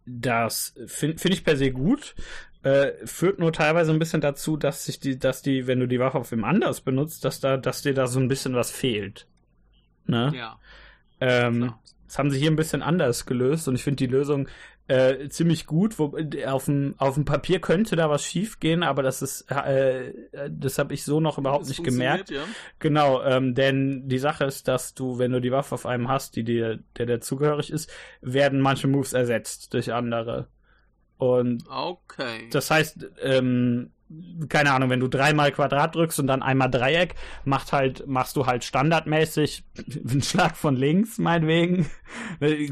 das 0.05 0.75
finde 0.87 1.18
find 1.18 1.35
ich 1.35 1.45
per 1.45 1.57
se 1.57 1.70
gut. 1.70 2.14
Äh, 2.62 3.07
führt 3.07 3.39
nur 3.39 3.53
teilweise 3.53 3.93
ein 3.93 3.99
bisschen 3.99 4.20
dazu, 4.20 4.57
dass 4.57 4.85
sich 4.85 4.99
die, 4.99 5.18
dass 5.18 5.43
die, 5.43 5.66
wenn 5.66 5.81
du 5.81 5.87
die 5.87 6.01
Waffe 6.01 6.18
auf 6.18 6.33
wem 6.33 6.45
anders 6.45 6.81
benutzt, 6.81 7.25
dass 7.25 7.41
da, 7.41 7.57
dass 7.57 7.83
dir 7.83 7.95
da 7.95 8.07
so 8.07 8.18
ein 8.18 8.29
bisschen 8.29 8.55
was 8.55 8.70
fehlt. 8.70 9.27
Ne? 10.07 10.33
Ja. 10.35 10.59
Ähm, 11.20 11.75
das 12.07 12.18
haben 12.18 12.31
sie 12.31 12.39
hier 12.39 12.51
ein 12.51 12.57
bisschen 12.57 12.83
anders 12.83 13.27
gelöst 13.27 13.68
und 13.68 13.75
ich 13.75 13.85
finde 13.85 13.97
die 13.97 14.12
Lösung 14.12 14.49
äh, 14.89 15.28
ziemlich 15.28 15.66
gut. 15.66 15.99
Wo, 15.99 16.16
auf, 16.47 16.64
dem, 16.64 16.95
auf 16.99 17.14
dem 17.14 17.24
Papier 17.24 17.61
könnte 17.61 17.95
da 17.95 18.11
was 18.11 18.24
schief 18.24 18.59
gehen, 18.59 18.82
aber 18.82 19.03
das 19.03 19.22
ist, 19.22 19.51
äh, 19.51 20.12
das 20.51 20.78
habe 20.78 20.95
ich 20.95 21.05
so 21.05 21.20
noch 21.20 21.39
überhaupt 21.39 21.62
das 21.62 21.68
nicht 21.68 21.84
gemerkt. 21.84 22.30
Ja. 22.30 22.43
Genau, 22.78 23.22
ähm, 23.22 23.55
denn 23.55 24.09
die 24.09 24.18
Sache 24.18 24.45
ist, 24.45 24.66
dass 24.66 24.95
du, 24.95 25.18
wenn 25.18 25.32
du 25.32 25.41
die 25.41 25.53
Waffe 25.53 25.74
auf 25.74 25.86
einem 25.86 26.09
hast, 26.09 26.36
die 26.36 26.45
dir, 26.45 26.80
der 26.97 27.07
der 27.07 27.20
zugehörig 27.20 27.70
ist, 27.70 27.91
werden 28.20 28.61
manche 28.61 28.89
Moves 28.89 29.12
ersetzt 29.12 29.74
durch 29.74 29.93
andere. 29.93 30.49
Und 31.18 31.64
okay. 31.68 32.49
das 32.51 32.70
heißt, 32.70 33.11
ähm, 33.22 33.91
keine 34.49 34.73
Ahnung, 34.73 34.89
wenn 34.89 35.01
du 35.01 35.09
dreimal 35.09 35.53
Quadrat 35.53 35.95
drückst 35.95 36.19
und 36.21 36.27
dann 36.27 36.43
einmal 36.43 36.71
Dreieck, 36.71 37.15
macht 37.45 37.73
halt, 37.73 38.07
machst 38.07 38.37
du 38.37 38.47
halt 38.47 38.65
standardmäßig 38.65 39.65
einen 40.09 40.23
Schlag 40.23 40.57
von 40.57 40.77
links, 40.77 41.19
meinetwegen. 41.19 41.91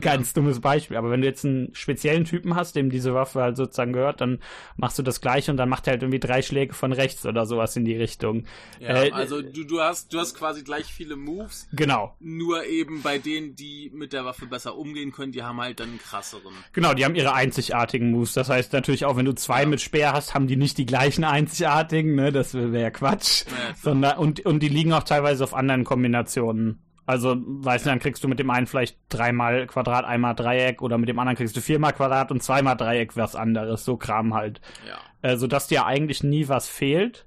Ganz 0.01 0.33
dummes 0.33 0.61
Beispiel. 0.61 0.97
Aber 0.97 1.11
wenn 1.11 1.21
du 1.21 1.27
jetzt 1.27 1.45
einen 1.45 1.75
speziellen 1.75 2.25
Typen 2.25 2.55
hast, 2.55 2.75
dem 2.75 2.89
diese 2.89 3.13
Waffe 3.13 3.43
halt 3.43 3.57
sozusagen 3.57 3.93
gehört, 3.93 4.23
dann 4.23 4.39
machst 4.77 4.99
du 4.99 5.03
das 5.03 5.21
gleiche 5.21 5.51
und 5.51 5.59
dann 5.59 5.69
macht 5.69 5.87
er 5.87 5.93
halt 5.93 6.03
irgendwie 6.03 6.21
drei 6.21 6.41
Schläge 6.41 6.73
von 6.73 6.93
rechts 6.93 7.27
oder 7.27 7.45
sowas 7.45 7.77
in 7.77 7.85
die 7.85 7.97
Richtung. 7.97 8.45
Ja, 8.81 9.05
äh, 9.05 9.11
also 9.13 9.43
du, 9.43 9.65
du 9.65 9.81
hast, 9.81 10.15
du 10.15 10.19
hast 10.19 10.35
quasi 10.35 10.63
gleich 10.63 10.87
viele 10.87 11.17
Moves. 11.17 11.69
Genau. 11.73 12.17
Nur 12.19 12.65
eben 12.65 13.03
bei 13.03 13.19
denen, 13.19 13.55
die 13.57 13.91
mit 13.95 14.15
der 14.15 14.25
Waffe 14.25 14.47
besser 14.47 14.77
umgehen 14.77 15.13
können, 15.13 15.33
die 15.33 15.43
haben 15.43 15.61
halt 15.61 15.81
dann 15.81 15.91
einen 15.91 15.99
krasseren. 15.99 16.55
Genau, 16.73 16.95
die 16.95 17.05
haben 17.05 17.15
ihre 17.15 17.35
einzigartigen 17.35 18.11
Moves. 18.11 18.33
Das 18.33 18.49
heißt 18.49 18.73
natürlich 18.73 19.05
auch, 19.05 19.17
wenn 19.17 19.27
du 19.27 19.35
zwei 19.35 19.63
ja. 19.63 19.69
mit 19.69 19.83
Speer 19.83 20.15
hast, 20.15 20.35
haben 20.35 20.47
die 20.47 20.57
nicht 20.57 20.79
die 20.79 20.87
gleichen 20.87 21.26
einzigartigen, 21.31 22.15
ne? 22.15 22.33
Das 22.33 22.55
wäre 22.55 22.81
ja 22.81 22.91
Quatsch. 22.91 23.45
Ja, 23.47 23.75
sondern, 23.83 24.19
und, 24.19 24.45
und 24.47 24.61
die 24.61 24.69
liegen 24.69 24.93
auch 24.93 25.05
teilweise 25.05 25.45
auf 25.45 25.55
anderen 25.55 25.85
Kombinationen. 25.85 26.83
Also, 27.07 27.37
weißt 27.39 27.87
du, 27.87 27.91
dann 27.91 28.01
kriegst 28.01 28.25
du 28.25 28.29
mit 28.29 28.41
dem 28.41 28.51
einen 28.51 28.67
vielleicht 28.67 28.99
dreimal 29.09 29.67
Quadrat, 29.69 30.05
einmal 30.05 30.35
Dreieck 30.35 30.83
oder 30.83 30.99
mit 30.99 31.09
dem 31.09 31.19
anderen 31.21 31.37
kriegst 31.37 31.57
du 31.57 31.61
viermal 31.61 31.93
Quadrat 31.93 32.33
und 32.33 32.43
zweimal 32.43 32.77
Dreieck 32.77 33.17
was 33.17 33.37
anderes. 33.37 33.85
So 33.85 33.97
Kram 33.97 34.35
halt. 34.35 34.61
Ja. 34.89 35.31
Äh, 35.31 35.37
sodass 35.37 35.69
dir 35.69 35.87
eigentlich 35.87 36.25
nie 36.25 36.49
was 36.49 36.69
fehlt. 36.69 37.27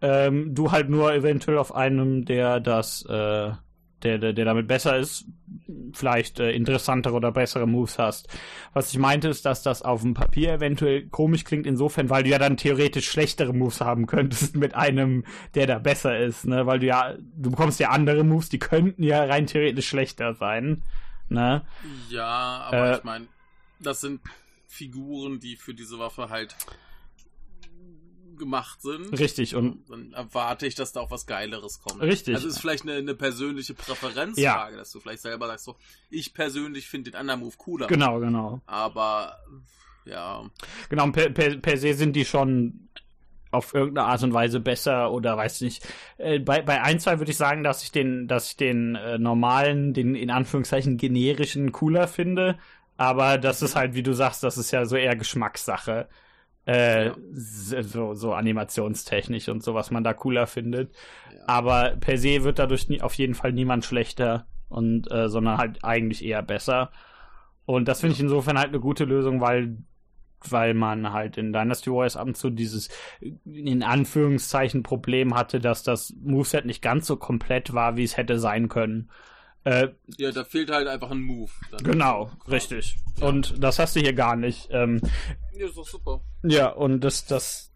Ähm, 0.00 0.54
du 0.54 0.72
halt 0.72 0.88
nur 0.88 1.12
eventuell 1.12 1.58
auf 1.58 1.74
einem, 1.74 2.24
der 2.24 2.60
das, 2.60 3.04
äh, 3.04 3.50
der, 4.02 4.18
der, 4.18 4.32
der 4.32 4.44
damit 4.44 4.68
besser 4.68 4.96
ist, 4.96 5.26
vielleicht 5.92 6.40
äh, 6.40 6.52
interessantere 6.52 7.14
oder 7.14 7.32
bessere 7.32 7.66
Moves 7.66 7.98
hast. 7.98 8.28
Was 8.72 8.92
ich 8.92 8.98
meinte, 8.98 9.28
ist, 9.28 9.44
dass 9.44 9.62
das 9.62 9.82
auf 9.82 10.02
dem 10.02 10.14
Papier 10.14 10.54
eventuell 10.54 11.06
komisch 11.08 11.44
klingt, 11.44 11.66
insofern, 11.66 12.10
weil 12.10 12.22
du 12.22 12.30
ja 12.30 12.38
dann 12.38 12.56
theoretisch 12.56 13.10
schlechtere 13.10 13.52
Moves 13.52 13.80
haben 13.80 14.06
könntest 14.06 14.56
mit 14.56 14.74
einem, 14.74 15.24
der 15.54 15.66
da 15.66 15.78
besser 15.78 16.18
ist, 16.18 16.46
ne? 16.46 16.66
Weil 16.66 16.78
du 16.78 16.86
ja, 16.86 17.14
du 17.36 17.50
bekommst 17.50 17.80
ja 17.80 17.90
andere 17.90 18.24
Moves, 18.24 18.48
die 18.48 18.58
könnten 18.58 19.02
ja 19.02 19.24
rein 19.24 19.46
theoretisch 19.46 19.88
schlechter 19.88 20.34
sein. 20.34 20.82
Ne? 21.28 21.64
Ja, 22.08 22.66
aber 22.66 22.90
äh, 22.90 22.96
ich 22.96 23.04
meine, 23.04 23.28
das 23.78 24.00
sind 24.00 24.20
Figuren, 24.66 25.38
die 25.38 25.56
für 25.56 25.74
diese 25.74 25.98
Waffe 25.98 26.28
halt 26.28 26.56
gemacht 28.40 28.82
sind. 28.82 29.16
Richtig, 29.16 29.54
und 29.54 29.88
dann 29.88 30.12
erwarte 30.12 30.66
ich, 30.66 30.74
dass 30.74 30.92
da 30.92 31.00
auch 31.00 31.12
was 31.12 31.26
Geileres 31.26 31.80
kommt. 31.80 32.02
Richtig. 32.02 32.34
Also 32.34 32.48
ist 32.48 32.58
vielleicht 32.58 32.82
eine, 32.82 32.94
eine 32.94 33.14
persönliche 33.14 33.74
Präferenzfrage, 33.74 34.72
ja. 34.72 34.76
dass 34.76 34.90
du 34.90 34.98
vielleicht 34.98 35.22
selber 35.22 35.46
sagst, 35.46 35.66
so, 35.66 35.76
ich 36.10 36.34
persönlich 36.34 36.88
finde 36.88 37.12
den 37.12 37.20
anderen 37.20 37.40
Move 37.40 37.54
cooler. 37.56 37.86
Genau, 37.86 38.18
genau. 38.18 38.60
Aber 38.66 39.38
ja. 40.04 40.42
Genau, 40.88 41.10
per, 41.12 41.30
per, 41.30 41.56
per 41.58 41.76
se 41.76 41.94
sind 41.94 42.16
die 42.16 42.24
schon 42.24 42.88
auf 43.52 43.74
irgendeine 43.74 44.08
Art 44.08 44.22
und 44.22 44.32
Weise 44.32 44.60
besser 44.60 45.12
oder 45.12 45.36
weiß 45.36 45.60
nicht. 45.60 45.86
Äh, 46.18 46.38
bei, 46.38 46.62
bei 46.62 46.82
ein, 46.82 47.00
zwei 47.00 47.18
würde 47.18 47.32
ich 47.32 47.36
sagen, 47.36 47.62
dass 47.62 47.82
ich 47.82 47.92
den, 47.92 48.28
dass 48.28 48.50
ich 48.50 48.56
den 48.56 48.94
äh, 48.94 49.18
normalen, 49.18 49.92
den 49.92 50.14
in 50.14 50.30
Anführungszeichen 50.30 50.96
generischen 50.96 51.72
cooler 51.72 52.08
finde. 52.08 52.58
Aber 52.96 53.38
das 53.38 53.62
ist 53.62 53.76
halt, 53.76 53.94
wie 53.94 54.02
du 54.02 54.12
sagst, 54.12 54.42
das 54.42 54.58
ist 54.58 54.70
ja 54.70 54.84
so 54.84 54.96
eher 54.96 55.16
Geschmackssache. 55.16 56.08
Äh, 56.70 57.06
ja. 57.06 57.14
so, 57.32 58.14
so 58.14 58.32
animationstechnisch 58.32 59.48
und 59.48 59.62
so, 59.62 59.74
was 59.74 59.90
man 59.90 60.04
da 60.04 60.14
cooler 60.14 60.46
findet. 60.46 60.94
Ja. 61.34 61.40
Aber 61.48 61.96
per 61.98 62.16
se 62.16 62.44
wird 62.44 62.60
dadurch 62.60 62.88
nie, 62.88 63.02
auf 63.02 63.14
jeden 63.14 63.34
Fall 63.34 63.52
niemand 63.52 63.84
schlechter 63.84 64.46
und 64.68 65.10
äh, 65.10 65.28
sondern 65.28 65.58
halt 65.58 65.84
eigentlich 65.84 66.24
eher 66.24 66.42
besser. 66.42 66.92
Und 67.66 67.88
das 67.88 68.00
finde 68.00 68.14
ich 68.14 68.20
insofern 68.20 68.56
halt 68.56 68.68
eine 68.68 68.78
gute 68.78 69.04
Lösung, 69.04 69.40
weil 69.40 69.78
weil 70.48 70.72
man 70.72 71.12
halt 71.12 71.36
in 71.36 71.52
Dynasty 71.52 71.90
Warriors 71.90 72.16
ab 72.16 72.28
und 72.28 72.36
zu 72.36 72.50
dieses 72.50 72.88
in 73.44 73.82
Anführungszeichen 73.82 74.82
Problem 74.82 75.34
hatte, 75.34 75.58
dass 75.60 75.82
das 75.82 76.14
Moveset 76.22 76.64
nicht 76.64 76.82
ganz 76.82 77.06
so 77.06 77.16
komplett 77.16 77.74
war, 77.74 77.96
wie 77.96 78.04
es 78.04 78.16
hätte 78.16 78.38
sein 78.38 78.68
können. 78.68 79.10
Äh, 79.64 79.88
ja, 80.16 80.32
da 80.32 80.44
fehlt 80.44 80.70
halt 80.70 80.88
einfach 80.88 81.10
ein 81.10 81.20
Move. 81.20 81.50
genau, 81.82 82.30
richtig. 82.48 82.96
Ja. 83.20 83.26
Und 83.28 83.62
das 83.62 83.78
hast 83.78 83.94
du 83.94 84.00
hier 84.00 84.14
gar 84.14 84.36
nicht. 84.36 84.68
Ähm, 84.70 85.00
ja, 85.52 85.66
ist 85.66 85.76
doch 85.76 85.86
super. 85.86 86.22
Ja, 86.42 86.68
und 86.68 87.00
das, 87.00 87.26
das 87.26 87.70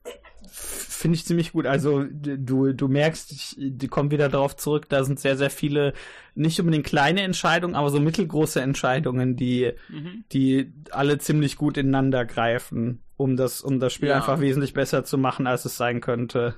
finde 0.51 1.17
ich 1.17 1.25
ziemlich 1.25 1.53
gut. 1.53 1.67
Also 1.67 2.05
du, 2.05 2.73
du 2.73 2.89
merkst, 2.89 3.33
ich, 3.33 3.57
die 3.59 3.89
kommen 3.89 4.11
wieder 4.11 4.29
darauf 4.29 4.57
zurück, 4.57 4.89
da 4.89 5.05
sind 5.05 5.21
sehr, 5.21 5.37
sehr 5.37 5.51
viele, 5.51 5.93
nicht 6.35 6.59
unbedingt 6.61 6.87
kleine 6.87 7.23
Entscheidungen, 7.23 7.75
aber 7.75 7.91
so 7.91 8.01
mittelgroße 8.01 8.61
Entscheidungen, 8.61 9.37
die, 9.37 9.73
mhm. 9.89 10.25
die 10.33 10.73
alle 10.91 11.19
ziemlich 11.19 11.57
gut 11.57 11.77
ineinander 11.77 12.25
greifen, 12.25 13.03
um 13.17 13.37
das, 13.37 13.61
um 13.61 13.81
das 13.81 13.93
Spiel 13.93 14.09
ja. 14.09 14.17
einfach 14.17 14.41
wesentlich 14.41 14.73
besser 14.73 15.05
zu 15.05 15.19
machen, 15.19 15.47
als 15.47 15.65
es 15.65 15.77
sein 15.77 16.01
könnte. 16.01 16.57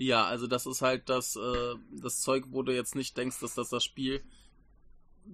Ja, 0.00 0.24
also 0.24 0.46
das 0.46 0.64
ist 0.64 0.80
halt 0.80 1.10
das, 1.10 1.36
äh, 1.36 1.74
das 2.00 2.20
Zeug, 2.20 2.44
wo 2.48 2.62
du 2.62 2.74
jetzt 2.74 2.94
nicht 2.94 3.18
denkst, 3.18 3.38
dass 3.40 3.54
das 3.54 3.68
das 3.68 3.84
Spiel 3.84 4.22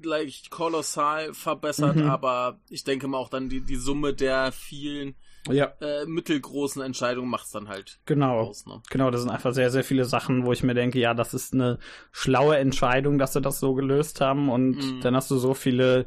gleich 0.02 0.50
kolossal 0.50 1.32
verbessert, 1.34 1.94
mhm. 1.94 2.10
aber 2.10 2.58
ich 2.68 2.82
denke 2.82 3.06
mal 3.06 3.18
auch 3.18 3.28
dann 3.28 3.48
die, 3.48 3.60
die 3.60 3.76
Summe 3.76 4.12
der 4.12 4.50
vielen 4.50 5.14
ja. 5.48 5.72
äh, 5.80 6.04
mittelgroßen 6.06 6.82
Entscheidungen 6.82 7.30
macht 7.30 7.46
es 7.46 7.52
dann 7.52 7.68
halt 7.68 8.00
genau. 8.06 8.40
aus. 8.40 8.66
Ne? 8.66 8.82
Genau, 8.90 9.12
das 9.12 9.20
sind 9.20 9.30
einfach 9.30 9.54
sehr, 9.54 9.70
sehr 9.70 9.84
viele 9.84 10.04
Sachen, 10.04 10.44
wo 10.44 10.52
ich 10.52 10.64
mir 10.64 10.74
denke, 10.74 10.98
ja, 10.98 11.14
das 11.14 11.32
ist 11.32 11.54
eine 11.54 11.78
schlaue 12.10 12.56
Entscheidung, 12.56 13.18
dass 13.18 13.34
sie 13.34 13.40
das 13.40 13.60
so 13.60 13.72
gelöst 13.74 14.20
haben 14.20 14.48
und 14.48 14.78
mhm. 14.78 15.00
dann 15.00 15.14
hast 15.14 15.30
du 15.30 15.36
so 15.36 15.54
viele, 15.54 16.06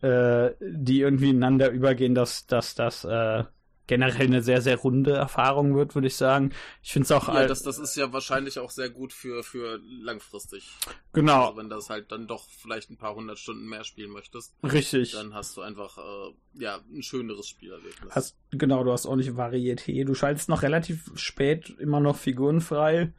äh, 0.00 0.52
die 0.62 1.00
irgendwie 1.00 1.28
ineinander 1.28 1.68
übergehen, 1.68 2.14
dass, 2.14 2.46
dass 2.46 2.74
das 2.74 3.04
äh, 3.04 3.44
generell 3.86 4.26
eine 4.26 4.42
sehr, 4.42 4.62
sehr 4.62 4.76
runde 4.76 5.12
Erfahrung 5.12 5.74
wird, 5.74 5.94
würde 5.94 6.06
ich 6.06 6.16
sagen. 6.16 6.52
Ich 6.82 6.92
finde 6.92 7.04
es 7.04 7.12
auch. 7.12 7.28
Ja, 7.28 7.46
das, 7.46 7.62
das 7.62 7.78
ist 7.78 7.96
ja 7.96 8.12
wahrscheinlich 8.12 8.58
auch 8.58 8.70
sehr 8.70 8.90
gut 8.90 9.12
für, 9.12 9.42
für 9.42 9.80
langfristig. 9.84 10.70
Genau. 11.12 11.46
Also 11.46 11.56
wenn 11.56 11.68
du 11.68 11.76
das 11.76 11.90
halt 11.90 12.12
dann 12.12 12.26
doch 12.26 12.48
vielleicht 12.48 12.90
ein 12.90 12.96
paar 12.96 13.14
hundert 13.14 13.38
Stunden 13.38 13.68
mehr 13.68 13.84
spielen 13.84 14.10
möchtest. 14.10 14.54
Richtig. 14.62 15.12
Dann 15.12 15.34
hast 15.34 15.56
du 15.56 15.62
einfach, 15.62 15.98
äh, 15.98 16.60
ja, 16.62 16.80
ein 16.92 17.02
schöneres 17.02 17.48
Spielerlebnis. 17.48 18.14
Hast, 18.14 18.36
genau, 18.50 18.84
du 18.84 18.92
hast 18.92 19.06
auch 19.06 19.16
nicht 19.16 19.30
Varieté. 19.30 20.04
Du 20.04 20.14
schaltest 20.14 20.48
noch 20.48 20.62
relativ 20.62 21.10
spät 21.14 21.70
immer 21.78 22.00
noch 22.00 22.16
figurenfrei. 22.16 23.12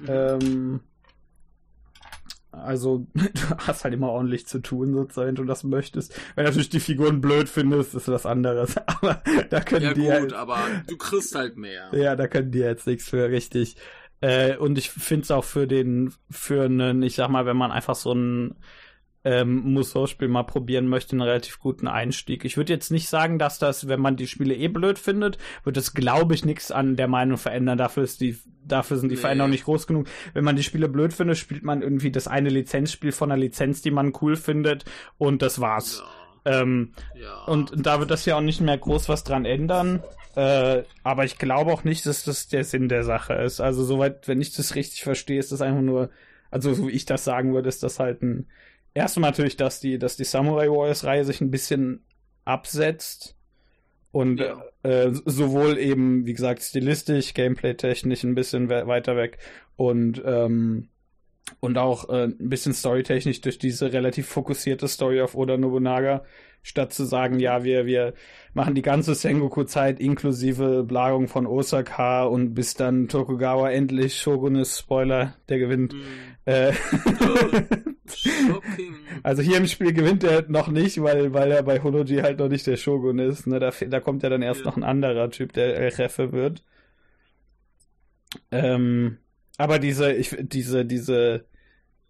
Mhm. 0.00 0.06
Ähm, 0.08 0.80
also, 2.62 3.06
du 3.14 3.56
hast 3.58 3.84
halt 3.84 3.94
immer 3.94 4.10
ordentlich 4.10 4.46
zu 4.46 4.60
tun, 4.60 4.94
sozusagen, 4.94 5.28
wenn 5.28 5.34
du 5.34 5.44
das 5.44 5.64
möchtest. 5.64 6.18
Wenn 6.34 6.44
du 6.44 6.50
natürlich 6.50 6.70
die 6.70 6.80
Figuren 6.80 7.20
blöd 7.20 7.48
findest, 7.48 7.94
ist 7.94 8.08
was 8.08 8.26
anderes. 8.26 8.76
Aber 8.86 9.22
da 9.50 9.60
können 9.60 9.86
ja, 9.86 9.94
die. 9.94 10.02
Ja, 10.02 10.20
gut, 10.20 10.32
halt, 10.32 10.40
aber 10.40 10.58
du 10.86 10.96
kriegst 10.96 11.34
halt 11.34 11.56
mehr. 11.56 11.90
Ja, 11.92 12.16
da 12.16 12.26
können 12.28 12.50
die 12.50 12.58
jetzt 12.58 12.86
nichts 12.86 13.08
für, 13.08 13.28
richtig. 13.30 13.76
Äh, 14.20 14.56
und 14.56 14.78
ich 14.78 14.90
finde 14.90 15.24
es 15.24 15.30
auch 15.30 15.44
für 15.44 15.66
den, 15.66 16.12
für 16.30 16.64
einen, 16.64 17.02
ich 17.02 17.16
sag 17.16 17.28
mal, 17.28 17.46
wenn 17.46 17.56
man 17.56 17.70
einfach 17.70 17.94
so 17.94 18.12
ein 18.12 18.56
ähm, 19.26 19.72
Musou-Spiel 19.72 20.28
mal 20.28 20.44
probieren 20.44 20.86
möchte, 20.86 21.12
einen 21.12 21.22
relativ 21.22 21.58
guten 21.58 21.88
Einstieg. 21.88 22.44
Ich 22.44 22.56
würde 22.56 22.72
jetzt 22.72 22.92
nicht 22.92 23.08
sagen, 23.08 23.40
dass 23.40 23.58
das, 23.58 23.88
wenn 23.88 24.00
man 24.00 24.14
die 24.14 24.28
Spiele 24.28 24.54
eh 24.54 24.68
blöd 24.68 25.00
findet, 25.00 25.36
wird 25.64 25.76
das, 25.76 25.94
glaube 25.94 26.32
ich, 26.32 26.44
nichts 26.44 26.70
an 26.70 26.94
der 26.94 27.08
Meinung 27.08 27.36
verändern. 27.36 27.76
Dafür 27.76 28.04
ist 28.04 28.20
die, 28.20 28.38
dafür 28.64 28.98
sind 28.98 29.08
die 29.08 29.16
nee. 29.16 29.20
Veränderungen 29.20 29.50
nicht 29.50 29.64
groß 29.64 29.88
genug. 29.88 30.06
Wenn 30.32 30.44
man 30.44 30.54
die 30.54 30.62
Spiele 30.62 30.88
blöd 30.88 31.12
findet, 31.12 31.38
spielt 31.38 31.64
man 31.64 31.82
irgendwie 31.82 32.12
das 32.12 32.28
eine 32.28 32.50
Lizenzspiel 32.50 33.10
von 33.10 33.32
einer 33.32 33.40
Lizenz, 33.40 33.82
die 33.82 33.90
man 33.90 34.12
cool 34.22 34.36
findet, 34.36 34.84
und 35.18 35.42
das 35.42 35.60
war's. 35.60 36.04
Ja. 36.44 36.62
Ähm, 36.62 36.92
ja. 37.20 37.42
Und 37.46 37.72
da 37.74 37.98
wird 37.98 38.12
das 38.12 38.26
ja 38.26 38.36
auch 38.36 38.40
nicht 38.40 38.60
mehr 38.60 38.78
groß 38.78 39.08
was 39.08 39.24
dran 39.24 39.44
ändern. 39.44 40.04
Äh, 40.36 40.84
aber 41.02 41.24
ich 41.24 41.36
glaube 41.36 41.72
auch 41.72 41.82
nicht, 41.82 42.06
dass 42.06 42.22
das 42.22 42.46
der 42.46 42.62
Sinn 42.62 42.88
der 42.88 43.02
Sache 43.02 43.34
ist. 43.34 43.60
Also 43.60 43.82
soweit, 43.82 44.28
wenn 44.28 44.40
ich 44.40 44.54
das 44.54 44.76
richtig 44.76 45.02
verstehe, 45.02 45.40
ist 45.40 45.50
das 45.50 45.62
einfach 45.62 45.82
nur, 45.82 46.10
also 46.48 46.72
so 46.74 46.86
wie 46.86 46.92
ich 46.92 47.06
das 47.06 47.24
sagen 47.24 47.54
würde, 47.54 47.68
ist 47.68 47.82
das 47.82 47.98
halt 47.98 48.22
ein 48.22 48.46
erstmal 48.96 49.30
natürlich, 49.30 49.56
dass 49.56 49.80
die, 49.80 49.98
dass 49.98 50.16
die 50.16 50.24
Samurai 50.24 50.68
Warriors 50.68 51.04
Reihe 51.04 51.24
sich 51.24 51.40
ein 51.40 51.50
bisschen 51.50 52.04
absetzt 52.44 53.36
und 54.10 54.40
ja. 54.40 54.62
äh, 54.82 55.10
sowohl 55.24 55.78
eben, 55.78 56.26
wie 56.26 56.32
gesagt, 56.32 56.62
stilistisch, 56.62 57.34
gameplay-technisch 57.34 58.24
ein 58.24 58.34
bisschen 58.34 58.70
we 58.70 58.86
weiter 58.86 59.16
weg 59.16 59.38
und 59.76 60.22
ähm, 60.24 60.88
und 61.60 61.78
auch 61.78 62.08
äh, 62.08 62.24
ein 62.24 62.48
bisschen 62.48 62.72
storytechnisch 62.72 63.40
durch 63.40 63.58
diese 63.58 63.92
relativ 63.92 64.26
fokussierte 64.26 64.88
Story 64.88 65.20
auf 65.20 65.36
Oda 65.36 65.56
Nobunaga, 65.56 66.24
statt 66.62 66.92
zu 66.92 67.04
sagen, 67.04 67.38
ja, 67.38 67.64
wir, 67.64 67.86
wir 67.86 68.14
machen 68.54 68.74
die 68.74 68.82
ganze 68.82 69.14
Sengoku-Zeit 69.14 70.00
inklusive 70.00 70.82
Belagerung 70.82 71.28
von 71.28 71.46
Osaka 71.46 72.24
und 72.24 72.54
bis 72.54 72.74
dann 72.74 73.08
Tokugawa 73.08 73.70
endlich 73.70 74.20
Shogun 74.20 74.56
ist, 74.56 74.78
Spoiler, 74.78 75.34
der 75.48 75.58
gewinnt. 75.58 75.94
Mm. 75.94 76.00
Äh, 76.46 76.72
also 79.22 79.42
hier 79.42 79.58
im 79.58 79.66
Spiel 79.66 79.92
gewinnt 79.92 80.24
er 80.24 80.44
noch 80.48 80.68
nicht, 80.68 81.02
weil, 81.02 81.32
weil 81.32 81.50
er 81.52 81.62
bei 81.62 81.82
Holoji 81.82 82.18
halt 82.18 82.38
noch 82.38 82.48
nicht 82.48 82.66
der 82.66 82.76
Shogun 82.76 83.18
ist. 83.18 83.46
Ne? 83.46 83.60
Da, 83.60 83.70
da 83.70 84.00
kommt 84.00 84.22
ja 84.22 84.28
dann 84.28 84.42
erst 84.42 84.60
ja. 84.60 84.66
noch 84.66 84.76
ein 84.76 84.84
anderer 84.84 85.30
Typ, 85.30 85.52
der 85.52 85.76
El 85.76 85.92
Jefe 85.92 86.32
wird. 86.32 86.62
Ähm, 88.50 89.18
aber 89.58 89.78
diese, 89.78 90.12
ich, 90.12 90.36
diese, 90.38 90.84
diese, 90.84 91.44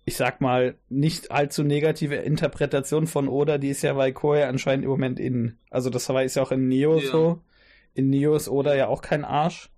ich 0.08 0.16
sag 0.16 0.40
mal, 0.40 0.76
nicht 0.88 1.32
allzu 1.32 1.64
negative 1.64 2.14
Interpretation 2.14 3.08
von 3.08 3.28
Oda, 3.28 3.58
die 3.58 3.70
ist 3.70 3.82
ja 3.82 3.92
bei 3.94 4.12
Koei 4.12 4.46
anscheinend 4.46 4.84
im 4.84 4.90
Moment 4.90 5.18
in. 5.18 5.58
Also 5.68 5.90
das 5.90 6.08
war 6.08 6.22
ist 6.22 6.36
ja 6.36 6.42
auch 6.42 6.52
in 6.52 6.68
Neo 6.68 6.98
ja. 6.98 7.10
so. 7.10 7.42
in 7.92 8.08
Neo 8.08 8.36
ist 8.36 8.48
Oda 8.48 8.76
ja 8.76 8.86
auch 8.86 9.02
kein 9.02 9.24
Arsch. 9.24 9.68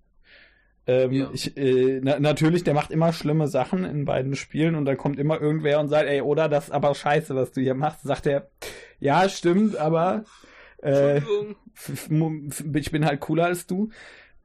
Ähm, 0.87 1.13
Ja. 1.13 1.31
ich, 1.33 1.57
äh, 1.57 2.01
na, 2.03 2.21
natürlich, 2.21 2.63
der 2.63 2.75
macht 2.75 2.91
immer 2.91 3.15
schlimme 3.15 3.49
Sachen 3.49 3.85
in 3.85 4.05
beiden 4.05 4.37
Spielen 4.37 4.75
und 4.75 4.85
dann 4.85 4.99
kommt 4.99 5.19
immer 5.19 5.41
irgendwer 5.41 5.81
und 5.81 5.89
sagt, 5.89 6.07
ey, 6.07 6.21
Oda, 6.21 6.49
das 6.49 6.65
ist 6.65 6.73
aber 6.73 6.95
scheiße, 6.95 7.35
was 7.35 7.53
du 7.53 7.63
hier 7.63 7.75
machst. 7.75 8.03
Sagt 8.03 8.27
er, 8.27 8.51
ja, 9.01 9.31
stimmt, 9.31 9.77
aber 9.77 10.25
äh, 10.83 11.23
ich 12.75 12.91
bin 12.91 13.07
halt 13.07 13.21
cooler 13.21 13.47
als 13.47 13.67
du. 13.67 13.89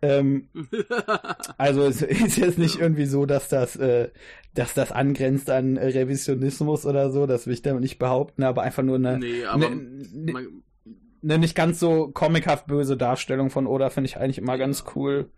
Ähm, 0.04 0.50
also 1.58 1.84
es 1.84 2.02
ist 2.02 2.38
jetzt 2.38 2.58
nicht 2.58 2.78
irgendwie 2.78 3.06
so, 3.06 3.26
dass 3.26 3.48
das, 3.48 3.78
äh, 3.78 4.10
dass 4.54 4.74
das 4.74 4.92
angrenzt 4.92 5.50
an 5.50 5.78
Revisionismus 5.78 6.86
oder 6.86 7.10
so, 7.10 7.26
das 7.26 7.48
will 7.48 7.54
ich 7.54 7.62
damit 7.62 7.82
nicht 7.82 8.00
behaupten, 8.00 8.44
aber 8.44 8.64
einfach 8.64 8.84
nur 8.84 8.98
eine, 8.98 9.18
nee, 9.18 9.46
aber 9.46 9.68
eine, 9.68 9.76
eine, 10.14 10.32
man, 10.34 10.64
eine 11.24 11.38
nicht 11.38 11.56
ganz 11.56 11.80
so 11.80 12.12
comichaft 12.12 12.68
böse 12.68 12.98
Darstellung 12.98 13.50
von 13.50 13.66
Oda 13.66 13.90
finde 13.90 14.10
ich 14.10 14.18
eigentlich 14.18 14.40
immer 14.40 14.58
ganz 14.58 14.84
cool. 14.94 15.32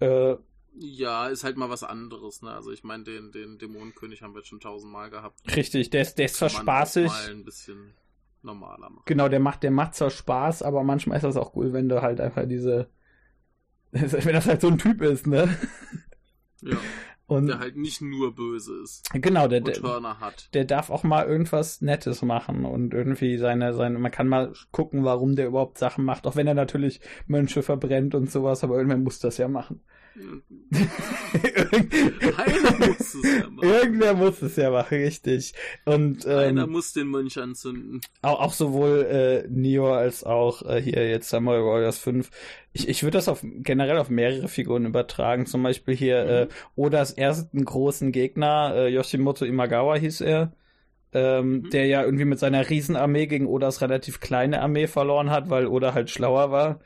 Äh, 0.00 0.34
ja, 0.78 1.28
ist 1.28 1.42
halt 1.42 1.56
mal 1.56 1.70
was 1.70 1.82
anderes, 1.82 2.42
ne? 2.42 2.50
Also 2.50 2.72
ich 2.72 2.84
meine, 2.84 3.04
den, 3.04 3.32
den 3.32 3.56
Dämonenkönig 3.56 4.20
haben 4.20 4.34
wir 4.34 4.40
jetzt 4.40 4.48
schon 4.48 4.60
tausendmal 4.60 5.08
gehabt. 5.08 5.40
richtig, 5.56 5.88
der 5.88 6.02
ist, 6.02 6.18
der 6.18 6.26
ist 6.26 6.34
zwar 6.34 6.50
spaßig. 6.50 7.06
Mal 7.06 7.30
ein 7.30 7.44
bisschen 7.44 7.94
normaler 8.42 8.90
machen. 8.90 9.04
Genau, 9.06 9.30
der 9.30 9.40
macht, 9.40 9.62
der 9.62 9.70
macht 9.70 9.94
zwar 9.94 10.10
Spaß, 10.10 10.62
aber 10.62 10.84
manchmal 10.84 11.16
ist 11.16 11.24
das 11.24 11.38
auch 11.38 11.56
cool, 11.56 11.72
wenn 11.72 11.88
du 11.88 12.02
halt 12.02 12.20
einfach 12.20 12.46
diese, 12.46 12.90
wenn 14.24 14.34
das 14.34 14.46
halt 14.46 14.60
so 14.60 14.68
ein 14.68 14.78
Typ 14.78 15.02
ist, 15.02 15.26
ne? 15.26 15.48
Ja, 16.62 16.76
Und 17.26 17.48
der 17.48 17.58
halt 17.58 17.76
nicht 17.76 18.00
nur 18.00 18.34
böse 18.34 18.80
ist 18.82 19.10
genau, 19.12 19.48
der, 19.48 19.60
der, 19.60 19.74
der 20.54 20.64
darf 20.64 20.90
auch 20.90 21.02
mal 21.02 21.26
irgendwas 21.26 21.80
Nettes 21.80 22.22
machen 22.22 22.64
und 22.64 22.94
irgendwie 22.94 23.36
seine, 23.36 23.74
seine, 23.74 23.98
man 23.98 24.10
kann 24.12 24.28
mal 24.28 24.52
gucken, 24.70 25.04
warum 25.04 25.36
der 25.36 25.48
überhaupt 25.48 25.78
Sachen 25.78 26.04
macht, 26.04 26.26
auch 26.26 26.36
wenn 26.36 26.46
er 26.46 26.54
natürlich 26.54 27.00
Mönche 27.26 27.62
verbrennt 27.62 28.14
und 28.14 28.30
sowas, 28.30 28.64
aber 28.64 28.76
irgendwer 28.76 28.98
muss 28.98 29.18
das 29.18 29.38
ja 29.38 29.48
machen. 29.48 29.82
Einer 32.36 32.86
muss 32.88 33.14
es 33.14 33.22
ja 33.24 33.50
machen. 33.50 33.68
Irgendwer 33.68 34.14
muss 34.14 34.42
es 34.42 34.56
ja 34.56 34.70
machen, 34.70 34.98
richtig. 34.98 35.52
Und 35.84 36.26
Einer 36.26 36.64
ähm, 36.64 36.70
muss 36.70 36.92
den 36.92 37.08
Mönch 37.08 37.38
anzünden. 37.38 38.00
auch, 38.22 38.40
auch 38.40 38.52
sowohl 38.52 39.06
äh, 39.46 39.48
Neo 39.48 39.92
als 39.92 40.24
auch 40.24 40.62
äh, 40.62 40.80
hier 40.80 41.08
jetzt 41.08 41.28
Samurai 41.28 41.60
Warriors 41.62 41.98
5. 41.98 42.30
Ich, 42.72 42.88
ich 42.88 43.02
würde 43.02 43.18
das 43.18 43.28
auf 43.28 43.40
generell 43.42 43.98
auf 43.98 44.10
mehrere 44.10 44.48
Figuren 44.48 44.86
übertragen. 44.86 45.46
Zum 45.46 45.62
Beispiel 45.62 45.94
hier 45.96 46.24
Mhm. 46.24 46.30
äh, 46.30 46.46
Odas 46.76 47.12
ersten 47.12 47.64
großen 47.64 48.12
Gegner, 48.12 48.72
äh, 48.74 48.88
Yoshimoto 48.88 49.44
Imagawa 49.44 49.96
hieß 49.96 50.20
er. 50.22 50.52
Ähm, 51.12 51.62
Mhm. 51.62 51.70
der 51.70 51.86
ja 51.86 52.02
irgendwie 52.02 52.24
mit 52.24 52.38
seiner 52.40 52.68
Riesenarmee 52.68 53.26
gegen 53.26 53.46
Odas 53.46 53.80
relativ 53.80 54.20
kleine 54.20 54.60
Armee 54.60 54.86
verloren 54.86 55.30
hat, 55.30 55.48
weil 55.48 55.66
Oda 55.66 55.94
halt 55.94 56.10
schlauer 56.10 56.50
war. 56.50 56.80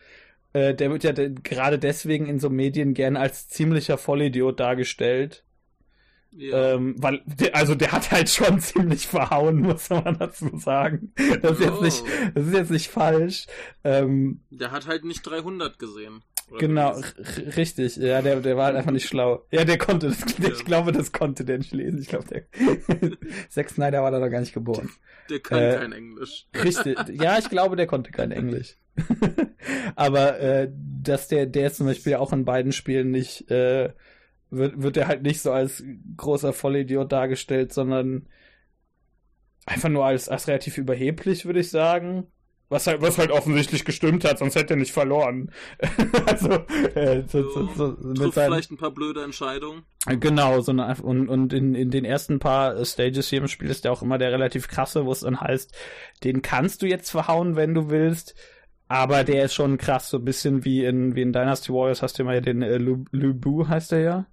Äh, 0.53 0.75
der 0.75 0.91
wird 0.91 1.05
ja 1.05 1.13
de 1.13 1.33
gerade 1.43 1.79
deswegen 1.79 2.27
in 2.27 2.41
so 2.41 2.51
Medien 2.51 2.95
gern 2.95 3.17
als 3.17 3.49
ziemlicher 3.49 3.99
Vollidiot 3.99 4.59
dargestellt. 4.61 5.45
Ja. 6.33 6.75
Ähm, 6.75 6.95
weil, 6.99 7.23
der, 7.27 7.57
also 7.57 7.75
der 7.75 7.91
hat 7.91 8.13
halt 8.13 8.29
schon 8.29 8.61
ziemlich 8.61 9.07
verhauen, 9.09 9.61
muss 9.61 9.91
man 9.91 10.17
dazu 10.19 10.57
sagen. 10.59 11.13
Das 11.43 11.59
ist 11.59 11.61
jetzt 11.61 11.79
Oh. 11.79 11.83
nicht, 11.83 12.03
das 12.35 12.47
ist 12.47 12.55
jetzt 12.55 12.71
nicht 12.71 12.89
falsch. 12.89 13.47
Ähm, 13.83 14.41
Der 14.51 14.71
hat 14.71 14.87
halt 14.87 15.05
nicht 15.05 15.23
300 15.23 15.79
gesehen. 15.79 16.23
Genau, 16.59 17.01
richtig. 17.57 17.97
Ja, 17.97 18.23
der, 18.23 18.41
der 18.41 18.57
war 18.57 18.67
halt 18.67 18.77
einfach 18.77 18.91
nicht 18.91 19.07
schlau. 19.09 19.45
Ja, 19.51 19.65
der 19.65 19.79
konnte 19.79 20.09
das, 20.09 20.21
Ja. 20.39 20.49
ich 20.49 20.65
glaube, 20.65 20.93
das 20.93 21.13
konnte 21.13 21.45
der 21.45 21.59
nicht 21.59 21.73
lesen. 21.73 22.01
Ich 22.01 22.09
glaube, 22.09 22.27
der, 22.27 22.43
Zack 23.49 23.71
Snyder 23.71 24.03
war 24.03 24.11
da 24.11 24.19
noch 24.19 24.29
gar 24.31 24.41
nicht 24.41 24.53
geboren. 24.55 24.91
Der 25.29 25.41
kann 25.41 25.63
Äh, 25.63 25.77
kein 25.77 25.93
Englisch. 25.93 26.47
Richtig. 26.55 26.99
Ja, 27.21 27.39
ich 27.39 27.49
glaube, 27.49 27.77
der 27.77 27.87
konnte 27.87 28.11
kein 28.11 28.33
Englisch. 28.33 28.77
Aber 29.97 30.41
äh, 30.41 30.71
dass 31.03 31.29
der, 31.29 31.47
der 31.47 31.69
ist 31.69 31.77
zum 31.77 31.87
Beispiel 31.87 32.15
auch 32.17 32.33
in 32.33 32.45
beiden 32.45 32.73
Spielen 32.73 33.11
nicht, 33.11 33.51
äh, 33.51 33.93
wird, 34.51 34.83
wird 34.83 34.97
er 34.97 35.07
halt 35.09 35.23
nicht 35.23 35.41
so 35.41 35.53
als 35.53 35.85
großer 36.17 36.53
Vollidiot 36.53 37.13
dargestellt, 37.13 37.73
sondern 37.73 38.27
einfach 39.67 39.89
nur 39.89 40.05
als, 40.05 40.29
als 40.29 40.49
relativ 40.49 40.79
überheblich, 40.79 41.45
würde 41.47 41.61
ich 41.61 41.71
sagen. 41.71 42.27
Was 42.71 42.87
halt, 42.87 43.03
was 43.03 43.19
halt 43.19 43.33
offensichtlich 43.33 43.85
gestimmt 43.85 44.25
hat, 44.25 44.39
sonst 44.39 44.55
hätte 44.55 44.75
er 44.75 44.77
nicht 44.77 44.93
verloren. 44.93 45.51
also, 46.27 46.51
äh, 46.95 47.25
so, 47.27 47.51
so, 47.51 47.67
so, 47.75 47.97
mit 48.01 48.33
seinen, 48.33 48.53
vielleicht 48.53 48.71
ein 48.71 48.77
paar 48.77 48.93
blöde 48.93 49.25
Entscheidungen. 49.25 49.83
Genau, 50.07 50.61
so 50.61 50.71
eine, 50.71 50.95
und, 51.03 51.29
und 51.29 51.53
in, 51.53 51.75
in 51.75 51.91
den 51.91 52.05
ersten 52.05 52.39
paar 52.39 52.77
äh, 52.77 52.85
Stages 52.85 53.29
hier 53.29 53.41
im 53.41 53.49
Spiel 53.49 53.71
ist 53.71 53.85
der 53.85 53.91
auch 53.91 54.03
immer 54.03 54.19
der 54.19 54.31
relativ 54.31 54.69
krasse, 54.69 55.05
wo 55.05 55.11
es 55.11 55.21
dann 55.21 55.41
heißt, 55.41 55.75
den 56.23 56.43
kannst 56.43 56.83
du 56.83 56.87
jetzt 56.87 57.11
verhauen, 57.11 57.57
wenn 57.57 57.75
du 57.75 57.91
willst, 57.91 58.37
aber 58.87 59.25
der 59.25 59.47
ist 59.47 59.55
schon 59.55 59.77
krass, 59.77 60.09
so 60.09 60.19
ein 60.19 60.25
bisschen 60.25 60.65
wie 60.65 60.85
in, 60.85 61.17
wie 61.17 61.23
in 61.23 61.33
Dynasty 61.33 61.73
Warriors 61.73 62.03
hast 62.03 62.21
du 62.21 62.23
immer 62.23 62.35
ja 62.35 62.41
den 62.41 62.63
äh, 62.63 62.79
Lu, 62.79 63.05
Lubu, 63.11 63.67
heißt 63.67 63.91
der 63.91 64.01
ja. 64.01 64.27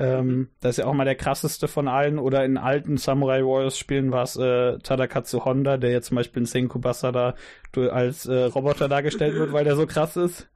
Ähm, 0.00 0.48
das 0.60 0.70
ist 0.70 0.76
ja 0.78 0.86
auch 0.86 0.94
mal 0.94 1.04
der 1.04 1.14
krasseste 1.14 1.68
von 1.68 1.86
allen. 1.88 2.18
Oder 2.18 2.44
in 2.44 2.56
alten 2.56 2.96
Samurai 2.96 3.42
Warriors 3.42 3.78
Spielen 3.78 4.12
war 4.12 4.22
es 4.24 4.36
äh, 4.36 4.78
Tadakatsu 4.78 5.44
Honda, 5.44 5.76
der 5.76 5.90
jetzt 5.90 6.06
zum 6.08 6.16
Beispiel 6.16 6.42
in 6.42 6.46
Senku 6.46 6.78
Basara 6.78 7.34
du- 7.72 7.90
als 7.90 8.26
äh, 8.26 8.44
Roboter 8.44 8.88
dargestellt 8.88 9.34
wird, 9.34 9.52
weil 9.52 9.64
der 9.64 9.76
so 9.76 9.86
krass 9.86 10.16
ist. 10.16 10.48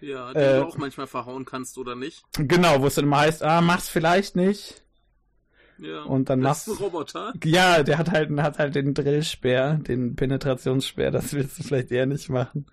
Ja, 0.00 0.32
den 0.32 0.42
Äh, 0.42 0.56
du 0.60 0.66
auch 0.66 0.78
manchmal 0.78 1.06
verhauen 1.06 1.44
kannst 1.44 1.76
oder 1.76 1.94
nicht. 1.94 2.22
Genau, 2.38 2.80
wo 2.80 2.86
es 2.86 2.94
dann 2.94 3.04
immer 3.04 3.18
heißt, 3.18 3.42
ah, 3.42 3.60
mach's 3.60 3.88
vielleicht 3.88 4.34
nicht. 4.36 4.82
Ja. 5.78 6.02
Und 6.02 6.28
dann 6.30 6.40
das 6.42 6.62
ist 6.62 6.68
machst 6.68 6.80
ein 6.80 6.84
Roboter. 6.84 7.32
Ja, 7.44 7.82
der 7.82 7.98
hat 7.98 8.10
halt, 8.10 8.30
hat 8.38 8.58
halt 8.58 8.74
den 8.74 8.94
Drillspeer, 8.94 9.74
den 9.74 10.14
Penetrationsspeer, 10.14 11.10
das 11.10 11.32
willst 11.34 11.58
du 11.58 11.62
vielleicht 11.62 11.90
eher 11.90 12.06
nicht 12.06 12.28
machen. 12.28 12.66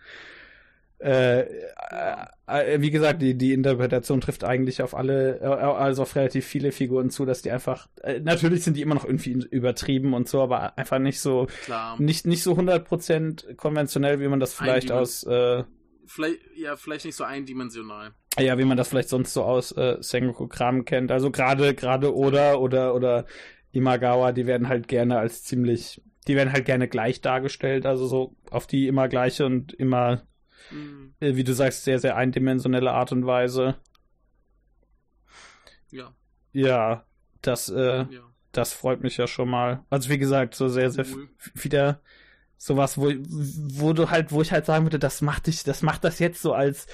Äh, 1.00 1.42
äh, 1.42 1.46
äh, 2.48 2.82
wie 2.82 2.90
gesagt, 2.90 3.22
die, 3.22 3.38
die 3.38 3.54
Interpretation 3.54 4.20
trifft 4.20 4.44
eigentlich 4.44 4.82
auf 4.82 4.96
alle, 4.96 5.40
äh, 5.42 5.46
also 5.46 6.02
auf 6.04 6.16
relativ 6.16 6.46
viele 6.46 6.72
Figuren 6.72 7.10
zu, 7.10 7.26
dass 7.26 7.42
die 7.42 7.52
einfach, 7.52 7.88
äh, 8.02 8.20
natürlich 8.20 8.64
sind 8.64 8.78
die 8.78 8.82
immer 8.82 8.96
noch 8.96 9.06
irgendwie 9.06 9.34
übertrieben 9.52 10.14
und 10.14 10.28
so, 10.28 10.42
aber 10.42 10.78
einfach 10.78 10.98
nicht 11.00 11.20
so, 11.20 11.48
Klar. 11.66 12.02
nicht, 12.02 12.26
nicht 12.26 12.42
so 12.42 12.54
100% 12.54 13.56
konventionell, 13.56 14.20
wie 14.20 14.28
man 14.28 14.40
das 14.40 14.54
vielleicht 14.54 14.92
aus, 14.92 15.24
äh, 15.24 15.64
Vielleicht, 16.10 16.40
ja, 16.56 16.78
vielleicht 16.78 17.04
nicht 17.06 17.16
so 17.18 17.26
eindimensional. 17.26 18.12
ja, 18.40 18.58
wie 18.58 18.64
man 18.64 18.78
das 18.78 18.88
vielleicht 18.88 19.10
sonst 19.10 19.34
so 19.34 19.44
aus 19.44 19.74
äh, 19.74 19.98
Sengoku-Kram 20.00 20.86
kennt. 20.86 21.12
Also 21.12 21.32
gerade 21.32 21.76
gerade 21.76 22.16
Oda 22.16 22.56
oder 22.56 22.96
oder 22.96 23.26
Imagawa, 23.74 24.32
die 24.32 24.48
werden 24.48 24.70
halt 24.70 24.88
gerne 24.88 25.20
als 25.20 25.44
ziemlich, 25.44 26.02
die 26.28 26.36
werden 26.38 26.54
halt 26.54 26.64
gerne 26.64 26.88
gleich 26.88 27.20
dargestellt, 27.20 27.86
also 27.86 28.08
so 28.08 28.36
auf 28.50 28.68
die 28.68 28.88
immer 28.88 29.10
gleiche 29.10 29.46
und 29.46 29.74
immer, 29.74 30.22
Hm, 30.70 31.14
äh, 31.20 31.36
wie 31.36 31.44
du 31.44 31.54
sagst, 31.54 31.84
sehr 31.84 32.00
sehr 32.00 32.16
eindimensionelle 32.18 32.92
Art 32.92 33.12
und 33.12 33.26
Weise. 33.26 33.76
ja, 35.92 36.14
Ja, 36.54 37.06
das 37.42 37.70
äh, 37.70 38.06
ja. 38.10 38.34
das 38.52 38.74
freut 38.74 39.02
mich 39.02 39.18
ja 39.18 39.28
schon 39.28 39.50
mal. 39.50 39.84
Also 39.90 40.10
wie 40.10 40.18
gesagt, 40.18 40.56
so 40.56 40.68
sehr 40.68 40.90
sehr 40.90 41.06
Cool. 41.06 41.30
wieder 41.54 42.02
sowas, 42.58 42.98
wo 42.98 43.12
wo 43.30 43.94
du 43.94 44.10
halt, 44.10 44.32
wo 44.32 44.42
ich 44.42 44.52
halt 44.52 44.66
sagen 44.66 44.86
würde, 44.86 45.00
das 45.00 45.22
macht 45.22 45.48
dich, 45.48 45.64
das 45.64 45.82
macht 45.84 46.04
das 46.04 46.20
jetzt 46.20 46.42
so 46.42 46.54
als 46.54 46.88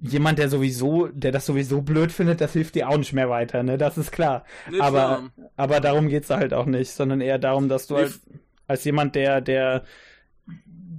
jemand, 0.00 0.38
der 0.38 0.48
sowieso, 0.48 1.08
der 1.08 1.32
das 1.32 1.46
sowieso 1.46 1.82
blöd 1.82 2.12
findet, 2.12 2.40
das 2.40 2.52
hilft 2.54 2.74
dir 2.76 2.88
auch 2.88 2.98
nicht 2.98 3.12
mehr 3.14 3.30
weiter, 3.30 3.62
ne? 3.64 3.78
Das 3.78 3.98
ist 3.98 4.12
klar. 4.12 4.44
Nee, 4.66 4.80
aber, 4.80 5.30
klar. 5.34 5.50
aber 5.56 5.80
darum 5.80 6.08
geht's 6.08 6.30
halt 6.30 6.54
auch 6.54 6.66
nicht, 6.66 6.90
sondern 6.92 7.20
eher 7.20 7.38
darum, 7.38 7.68
dass 7.68 7.86
du 7.88 7.94
Nee, 7.94 8.00
halt 8.02 8.20
als 8.68 8.84
jemand, 8.84 9.14
der, 9.16 9.40
der, 9.40 9.84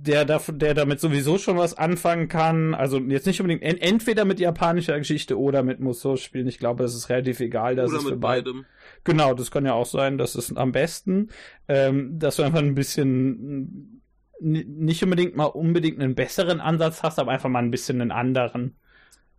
der, 0.02 0.26
dav- 0.26 0.58
der 0.58 0.74
damit 0.74 1.00
sowieso 1.00 1.38
schon 1.38 1.58
was 1.58 1.78
anfangen 1.78 2.28
kann, 2.28 2.74
also 2.74 3.00
jetzt 3.00 3.28
nicht 3.28 3.42
unbedingt, 3.42 3.64
en 3.64 3.78
entweder 3.78 4.26
mit 4.26 4.40
japanischer 4.40 4.98
Geschichte 4.98 5.38
oder 5.38 5.64
mit 5.64 5.80
Musou 5.80 6.16
spielen, 6.16 6.48
ich 6.48 6.60
glaube, 6.60 6.84
das 6.84 6.96
ist 6.96 7.10
relativ 7.10 7.40
egal, 7.40 7.76
das 7.76 7.90
Oder 7.90 7.98
ist 7.98 8.04
für 8.06 8.12
mit 8.12 8.20
beide. 8.22 8.44
beidem. 8.54 8.66
Genau, 9.04 9.34
das 9.34 9.52
kann 9.52 9.66
ja 9.66 9.74
auch 9.74 9.86
sein, 9.86 10.18
das 10.18 10.36
ist 10.36 10.56
am 10.58 10.72
besten, 10.72 11.30
ähm, 11.68 12.18
dass 12.20 12.38
du 12.38 12.44
einfach 12.44 12.60
ein 12.60 12.76
bisschen 12.76 14.02
nicht 14.40 15.04
unbedingt 15.04 15.36
mal 15.36 15.46
unbedingt 15.46 16.00
einen 16.00 16.16
besseren 16.16 16.62
Ansatz 16.62 17.04
hast, 17.04 17.20
aber 17.20 17.32
einfach 17.32 17.50
mal 17.50 17.60
ein 17.60 17.72
bisschen 17.72 18.02
einen 18.02 18.12
anderen. 18.12 18.78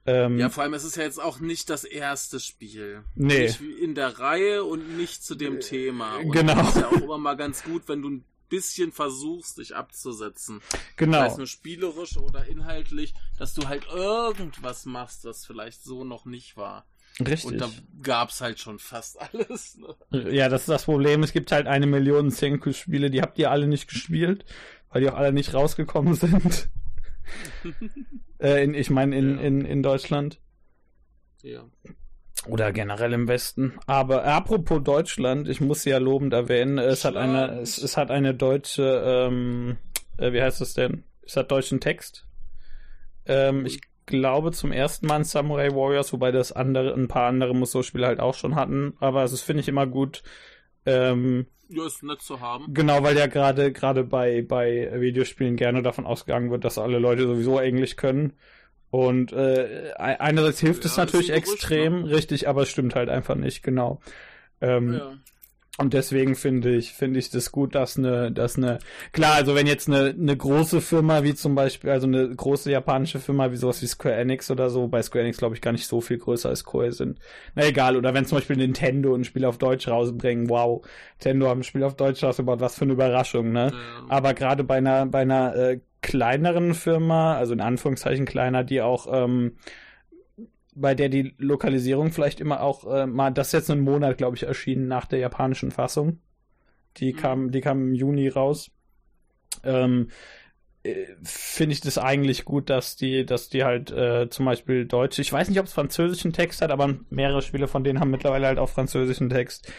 Ähm, 0.05 0.39
Ja, 0.39 0.51
vor 0.51 0.63
allem, 0.63 0.75
es 0.75 0.85
ist 0.85 0.97
ja 0.97 1.05
jetzt 1.05 1.23
auch 1.23 1.41
nicht 1.41 1.71
das 1.71 1.85
erste 1.85 2.39
Spiel. 2.39 3.03
Nee. 3.15 3.43
Nicht 3.45 3.61
in 3.83 3.95
der 3.95 4.19
Reihe 4.19 4.65
und 4.65 4.99
nicht 4.99 5.25
zu 5.25 5.35
dem 5.35 5.61
Thema. 5.61 6.17
Und 6.17 6.33
genau. 6.33 6.55
Das 6.55 6.77
ist 6.77 6.81
ja 6.83 6.89
auch 6.89 7.01
immer 7.01 7.19
mal 7.19 7.37
ganz 7.37 7.65
gut, 7.65 7.83
wenn 7.87 8.03
du 8.03 8.11
ein 8.11 8.25
bisschen 8.51 8.93
versuchst, 8.93 9.57
dich 9.57 9.75
abzusetzen. 9.75 10.61
genau. 10.99 11.21
Sei 11.21 11.27
es 11.29 11.37
nur 11.39 11.47
spielerisch 11.47 12.19
oder 12.19 12.47
inhaltlich, 12.47 13.15
dass 13.39 13.55
du 13.55 13.67
halt 13.69 13.87
irgendwas 13.87 14.85
machst, 14.85 15.25
was 15.25 15.47
vielleicht 15.47 15.83
so 15.83 16.05
noch 16.05 16.27
nicht 16.27 16.59
war. 16.59 16.85
Richtig. 17.19 17.45
Und 17.53 17.59
da 17.59 17.71
gab's 18.03 18.41
halt 18.41 18.61
schon 18.61 18.79
fast 18.79 19.19
alles. 19.35 19.79
Ne? 19.79 20.31
Ja, 20.33 20.49
das 20.51 20.63
ist 20.63 20.69
das 20.69 20.85
Problem. 20.85 21.23
Es 21.23 21.33
gibt 21.33 21.51
halt 21.53 21.67
eine 21.67 21.87
Million 21.87 22.31
Senku-Spiele, 22.31 23.11
die 23.11 23.23
habt 23.23 23.39
ihr 23.39 23.51
alle 23.51 23.67
nicht 23.67 23.89
gespielt, 23.89 24.45
weil 24.91 25.01
die 25.03 25.09
auch 25.11 25.17
alle 25.17 25.33
nicht 25.33 25.55
rausgekommen 25.55 26.15
sind. 26.17 26.69
äh, 28.39 28.65
in, 28.65 28.75
ich 28.75 28.91
meine, 28.91 29.17
in, 29.17 29.37
Ja. 29.37 29.41
in, 29.43 29.65
in 29.65 29.83
Deutschland. 29.83 30.41
Ja. 31.43 31.65
Oder 32.47 32.73
generell 32.73 33.13
im 33.13 33.29
Westen. 33.29 33.79
Aber 33.87 34.25
apropos 34.25 34.83
Deutschland, 34.83 35.49
ich 35.49 35.61
muss 35.61 35.83
sie 35.83 35.91
ja 35.91 35.99
lobend 35.99 36.33
erwähnen, 36.33 36.79
es 36.79 37.05
hat 37.05 37.17
eine, 37.17 37.61
es, 37.61 37.77
es 37.77 37.97
hat 37.97 38.11
eine 38.11 38.35
deutsche, 38.35 39.03
ähm, 39.05 39.77
äh, 40.17 40.33
wie 40.33 40.41
heißt 40.41 40.61
es 40.63 40.75
denn? 40.75 41.05
Es 41.23 41.37
hat 41.37 41.51
deutschen 41.51 41.81
Text. 41.81 42.27
Ähm, 43.27 43.67
ich 43.67 43.81
glaube 44.07 44.53
zum 44.53 44.73
ersten 44.73 45.07
Mal 45.07 45.19
in 45.19 45.25
Samurai 45.25 45.71
Warriors, 45.71 46.13
wobei 46.13 46.33
das 46.33 46.53
andere, 46.53 46.95
ein 46.95 47.09
paar 47.09 47.29
andere 47.29 47.55
Musou-Spiele 47.55 48.07
halt 48.07 48.21
auch 48.21 48.35
schon 48.35 48.55
hatten. 48.55 48.95
Aber 49.01 49.23
es 49.23 49.43
finde 49.43 49.61
ich 49.61 49.69
immer 49.69 49.87
gut. 49.87 50.23
Ähm, 50.87 51.47
ja, 51.69 51.87
ist 51.87 52.03
nett 52.03 52.21
zu 52.21 52.41
haben. 52.41 52.73
Genau, 52.75 53.03
weil 53.03 53.17
ja 53.17 53.27
gerade 53.27 53.71
gerade 53.71 54.03
bei 54.03 54.43
bei 54.43 54.91
Videospielen 55.01 55.57
gerne 55.57 55.83
davon 55.83 56.05
ausgegangen 56.05 56.51
wird, 56.51 56.65
dass 56.65 56.79
alle 56.79 56.99
Leute 56.99 57.27
sowieso 57.27 57.61
Englisch 57.61 57.97
können. 57.97 58.33
Und 58.91 59.33
äh, 59.33 59.93
einerseits 59.97 60.61
hilft 60.61 60.85
ja, 60.85 60.91
es 60.91 60.97
natürlich 60.97 61.31
extrem, 61.31 62.03
ne? 62.03 62.11
richtig, 62.11 62.49
aber 62.49 62.63
es 62.63 62.71
stimmt 62.71 62.95
halt 62.95 63.09
einfach 63.09 63.37
nicht, 63.37 63.63
genau. 63.63 64.01
Ähm, 64.61 64.95
ja. 64.95 65.13
Und 65.81 65.95
deswegen 65.95 66.35
finde 66.35 66.77
ich, 66.77 66.93
finde 66.93 67.19
ich 67.19 67.31
das 67.31 67.53
gut, 67.53 67.75
dass 67.75 67.97
eine, 67.97 68.31
dass 68.31 68.59
eine, 68.59 68.81
klar, 69.13 69.37
also 69.37 69.55
wenn 69.55 69.67
jetzt 69.67 69.89
eine, 69.89 70.11
eine 70.11 70.37
große 70.37 70.83
Firma 70.83 71.23
wie 71.23 71.35
zum 71.35 71.55
Beispiel, 71.55 71.89
also 71.89 72.07
eine 72.07 72.29
große 72.29 72.71
japanische 72.71 73.19
Firma 73.19 73.51
wie 73.51 73.57
sowas 73.57 73.81
wie 73.81 73.87
Square 73.87 74.17
Enix 74.17 74.51
oder 74.51 74.69
so, 74.69 74.89
bei 74.89 75.01
Square 75.01 75.25
Enix 75.25 75.39
glaube 75.39 75.55
ich 75.55 75.63
gar 75.63 75.73
nicht 75.73 75.87
so 75.87 76.03
viel 76.03 76.19
größer 76.19 76.51
als 76.51 76.65
Koei 76.65 76.91
sind. 76.91 77.19
Na 77.55 77.65
egal, 77.65 77.97
oder 77.97 78.13
wenn 78.13 78.27
zum 78.27 78.37
Beispiel 78.37 78.57
Nintendo 78.57 79.15
ein 79.15 79.25
Spiel 79.25 79.47
auf 79.47 79.57
Deutsch 79.57 79.89
rausbringen, 79.89 80.51
wow, 80.51 80.85
Nintendo 81.15 81.49
haben 81.49 81.61
ein 81.61 81.65
Spiel 81.65 81.85
auf 81.85 81.97
Deutsch 81.97 82.23
rausgebracht, 82.23 82.61
was 82.61 82.75
für 82.75 82.85
eine 82.85 82.93
Überraschung, 82.93 83.51
ne? 83.51 83.73
Ja. 83.73 84.05
Aber 84.11 84.35
gerade 84.35 84.65
bei 84.65 84.77
einer, 84.77 85.07
bei 85.07 85.21
einer 85.21 85.55
äh, 85.57 85.81
kleineren 86.03 86.75
Firma, 86.75 87.37
also 87.37 87.53
in 87.53 87.61
Anführungszeichen 87.61 88.27
kleiner, 88.27 88.65
die 88.65 88.81
auch 88.81 89.07
ähm, 89.11 89.57
bei 90.75 90.95
der 90.95 91.09
die 91.09 91.35
Lokalisierung 91.39 92.11
vielleicht 92.11 92.41
immer 92.41 92.63
auch 92.63 92.85
äh, 92.91 93.07
mal, 93.07 93.31
das 93.31 93.49
ist 93.49 93.53
jetzt 93.53 93.71
einen 93.71 93.83
Monat, 93.83 94.19
glaube 94.19 94.37
ich, 94.37 94.45
erschienen 94.45 94.89
nach 94.89 95.07
der 95.07 95.19
japanischen 95.19 95.71
Fassung. 95.71 96.21
Die 96.97 97.13
mhm. 97.13 97.17
kam, 97.17 97.51
die 97.51 97.61
kam 97.61 97.89
im 97.89 97.95
Juni 97.95 98.29
raus. 98.29 98.71
Ähm, 99.65 100.09
äh, 100.83 101.07
finde 101.23 101.75
ich 101.75 101.81
das 101.81 101.99
eigentlich 101.99 102.45
gut, 102.45 102.71
dass 102.71 102.97
die, 102.97 103.27
dass 103.27 103.49
die 103.49 103.65
halt 103.65 103.91
äh, 103.91 104.31
zum 104.31 104.47
Beispiel 104.47 104.87
Deutsch, 104.87 105.19
ich 105.19 105.33
weiß 105.33 105.49
nicht, 105.49 105.61
ob 105.61 105.67
es 105.67 105.73
französischen 105.73 106.33
Text 106.33 106.63
hat, 106.63 106.71
aber 106.71 106.97
mehrere 107.11 107.43
Spiele 107.43 107.69
von 107.69 107.85
denen 107.85 108.01
haben 108.01 108.11
mittlerweile 108.11 108.47
halt 108.47 108.59
auch 108.59 108.71
französischen 108.71 109.29
Text, 109.29 109.71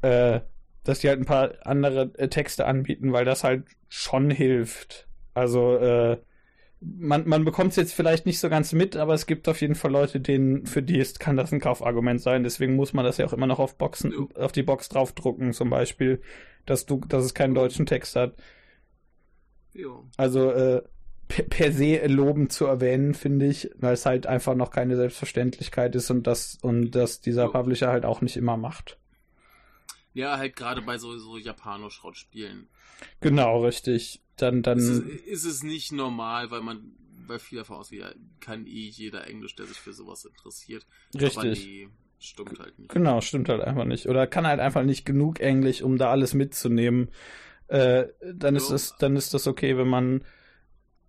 äh, 0.00 0.40
dass 0.82 1.00
die 1.00 1.08
halt 1.08 1.20
ein 1.20 1.26
paar 1.26 1.52
andere 1.64 2.10
äh, 2.16 2.28
Texte 2.28 2.66
anbieten, 2.66 3.12
weil 3.12 3.24
das 3.24 3.44
halt 3.44 3.64
schon 3.88 4.30
hilft. 4.30 5.06
Also 5.34 5.76
äh, 5.76 6.18
man, 6.80 7.28
man 7.28 7.44
bekommt 7.44 7.70
es 7.70 7.76
jetzt 7.76 7.94
vielleicht 7.94 8.26
nicht 8.26 8.40
so 8.40 8.48
ganz 8.48 8.72
mit, 8.72 8.96
aber 8.96 9.14
es 9.14 9.26
gibt 9.26 9.48
auf 9.48 9.60
jeden 9.60 9.74
Fall 9.74 9.92
Leute, 9.92 10.20
denen, 10.20 10.66
für 10.66 10.82
die 10.82 10.98
ist, 10.98 11.20
kann 11.20 11.36
das 11.36 11.52
ein 11.52 11.60
Kaufargument 11.60 12.20
sein. 12.20 12.42
Deswegen 12.42 12.76
muss 12.76 12.92
man 12.92 13.04
das 13.04 13.18
ja 13.18 13.26
auch 13.26 13.32
immer 13.32 13.46
noch 13.46 13.58
auf 13.58 13.76
Boxen, 13.76 14.28
auf 14.34 14.52
die 14.52 14.62
Box 14.62 14.88
draufdrucken, 14.88 15.52
zum 15.52 15.70
Beispiel, 15.70 16.20
dass 16.66 16.86
du, 16.86 17.00
dass 17.06 17.24
es 17.24 17.34
keinen 17.34 17.54
deutschen 17.54 17.86
Text 17.86 18.16
hat. 18.16 18.34
Ja. 19.74 20.02
Also, 20.16 20.50
äh, 20.50 20.82
per, 21.28 21.44
per 21.44 21.72
se 21.72 22.06
lobend 22.06 22.52
zu 22.52 22.66
erwähnen, 22.66 23.14
finde 23.14 23.46
ich, 23.46 23.70
weil 23.76 23.94
es 23.94 24.04
halt 24.04 24.26
einfach 24.26 24.54
noch 24.54 24.70
keine 24.70 24.96
Selbstverständlichkeit 24.96 25.94
ist 25.94 26.10
und 26.10 26.26
das, 26.26 26.58
und 26.62 26.90
dass 26.92 27.20
dieser 27.20 27.44
ja. 27.44 27.48
Publisher 27.48 27.88
halt 27.88 28.04
auch 28.04 28.20
nicht 28.20 28.36
immer 28.36 28.56
macht. 28.56 28.98
Ja, 30.14 30.36
halt 30.36 30.56
gerade 30.56 30.82
bei 30.82 30.98
so, 30.98 31.16
so 31.16 31.38
Japano-Schrottspielen. 31.38 32.68
Genau, 33.20 33.64
richtig 33.64 34.21
dann, 34.36 34.62
dann. 34.62 34.78
Ist 34.78 34.88
es, 34.88 35.02
ist 35.02 35.44
es 35.44 35.62
nicht 35.62 35.92
normal, 35.92 36.50
weil 36.50 36.62
man 36.62 36.94
bei 37.26 37.38
viel 37.38 37.58
davon 37.58 37.76
ausgeht, 37.76 38.00
ja, 38.00 38.12
kann 38.40 38.66
eh 38.66 38.88
jeder 38.88 39.26
Englisch, 39.26 39.54
der 39.54 39.66
sich 39.66 39.78
für 39.78 39.92
sowas 39.92 40.24
interessiert. 40.24 40.86
Richtig. 41.14 41.36
Aber 41.36 41.46
nee, 41.46 41.88
stimmt 42.18 42.58
halt 42.58 42.78
nicht. 42.78 42.90
Genau, 42.90 43.20
stimmt 43.20 43.48
halt 43.48 43.62
einfach 43.62 43.84
nicht. 43.84 44.06
Oder 44.06 44.26
kann 44.26 44.46
halt 44.46 44.60
einfach 44.60 44.82
nicht 44.82 45.04
genug 45.04 45.40
Englisch, 45.40 45.82
um 45.82 45.98
da 45.98 46.10
alles 46.10 46.34
mitzunehmen. 46.34 47.10
Äh, 47.68 48.06
dann 48.34 48.58
so. 48.58 48.74
ist 48.74 48.90
das, 48.90 48.98
dann 48.98 49.16
ist 49.16 49.34
das 49.34 49.46
okay, 49.46 49.76
wenn 49.76 49.88
man 49.88 50.24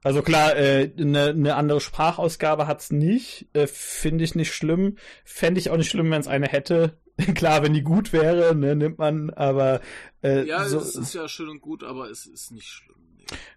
also 0.04 0.22
klar, 0.22 0.56
äh, 0.58 0.92
eine 0.98 1.34
ne 1.34 1.56
andere 1.56 1.80
Sprachausgabe 1.80 2.68
hat's 2.68 2.92
nicht, 2.92 3.48
äh, 3.54 3.68
finde 3.68 4.26
ich 4.26 4.36
nicht 4.36 4.54
schlimm. 4.54 4.98
Fände 5.24 5.60
ich 5.60 5.70
auch 5.70 5.78
nicht 5.78 5.90
schlimm, 5.90 6.12
wenn 6.12 6.20
es 6.20 6.28
eine 6.28 6.48
hätte. 6.48 6.98
klar, 7.36 7.64
wenn 7.64 7.74
die 7.74 7.84
gut 7.84 8.12
wäre, 8.12 8.54
ne, 8.56 8.76
nimmt 8.76 8.98
man, 8.98 9.30
aber 9.30 9.82
äh, 10.24 10.46
ja, 10.46 10.66
so, 10.66 10.80
es 10.80 10.96
ist 10.96 11.14
ja 11.14 11.28
schön 11.28 11.48
und 11.48 11.62
gut, 11.62 11.84
aber 11.84 12.10
es 12.10 12.26
ist 12.26 12.52
nicht 12.52 12.68
schlimm. 12.68 13.03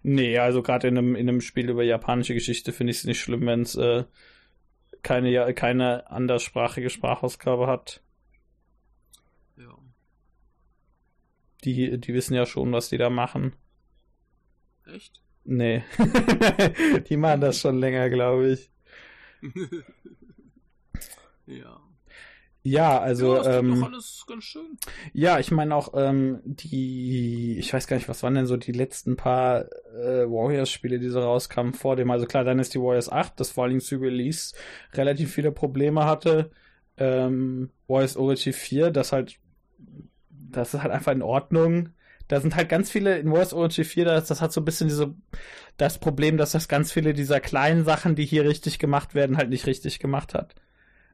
Nee, 0.03 0.37
also 0.37 0.61
gerade 0.61 0.87
in 0.87 0.97
einem, 0.97 1.15
in 1.15 1.29
einem 1.29 1.41
Spiel 1.41 1.69
über 1.69 1.83
japanische 1.83 2.33
Geschichte 2.33 2.71
finde 2.71 2.91
ich 2.91 2.97
es 2.97 3.03
nicht 3.05 3.19
schlimm, 3.19 3.45
wenn 3.45 3.61
es 3.61 3.75
äh, 3.75 4.05
keine, 5.01 5.53
keine 5.53 6.09
anderssprachige 6.09 6.89
Sprachausgabe 6.89 7.67
hat. 7.67 8.01
Ja. 9.57 9.77
Die, 11.63 11.99
die 11.99 12.13
wissen 12.13 12.33
ja 12.33 12.45
schon, 12.45 12.71
was 12.71 12.89
die 12.89 12.97
da 12.97 13.09
machen. 13.09 13.53
Echt? 14.85 15.21
Nee. 15.43 15.83
die 17.09 17.17
machen 17.17 17.41
das 17.41 17.59
schon 17.59 17.79
länger, 17.79 18.09
glaube 18.09 18.51
ich. 18.51 18.71
ja. 21.45 21.86
Ja, 22.67 22.99
also. 22.99 23.37
Ja, 23.37 23.43
das 23.43 23.55
ähm, 23.55 23.79
doch 23.79 23.87
alles 23.87 24.25
ganz 24.27 24.43
schön. 24.43 24.77
Ja, 25.13 25.39
ich 25.39 25.51
meine 25.51 25.73
auch 25.73 25.93
ähm, 25.95 26.41
die, 26.43 27.57
ich 27.57 27.73
weiß 27.73 27.87
gar 27.87 27.95
nicht, 27.95 28.09
was 28.09 28.23
waren 28.23 28.35
denn 28.35 28.45
so 28.45 28.57
die 28.57 28.73
letzten 28.73 29.15
paar 29.15 29.65
äh, 29.95 30.25
Warriors-Spiele, 30.29 30.99
die 30.99 31.07
so 31.07 31.21
rauskamen 31.21 31.73
vor 31.73 31.95
dem. 31.95 32.11
Also 32.11 32.25
klar, 32.25 32.43
dann 32.43 32.59
ist 32.59 32.73
die 32.73 32.81
Warriors 32.81 33.09
8, 33.09 33.39
das 33.39 33.51
vor 33.51 33.63
allen 33.63 33.71
Dingen 33.71 33.81
zu 33.81 33.95
Release 33.97 34.53
relativ 34.93 35.33
viele 35.33 35.53
Probleme 35.53 36.03
hatte. 36.03 36.51
Ähm, 36.97 37.69
Warriors 37.87 38.17
Origin 38.17 38.53
4, 38.53 38.91
das 38.91 39.13
halt, 39.13 39.39
das 40.29 40.73
ist 40.73 40.81
halt 40.81 40.91
einfach 40.91 41.13
in 41.13 41.21
Ordnung. 41.21 41.89
Da 42.27 42.41
sind 42.41 42.57
halt 42.57 42.67
ganz 42.67 42.91
viele 42.91 43.17
in 43.17 43.31
Warriors 43.31 43.53
Origin 43.53 43.85
4, 43.85 44.03
das, 44.03 44.27
das 44.27 44.41
hat 44.41 44.51
so 44.51 44.59
ein 44.59 44.65
bisschen 44.65 44.89
diese, 44.89 45.15
das 45.77 45.99
Problem, 45.99 46.35
dass 46.35 46.51
das 46.51 46.67
ganz 46.67 46.91
viele 46.91 47.13
dieser 47.13 47.39
kleinen 47.39 47.85
Sachen, 47.85 48.15
die 48.15 48.25
hier 48.25 48.43
richtig 48.43 48.77
gemacht 48.77 49.15
werden, 49.15 49.37
halt 49.37 49.49
nicht 49.49 49.67
richtig 49.67 49.99
gemacht 49.99 50.33
hat. 50.33 50.55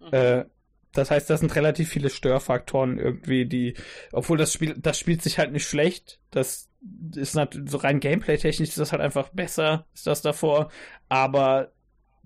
Mhm. 0.01 0.13
Äh, 0.13 0.45
das 0.93 1.11
heißt, 1.11 1.29
das 1.29 1.39
sind 1.39 1.55
relativ 1.55 1.89
viele 1.89 2.09
Störfaktoren 2.09 2.99
irgendwie, 2.99 3.45
die, 3.45 3.73
obwohl 4.11 4.37
das 4.37 4.53
Spiel, 4.53 4.75
das 4.77 4.97
spielt 4.99 5.21
sich 5.21 5.39
halt 5.39 5.51
nicht 5.51 5.67
schlecht. 5.67 6.19
Das 6.31 6.69
ist 7.15 7.35
natürlich 7.35 7.71
so 7.71 7.77
rein 7.77 7.99
Gameplay-technisch 7.99 8.69
ist 8.69 8.77
das 8.77 8.91
halt 8.91 9.01
einfach 9.01 9.29
besser, 9.29 9.85
ist 9.93 10.07
das 10.07 10.21
davor. 10.21 10.69
Aber 11.09 11.71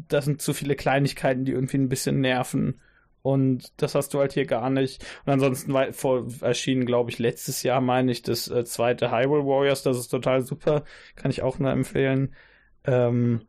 das 0.10 0.26
sind 0.26 0.42
zu 0.42 0.54
viele 0.54 0.76
Kleinigkeiten, 0.76 1.46
die 1.46 1.54
irgendwie 1.54 1.78
ein 1.78 1.90
bisschen 1.90 2.20
nerven. 2.20 2.82
Und 3.22 3.74
das 3.82 3.96
hast 3.96 4.14
du 4.14 4.20
halt 4.20 4.34
hier 4.34 4.46
gar 4.46 4.70
nicht. 4.70 5.04
Und 5.26 5.34
ansonsten 5.34 5.74
war 5.74 5.92
vor, 5.94 6.28
erschienen, 6.42 6.86
glaube 6.86 7.10
ich, 7.10 7.20
letztes 7.20 7.64
Jahr, 7.64 7.82
meine 7.82 8.12
ich, 8.12 8.22
das 8.22 8.48
äh, 8.50 8.64
zweite 8.64 9.12
Hyrule 9.12 9.46
Warriors. 9.46 9.84
Das 9.84 9.98
ist 9.98 10.10
total 10.10 10.42
super. 10.42 10.84
Kann 11.16 11.32
ich 11.32 11.42
auch 11.42 11.60
nur 11.60 11.72
empfehlen. 11.72 12.36
Ähm, 12.86 13.42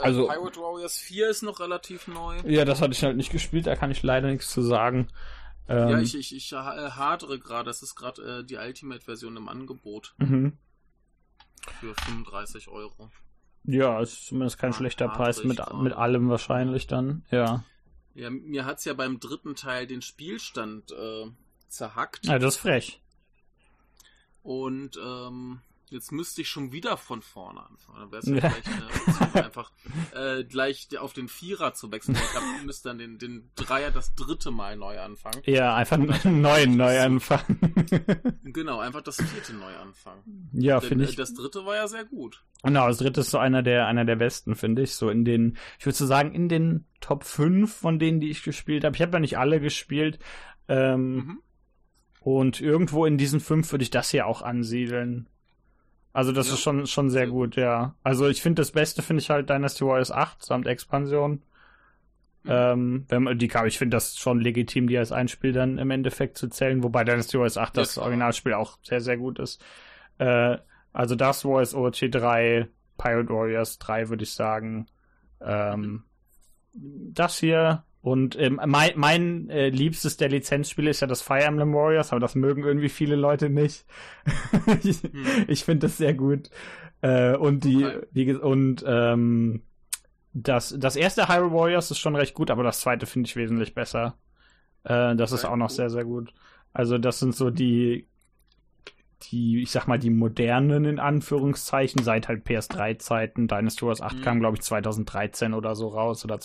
also, 0.00 0.28
also 0.28 0.40
Pirate 0.40 0.60
Warriors 0.60 0.98
4 0.98 1.28
ist 1.28 1.42
noch 1.42 1.60
relativ 1.60 2.08
neu. 2.08 2.38
Ja, 2.44 2.64
das 2.64 2.80
hatte 2.80 2.92
ich 2.92 3.02
halt 3.02 3.16
nicht 3.16 3.30
gespielt, 3.30 3.66
da 3.66 3.76
kann 3.76 3.90
ich 3.90 4.02
leider 4.02 4.28
nichts 4.28 4.50
zu 4.50 4.62
sagen. 4.62 5.08
Ähm, 5.68 5.88
ja, 5.88 6.00
ich, 6.00 6.14
ich, 6.14 6.34
ich 6.34 6.52
äh, 6.52 6.56
hadere 6.56 7.38
gerade, 7.38 7.66
das 7.66 7.82
ist 7.82 7.94
gerade 7.94 8.40
äh, 8.40 8.44
die 8.44 8.56
Ultimate-Version 8.56 9.36
im 9.36 9.48
Angebot. 9.48 10.14
Mhm. 10.18 10.56
Für 11.80 11.94
35 11.94 12.68
Euro. 12.68 13.10
Ja, 13.64 14.00
ist 14.00 14.26
zumindest 14.26 14.58
kein 14.58 14.70
ja, 14.70 14.76
schlechter 14.76 15.08
Preis 15.08 15.44
mit, 15.44 15.60
mit 15.74 15.92
allem 15.92 16.30
wahrscheinlich 16.30 16.86
dann, 16.86 17.24
ja. 17.30 17.64
Ja, 18.14 18.30
mir 18.30 18.64
hat's 18.64 18.84
ja 18.84 18.94
beim 18.94 19.20
dritten 19.20 19.54
Teil 19.54 19.86
den 19.86 20.02
Spielstand 20.02 20.90
äh, 20.92 21.26
zerhackt. 21.68 22.26
Ja, 22.26 22.38
das 22.38 22.54
ist 22.54 22.60
frech. 22.60 23.00
Und 24.42 24.98
ähm, 25.04 25.60
Jetzt 25.90 26.12
müsste 26.12 26.42
ich 26.42 26.48
schon 26.48 26.72
wieder 26.72 26.96
von 26.96 27.22
vorne 27.22 27.64
anfangen. 27.64 27.98
Dann 28.00 28.10
wäre 28.12 28.22
es 28.22 28.28
ja 28.28 28.50
vielleicht 28.50 29.20
Option, 29.20 29.44
einfach 29.44 29.72
äh, 30.14 30.44
gleich 30.44 30.88
auf 30.98 31.12
den 31.12 31.28
Vierer 31.28 31.72
zu 31.74 31.90
wechseln. 31.90 32.16
Ich 32.16 32.30
glaube, 32.30 32.46
ich 32.58 32.66
müsste 32.66 32.88
dann 32.88 32.98
den, 32.98 33.18
den 33.18 33.50
Dreier 33.56 33.90
das 33.90 34.14
dritte 34.14 34.50
Mal 34.50 34.76
neu 34.76 35.00
anfangen. 35.00 35.42
Ja, 35.44 35.74
einfach 35.74 35.98
einen 35.98 36.40
neuen 36.40 36.76
neu 36.76 37.00
anfangen. 37.00 37.58
genau, 38.44 38.80
einfach 38.80 39.02
das 39.02 39.16
vierte 39.16 39.54
neu 39.54 39.74
anfangen. 39.76 40.50
Ja, 40.52 40.80
finde 40.80 41.04
ich. 41.04 41.16
Das 41.16 41.34
dritte 41.34 41.64
war 41.64 41.76
ja 41.76 41.88
sehr 41.88 42.04
gut. 42.04 42.44
Genau, 42.62 42.88
das 42.88 42.98
dritte 42.98 43.20
ist 43.20 43.30
so 43.30 43.38
einer 43.38 43.62
der, 43.62 43.86
einer 43.86 44.04
der 44.04 44.16
besten, 44.16 44.54
finde 44.54 44.82
ich. 44.82 44.94
So 44.94 45.10
in 45.10 45.24
den, 45.24 45.56
ich 45.78 45.86
würde 45.86 45.96
so 45.96 46.06
sagen, 46.06 46.32
in 46.34 46.48
den 46.48 46.86
Top 47.00 47.24
5 47.24 47.72
von 47.72 47.98
denen, 47.98 48.20
die 48.20 48.30
ich 48.30 48.42
gespielt 48.42 48.84
habe. 48.84 48.96
Ich 48.96 49.02
habe 49.02 49.12
ja 49.12 49.20
nicht 49.20 49.38
alle 49.38 49.60
gespielt. 49.60 50.18
Ähm, 50.68 51.14
mhm. 51.14 51.42
Und 52.20 52.60
irgendwo 52.60 53.06
in 53.06 53.16
diesen 53.16 53.40
fünf 53.40 53.72
würde 53.72 53.84
ich 53.84 53.90
das 53.90 54.10
hier 54.10 54.26
auch 54.26 54.42
ansiedeln. 54.42 55.28
Also 56.18 56.32
das 56.32 56.48
ja. 56.48 56.54
ist 56.54 56.60
schon, 56.62 56.84
schon 56.88 57.10
sehr 57.10 57.28
gut, 57.28 57.54
ja. 57.54 57.94
Also 58.02 58.26
ich 58.26 58.42
finde 58.42 58.60
das 58.60 58.72
Beste 58.72 59.02
finde 59.02 59.22
ich 59.22 59.30
halt 59.30 59.48
Dynasty 59.48 59.84
Warriors 59.84 60.10
8 60.10 60.44
samt 60.44 60.66
Expansion. 60.66 61.42
Mhm. 62.42 62.50
Ähm, 62.50 63.04
wenn 63.08 63.22
man, 63.22 63.38
die 63.38 63.48
ich 63.66 63.78
finde 63.78 63.96
das 63.96 64.18
schon 64.18 64.40
legitim, 64.40 64.88
die 64.88 64.98
als 64.98 65.12
ein 65.12 65.28
Spiel 65.28 65.52
dann 65.52 65.78
im 65.78 65.92
Endeffekt 65.92 66.36
zu 66.36 66.48
zählen, 66.48 66.82
wobei 66.82 67.04
Dynasty 67.04 67.38
Warriors 67.38 67.56
8 67.56 67.76
das 67.76 67.94
ja, 67.94 68.02
Originalspiel 68.02 68.54
auch 68.54 68.78
sehr, 68.82 69.00
sehr 69.00 69.16
gut 69.16 69.38
ist. 69.38 69.62
Äh, 70.18 70.58
also 70.92 71.14
das 71.14 71.44
Warriors 71.44 71.76
OC 71.76 72.10
3, 72.10 72.66
Pirate 72.96 73.28
Warriors 73.28 73.78
3 73.78 74.08
würde 74.08 74.24
ich 74.24 74.32
sagen. 74.32 74.86
Ähm. 75.40 76.02
Das 76.72 77.38
hier 77.38 77.84
und 78.00 78.38
ähm, 78.38 78.60
mein, 78.66 78.92
mein 78.94 79.50
äh, 79.50 79.70
liebstes 79.70 80.16
der 80.16 80.28
Lizenzspiele 80.28 80.90
ist 80.90 81.00
ja 81.00 81.06
das 81.06 81.20
Fire 81.20 81.42
Emblem 81.42 81.74
Warriors, 81.74 82.12
aber 82.12 82.20
das 82.20 82.34
mögen 82.34 82.64
irgendwie 82.64 82.88
viele 82.88 83.16
Leute 83.16 83.50
nicht. 83.50 83.84
ich 84.82 85.02
hm. 85.02 85.44
ich 85.48 85.64
finde 85.64 85.86
das 85.86 85.98
sehr 85.98 86.14
gut. 86.14 86.50
Äh, 87.00 87.36
und 87.36 87.64
die, 87.64 87.84
okay. 87.84 88.06
die 88.12 88.34
und 88.34 88.84
ähm, 88.86 89.62
das, 90.32 90.74
das 90.78 90.96
erste 90.96 91.28
Hyrule 91.28 91.52
Warriors 91.52 91.90
ist 91.90 91.98
schon 91.98 92.16
recht 92.16 92.34
gut, 92.34 92.50
aber 92.50 92.62
das 92.62 92.80
zweite 92.80 93.06
finde 93.06 93.28
ich 93.28 93.36
wesentlich 93.36 93.74
besser. 93.74 94.16
Äh, 94.84 95.16
das 95.16 95.32
okay, 95.32 95.40
ist 95.40 95.44
auch 95.46 95.56
noch 95.56 95.70
sehr, 95.70 95.90
sehr 95.90 96.04
gut. 96.04 96.32
Also, 96.72 96.98
das 96.98 97.18
sind 97.18 97.34
so 97.34 97.50
die, 97.50 98.06
die, 99.22 99.62
ich 99.62 99.70
sag 99.70 99.86
mal, 99.86 99.98
die 99.98 100.10
modernen 100.10 100.84
in 100.84 100.98
Anführungszeichen, 100.98 102.02
seit 102.02 102.28
halt 102.28 102.46
PS3-Zeiten. 102.46 103.48
Dynasty 103.48 103.86
Wars 103.86 104.00
8 104.00 104.18
mhm. 104.18 104.22
kam, 104.22 104.40
glaube 104.40 104.56
ich, 104.56 104.62
2013 104.62 105.54
oder 105.54 105.74
so 105.74 105.88
raus 105.88 106.24
oder 106.24 106.38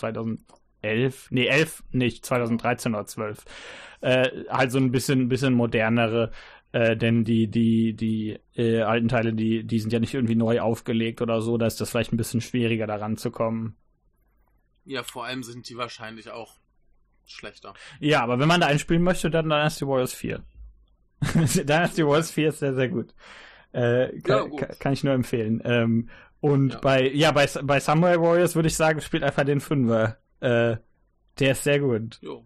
2011. 0.84 1.32
Nee, 1.32 1.48
11 1.48 1.84
nicht, 1.92 2.26
2013 2.26 2.94
oder 2.94 3.06
12. 3.06 3.46
Äh, 4.02 4.30
halt 4.50 4.72
so 4.72 4.78
ein 4.78 4.92
bisschen, 4.92 5.30
bisschen 5.30 5.54
modernere, 5.54 6.32
äh, 6.74 6.98
denn 6.98 7.24
die, 7.24 7.48
die, 7.48 7.94
die 7.94 8.40
äh, 8.56 8.82
alten 8.82 9.08
Teile, 9.08 9.34
die, 9.34 9.64
die 9.64 9.80
sind 9.80 9.94
ja 9.94 10.00
nicht 10.00 10.14
irgendwie 10.14 10.36
neu 10.36 10.60
aufgelegt 10.60 11.22
oder 11.22 11.42
so, 11.42 11.58
da 11.58 11.66
ist 11.66 11.80
das 11.80 11.90
vielleicht 11.90 12.12
ein 12.12 12.18
bisschen 12.18 12.42
schwieriger 12.42 12.88
daran 12.88 13.18
zu 13.18 13.32
kommen. 13.32 13.76
Ja, 14.86 15.04
vor 15.04 15.26
allem 15.26 15.44
sind 15.44 15.70
die 15.70 15.78
wahrscheinlich 15.78 16.30
auch 16.30 16.56
schlechter. 17.26 17.74
Ja, 18.00 18.22
aber 18.22 18.40
wenn 18.40 18.50
man 18.50 18.60
da 18.60 18.68
einspielen 18.68 19.02
möchte, 19.02 19.32
dann 19.32 19.46
Dynasty 19.46 19.88
Warriors 19.88 20.14
4. 20.14 20.44
Dynasty 21.24 22.06
Wars 22.06 22.32
4 22.32 22.50
ist 22.50 22.60
sehr, 22.60 22.74
sehr 22.74 22.90
gut. 22.90 23.14
Äh, 23.72 24.20
kann, 24.20 24.38
ja, 24.38 24.44
gut. 24.44 24.80
kann, 24.80 24.92
ich 24.92 25.06
nur 25.06 25.14
empfehlen. 25.14 25.62
Ähm, 25.64 26.10
und 26.42 26.74
ja. 26.74 26.80
bei, 26.80 27.10
ja, 27.10 27.32
bei, 27.32 27.48
bei 27.64 27.80
Samurai 27.80 28.20
Warriors 28.20 28.56
würde 28.56 28.68
ich 28.68 28.76
sagen, 28.76 29.00
spielt 29.00 29.24
einfach 29.24 29.46
den 29.46 29.62
Fünfer. 29.62 30.18
Äh, 30.44 30.78
der 31.40 31.52
ist 31.52 31.64
sehr 31.64 31.80
gut. 31.80 32.20
Jo. 32.22 32.46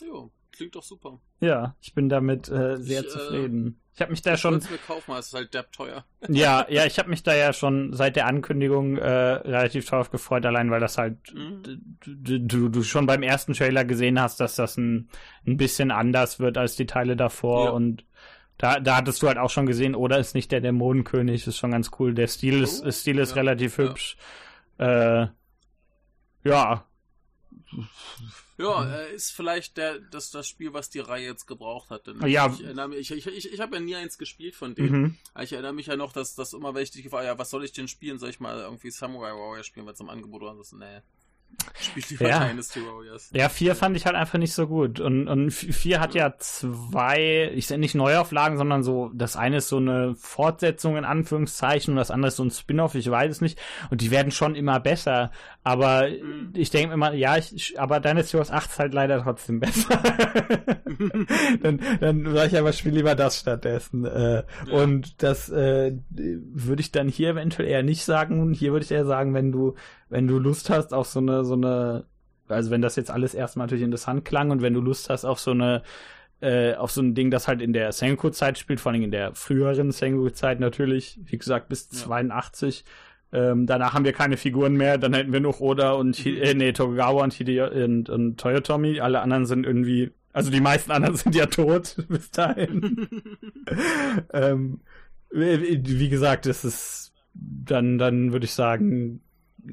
Jo, 0.00 0.30
klingt 0.52 0.74
doch 0.74 0.82
super. 0.82 1.20
Ja, 1.40 1.76
ich 1.80 1.94
bin 1.94 2.08
damit 2.08 2.48
äh, 2.48 2.78
sehr 2.78 3.00
ich, 3.00 3.06
äh, 3.06 3.10
zufrieden. 3.10 3.80
Ich 3.94 4.00
habe 4.00 4.12
mich 4.12 4.22
da 4.22 4.34
ich 4.34 4.40
schon. 4.40 4.54
mir 4.54 4.78
kaufen, 4.86 5.12
es 5.12 5.26
ist 5.26 5.34
halt 5.34 5.52
depp 5.52 5.72
teuer. 5.72 6.06
ja, 6.28 6.66
ja, 6.70 6.86
ich 6.86 6.98
habe 6.98 7.10
mich 7.10 7.22
da 7.22 7.34
ja 7.34 7.52
schon 7.52 7.92
seit 7.92 8.16
der 8.16 8.26
Ankündigung 8.26 8.96
äh, 8.96 9.06
relativ 9.06 9.86
drauf 9.86 10.10
gefreut, 10.10 10.46
allein 10.46 10.70
weil 10.70 10.80
das 10.80 10.96
halt 10.96 11.18
mhm. 11.34 11.98
du, 12.06 12.68
du 12.70 12.82
schon 12.82 13.06
beim 13.06 13.22
ersten 13.22 13.52
Trailer 13.52 13.84
gesehen 13.84 14.18
hast, 14.18 14.40
dass 14.40 14.56
das 14.56 14.78
ein, 14.78 15.10
ein 15.46 15.58
bisschen 15.58 15.90
anders 15.90 16.40
wird 16.40 16.56
als 16.56 16.76
die 16.76 16.86
Teile 16.86 17.16
davor 17.16 17.66
ja. 17.66 17.70
und 17.72 18.04
da, 18.56 18.78
da 18.78 18.96
hattest 18.96 19.22
du 19.22 19.28
halt 19.28 19.38
auch 19.38 19.48
schon 19.48 19.64
gesehen, 19.64 19.94
oder 19.94 20.18
ist 20.18 20.34
nicht 20.34 20.52
der 20.52 20.60
Dämonenkönig, 20.60 21.46
ist 21.46 21.56
schon 21.56 21.70
ganz 21.70 21.90
cool. 21.98 22.12
Der 22.12 22.26
Stil 22.26 22.62
ist, 22.62 22.84
oh, 22.84 22.90
Stil 22.90 23.18
ist 23.18 23.30
ja, 23.30 23.36
relativ 23.36 23.78
hübsch. 23.78 24.18
Ja. 24.78 25.22
Äh, 25.22 25.28
ja, 26.44 26.84
ja, 28.58 28.84
äh, 28.84 29.14
ist 29.14 29.30
vielleicht 29.30 29.76
der, 29.76 29.98
das, 29.98 30.30
das 30.30 30.48
Spiel, 30.48 30.72
was 30.72 30.90
die 30.90 30.98
Reihe 30.98 31.26
jetzt 31.26 31.46
gebraucht 31.46 31.90
hat. 31.90 32.06
Denn 32.06 32.20
ja. 32.26 32.52
Ich, 32.52 32.62
erinnere 32.62 32.88
mich, 32.88 33.10
ich, 33.10 33.26
ich, 33.26 33.52
ich 33.52 33.60
habe 33.60 33.76
ja 33.76 33.80
nie 33.80 33.96
eins 33.96 34.18
gespielt 34.18 34.54
von 34.54 34.74
denen. 34.74 35.02
Mhm. 35.02 35.18
Ich 35.40 35.52
erinnere 35.52 35.72
mich 35.72 35.86
ja 35.86 35.96
noch, 35.96 36.12
dass 36.12 36.34
das 36.34 36.52
immer 36.52 36.74
wichtig 36.74 37.10
war, 37.12 37.24
ja, 37.24 37.38
was 37.38 37.50
soll 37.50 37.64
ich 37.64 37.72
denn 37.72 37.88
spielen? 37.88 38.18
Soll 38.18 38.30
ich 38.30 38.40
mal 38.40 38.58
irgendwie 38.58 38.90
Samurai 38.90 39.32
Warrior 39.32 39.64
spielen, 39.64 39.86
weil 39.86 39.94
es 39.94 40.00
im 40.00 40.10
Angebot 40.10 40.42
war? 40.42 40.62
So, 40.62 40.76
nee. 40.76 41.00
Spiel 41.80 42.02
lieber 42.10 42.28
ja. 42.28 42.46
Dynasty 42.46 42.80
Warriors. 42.80 43.30
Ja, 43.32 43.48
4 43.48 43.74
fand 43.74 43.96
ich 43.96 44.04
halt 44.06 44.16
einfach 44.16 44.38
nicht 44.38 44.52
so 44.52 44.66
gut. 44.66 45.00
Und, 45.00 45.28
und 45.28 45.50
4 45.50 46.00
hat 46.00 46.14
ja 46.14 46.34
zwei, 46.38 47.50
ich 47.54 47.66
sage 47.66 47.80
nicht 47.80 47.94
Neuauflagen, 47.94 48.58
sondern 48.58 48.82
so, 48.82 49.10
das 49.14 49.36
eine 49.36 49.58
ist 49.58 49.68
so 49.68 49.78
eine 49.78 50.14
Fortsetzung 50.14 50.96
in 50.96 51.04
Anführungszeichen 51.04 51.92
und 51.92 51.96
das 51.96 52.10
andere 52.10 52.28
ist 52.28 52.36
so 52.36 52.44
ein 52.44 52.50
Spin-off, 52.50 52.94
ich 52.94 53.10
weiß 53.10 53.30
es 53.30 53.40
nicht. 53.40 53.58
Und 53.90 54.02
die 54.02 54.10
werden 54.10 54.30
schon 54.30 54.54
immer 54.54 54.78
besser. 54.78 55.30
Aber 55.62 56.08
mhm. 56.08 56.52
ich 56.54 56.70
denke 56.70 56.92
immer, 56.92 57.14
ja, 57.14 57.36
ich, 57.36 57.78
aber 57.80 58.00
Dynasty 58.00 58.34
Warriors 58.34 58.50
8 58.50 58.70
ist 58.70 58.78
halt 58.78 58.94
leider 58.94 59.22
trotzdem 59.22 59.60
besser. 59.60 60.02
dann 61.62 61.80
dann 62.00 62.24
sage 62.34 62.48
ich 62.48 62.58
aber, 62.58 62.72
spiel 62.72 62.92
lieber 62.92 63.14
das 63.14 63.38
stattdessen. 63.38 64.04
Äh, 64.04 64.44
ja. 64.66 64.72
Und 64.72 65.22
das 65.22 65.48
äh, 65.50 65.92
würde 66.10 66.80
ich 66.80 66.92
dann 66.92 67.08
hier 67.08 67.30
eventuell 67.30 67.68
eher 67.68 67.82
nicht 67.82 68.04
sagen. 68.04 68.52
Hier 68.52 68.72
würde 68.72 68.84
ich 68.84 68.90
eher 68.90 69.06
sagen, 69.06 69.34
wenn 69.34 69.52
du 69.52 69.76
wenn 70.10 70.26
du 70.26 70.38
Lust 70.38 70.68
hast 70.68 70.92
auf 70.92 71.06
so 71.06 71.20
eine, 71.20 71.44
so 71.44 71.54
eine, 71.54 72.04
also 72.48 72.70
wenn 72.70 72.82
das 72.82 72.96
jetzt 72.96 73.10
alles 73.10 73.32
erstmal 73.34 73.66
natürlich 73.66 73.84
interessant 73.84 74.24
klang 74.24 74.50
und 74.50 74.60
wenn 74.60 74.74
du 74.74 74.80
Lust 74.80 75.08
hast 75.08 75.24
auf 75.24 75.40
so 75.40 75.52
eine, 75.52 75.82
äh, 76.40 76.74
auf 76.74 76.90
so 76.90 77.00
ein 77.00 77.14
Ding, 77.14 77.30
das 77.30 77.48
halt 77.48 77.62
in 77.62 77.72
der 77.72 77.92
Sengoku-Zeit 77.92 78.58
spielt, 78.58 78.80
vor 78.80 78.92
allem 78.92 79.02
in 79.02 79.10
der 79.10 79.34
früheren 79.34 79.92
Sengoku-Zeit 79.92 80.60
natürlich, 80.60 81.20
wie 81.24 81.38
gesagt, 81.38 81.68
bis 81.68 81.88
ja. 81.92 81.98
82. 81.98 82.84
Ähm, 83.32 83.66
danach 83.66 83.94
haben 83.94 84.04
wir 84.04 84.12
keine 84.12 84.36
Figuren 84.36 84.74
mehr, 84.74 84.98
dann 84.98 85.14
hätten 85.14 85.32
wir 85.32 85.40
noch 85.40 85.60
Oda 85.60 85.92
und, 85.92 86.24
mhm. 86.24 86.36
äh, 86.36 86.54
nee, 86.54 86.72
Tokugawa 86.72 87.22
und, 87.22 87.32
Hide 87.32 87.70
und, 87.70 88.10
und 88.10 88.40
Toyotomi. 88.40 89.00
Alle 89.00 89.20
anderen 89.20 89.46
sind 89.46 89.64
irgendwie, 89.64 90.10
also 90.32 90.50
die 90.50 90.60
meisten 90.60 90.90
anderen 90.90 91.16
sind 91.16 91.34
ja 91.36 91.46
tot 91.46 91.96
bis 92.08 92.30
dahin. 92.32 93.08
ähm, 94.32 94.80
wie 95.32 96.08
gesagt, 96.08 96.46
das 96.46 96.64
ist, 96.64 97.12
dann, 97.34 97.98
dann 97.98 98.32
würde 98.32 98.46
ich 98.46 98.52
sagen, 98.52 99.20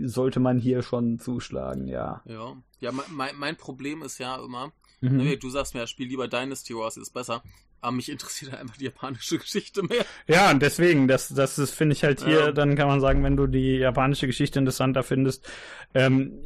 sollte 0.04 0.40
man 0.40 0.60
hier 0.60 0.82
schon 0.82 1.20
zuschlagen, 1.20 1.88
ja. 1.88 2.22
Ja, 2.26 2.56
ja 2.80 2.92
mein, 2.92 3.36
mein 3.38 3.56
Problem 3.56 4.02
ist 4.02 4.18
ja 4.18 4.36
immer, 4.44 4.72
mhm. 5.02 5.18
ne, 5.18 5.38
du 5.38 5.50
sagst 5.50 5.74
mir, 5.74 5.88
spiel 5.88 6.08
lieber 6.08 6.28
Dynasty 6.28 6.76
Wars, 6.76 6.98
ist 6.98 7.14
besser. 7.14 7.44
Aber 7.80 7.92
mich 7.96 8.10
interessiert 8.10 8.52
halt 8.52 8.62
einfach 8.62 8.78
die 8.78 8.86
japanische 8.86 9.38
Geschichte 9.38 9.84
mehr. 9.84 10.06
Ja, 10.28 10.52
und 10.52 10.62
deswegen, 10.62 11.08
das, 11.08 11.30
das 11.30 11.60
ist, 11.60 11.74
finde 11.74 11.94
ich 11.94 12.04
halt 12.04 12.24
hier, 12.24 12.40
ja. 12.40 12.52
dann 12.52 12.76
kann 12.76 12.88
man 12.88 13.00
sagen, 13.00 13.24
wenn 13.24 13.38
du 13.38 13.48
die 13.48 13.78
japanische 13.78 14.28
Geschichte 14.28 14.60
interessanter 14.60 15.04
findest. 15.04 15.50
Ähm, 15.94 16.44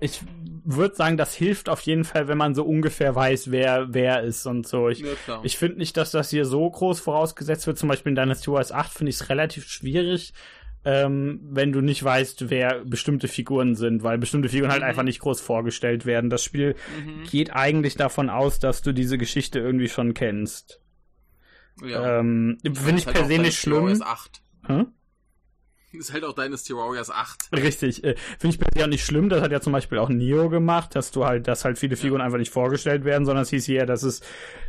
ich 0.00 0.20
würde 0.64 0.94
sagen, 0.94 1.16
das 1.16 1.34
hilft 1.34 1.68
auf 1.68 1.80
jeden 1.80 2.04
Fall, 2.04 2.28
wenn 2.28 2.38
man 2.38 2.54
so 2.54 2.62
ungefähr 2.62 3.14
weiß, 3.16 3.50
wer 3.50 3.92
wer 3.92 4.22
ist 4.22 4.46
und 4.46 4.66
so. 4.66 4.88
Ich, 4.88 5.00
ja, 5.00 5.40
ich 5.42 5.58
finde 5.58 5.78
nicht, 5.78 5.96
dass 5.96 6.12
das 6.12 6.30
hier 6.30 6.44
so 6.44 6.70
groß 6.70 7.00
vorausgesetzt 7.00 7.66
wird. 7.66 7.78
Zum 7.78 7.88
Beispiel 7.88 8.10
in 8.10 8.16
Dynasty 8.16 8.52
Wars 8.52 8.70
8 8.70 8.92
finde 8.92 9.10
ich 9.10 9.16
es 9.16 9.28
relativ 9.28 9.66
schwierig, 9.66 10.32
ähm, 10.88 11.40
wenn 11.42 11.70
du 11.70 11.82
nicht 11.82 12.02
weißt, 12.02 12.48
wer 12.48 12.82
bestimmte 12.82 13.28
Figuren 13.28 13.74
sind, 13.74 14.02
weil 14.04 14.16
bestimmte 14.16 14.48
Figuren 14.48 14.70
halt 14.70 14.80
mhm. 14.80 14.88
einfach 14.88 15.02
nicht 15.02 15.20
groß 15.20 15.38
vorgestellt 15.38 16.06
werden. 16.06 16.30
Das 16.30 16.42
Spiel 16.42 16.76
mhm. 17.04 17.24
geht 17.24 17.54
eigentlich 17.54 17.96
davon 17.96 18.30
aus, 18.30 18.58
dass 18.58 18.80
du 18.80 18.92
diese 18.92 19.18
Geschichte 19.18 19.58
irgendwie 19.58 19.90
schon 19.90 20.14
kennst. 20.14 20.80
Ja. 21.84 22.20
Ähm, 22.20 22.56
Finde 22.64 22.96
ich 22.96 23.06
halt 23.06 23.16
per 23.16 23.26
se 23.26 23.38
nicht 23.38 23.58
schlimm. 23.58 24.00
8. 24.02 24.42
Hm? 24.64 24.86
Ist 25.92 26.12
halt 26.12 26.24
auch 26.24 26.32
Dynasty 26.32 26.74
Warriors 26.74 27.10
8. 27.10 27.50
Richtig. 27.52 28.02
Äh, 28.02 28.16
Finde 28.38 28.54
ich 28.54 28.58
per 28.58 28.68
se 28.74 28.84
auch 28.84 28.88
nicht 28.88 29.04
schlimm. 29.04 29.28
Das 29.28 29.42
hat 29.42 29.52
ja 29.52 29.60
zum 29.60 29.74
Beispiel 29.74 29.98
auch 29.98 30.08
Neo 30.08 30.48
gemacht, 30.48 30.96
dass 30.96 31.10
du 31.10 31.26
halt, 31.26 31.48
dass 31.48 31.66
halt 31.66 31.78
viele 31.78 31.96
Figuren 31.96 32.20
ja. 32.20 32.24
einfach 32.24 32.38
nicht 32.38 32.52
vorgestellt 32.52 33.04
werden, 33.04 33.26
sondern 33.26 33.42
es 33.42 33.50
hieß 33.50 33.66
hier, 33.66 33.84
dass 33.84 34.02
es, 34.04 34.22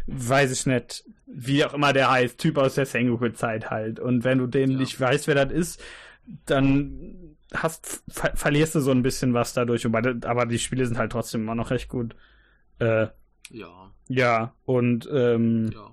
weiß 0.07 0.51
ich 0.51 0.65
nicht, 0.65 1.05
wie 1.27 1.63
auch 1.63 1.73
immer 1.73 1.93
der 1.93 2.11
heißt, 2.11 2.37
Typ 2.37 2.57
aus 2.57 2.75
der 2.75 2.85
Sengoku-Zeit 2.85 3.69
halt. 3.69 4.01
Und 4.01 4.25
wenn 4.25 4.37
du 4.37 4.47
den 4.47 4.71
ja. 4.71 4.77
nicht 4.79 4.99
weißt, 4.99 5.27
wer 5.27 5.45
das 5.45 5.53
ist, 5.53 5.81
dann 6.45 7.35
hast, 7.53 8.03
ver 8.09 8.35
verlierst 8.35 8.75
du 8.75 8.79
so 8.79 8.91
ein 8.91 9.03
bisschen 9.03 9.33
was 9.33 9.53
dadurch. 9.53 9.85
Aber 9.85 10.45
die 10.45 10.59
Spiele 10.59 10.85
sind 10.85 10.97
halt 10.97 11.11
trotzdem 11.11 11.41
immer 11.41 11.55
noch 11.55 11.71
recht 11.71 11.89
gut. 11.89 12.15
Äh, 12.79 13.07
ja. 13.49 13.91
Ja, 14.07 14.53
und 14.65 15.07
ähm, 15.11 15.71
ja. 15.71 15.91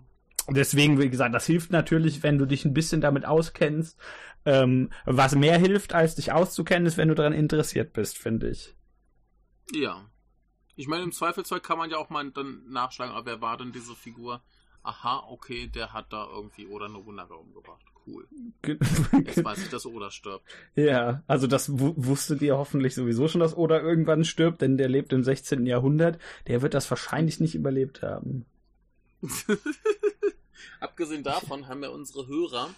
deswegen, 0.48 0.98
wie 0.98 1.10
gesagt, 1.10 1.34
das 1.34 1.46
hilft 1.46 1.70
natürlich, 1.70 2.22
wenn 2.22 2.38
du 2.38 2.46
dich 2.46 2.64
ein 2.64 2.74
bisschen 2.74 3.00
damit 3.00 3.26
auskennst. 3.26 3.98
Ähm, 4.44 4.90
was 5.04 5.34
mehr 5.34 5.58
hilft, 5.58 5.92
als 5.92 6.14
dich 6.14 6.32
auszukennen, 6.32 6.86
ist, 6.86 6.96
wenn 6.96 7.08
du 7.08 7.14
daran 7.14 7.32
interessiert 7.32 7.92
bist, 7.92 8.16
finde 8.16 8.48
ich. 8.48 8.76
Ja. 9.72 10.08
Ich 10.76 10.86
meine, 10.86 11.02
im 11.02 11.12
Zweifelsfall 11.12 11.60
kann 11.60 11.78
man 11.78 11.90
ja 11.90 11.96
auch 11.96 12.10
mal 12.10 12.30
dann 12.30 12.62
nachschlagen, 12.68 13.14
aber 13.14 13.26
wer 13.26 13.40
war 13.40 13.56
denn 13.56 13.72
diese 13.72 13.94
Figur? 13.94 14.42
Aha, 14.86 15.24
okay, 15.28 15.66
der 15.66 15.92
hat 15.92 16.12
da 16.12 16.28
irgendwie 16.32 16.66
Oda 16.66 16.88
Nobunaga 16.88 17.34
umgebracht. 17.34 17.84
Cool. 18.06 18.26
Jetzt 18.64 19.44
weiß 19.44 19.58
ich, 19.58 19.68
dass 19.68 19.84
Oda 19.84 20.10
stirbt. 20.10 20.44
Ja, 20.76 21.24
also 21.26 21.48
das 21.48 21.70
wusstet 21.72 22.40
ihr 22.40 22.56
hoffentlich 22.56 22.94
sowieso 22.94 23.26
schon, 23.26 23.40
dass 23.40 23.56
Oda 23.56 23.80
irgendwann 23.80 24.24
stirbt, 24.24 24.62
denn 24.62 24.76
der 24.76 24.88
lebt 24.88 25.12
im 25.12 25.24
16. 25.24 25.66
Jahrhundert. 25.66 26.20
Der 26.46 26.62
wird 26.62 26.74
das 26.74 26.88
wahrscheinlich 26.88 27.40
nicht 27.40 27.56
überlebt 27.56 28.02
haben. 28.02 28.46
Abgesehen 30.80 31.24
davon 31.24 31.66
haben 31.66 31.82
ja 31.82 31.88
unsere 31.88 32.28
Hörer 32.28 32.70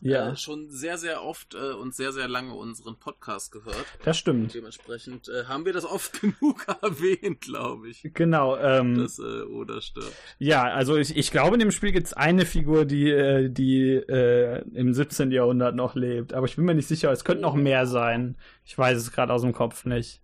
ja. 0.00 0.30
äh, 0.30 0.36
schon 0.36 0.70
sehr, 0.70 0.98
sehr 0.98 1.22
oft 1.22 1.54
äh, 1.54 1.72
und 1.72 1.94
sehr, 1.94 2.12
sehr 2.12 2.28
lange 2.28 2.54
unseren 2.54 2.98
Podcast 2.98 3.52
gehört. 3.52 3.86
Das 4.04 4.18
stimmt. 4.18 4.44
Und 4.44 4.54
dementsprechend 4.54 5.28
äh, 5.28 5.44
haben 5.44 5.64
wir 5.64 5.72
das 5.72 5.84
oft 5.84 6.20
genug 6.20 6.66
erwähnt, 6.82 7.40
glaube 7.40 7.88
ich. 7.88 8.08
Genau. 8.14 8.56
Ähm, 8.56 8.96
dass 8.96 9.18
äh, 9.18 9.42
Oda 9.42 9.80
stirbt. 9.80 10.12
Ja, 10.38 10.64
also 10.64 10.96
ich, 10.96 11.16
ich 11.16 11.30
glaube, 11.30 11.54
in 11.54 11.60
dem 11.60 11.70
Spiel 11.70 11.92
gibt 11.92 12.06
es 12.06 12.12
eine 12.12 12.46
Figur, 12.46 12.84
die, 12.84 13.10
äh, 13.10 13.48
die 13.48 13.94
äh, 13.94 14.62
im 14.74 14.92
17. 14.92 15.30
Jahrhundert 15.30 15.74
noch 15.74 15.94
lebt. 15.94 16.34
Aber 16.34 16.46
ich 16.46 16.56
bin 16.56 16.64
mir 16.64 16.74
nicht 16.74 16.88
sicher, 16.88 17.10
es 17.10 17.24
könnte 17.24 17.44
oh. 17.44 17.48
noch 17.48 17.54
mehr 17.54 17.86
sein. 17.86 18.36
Ich 18.64 18.76
weiß 18.76 18.98
es 18.98 19.12
gerade 19.12 19.32
aus 19.32 19.42
dem 19.42 19.52
Kopf 19.52 19.84
nicht. 19.84 20.20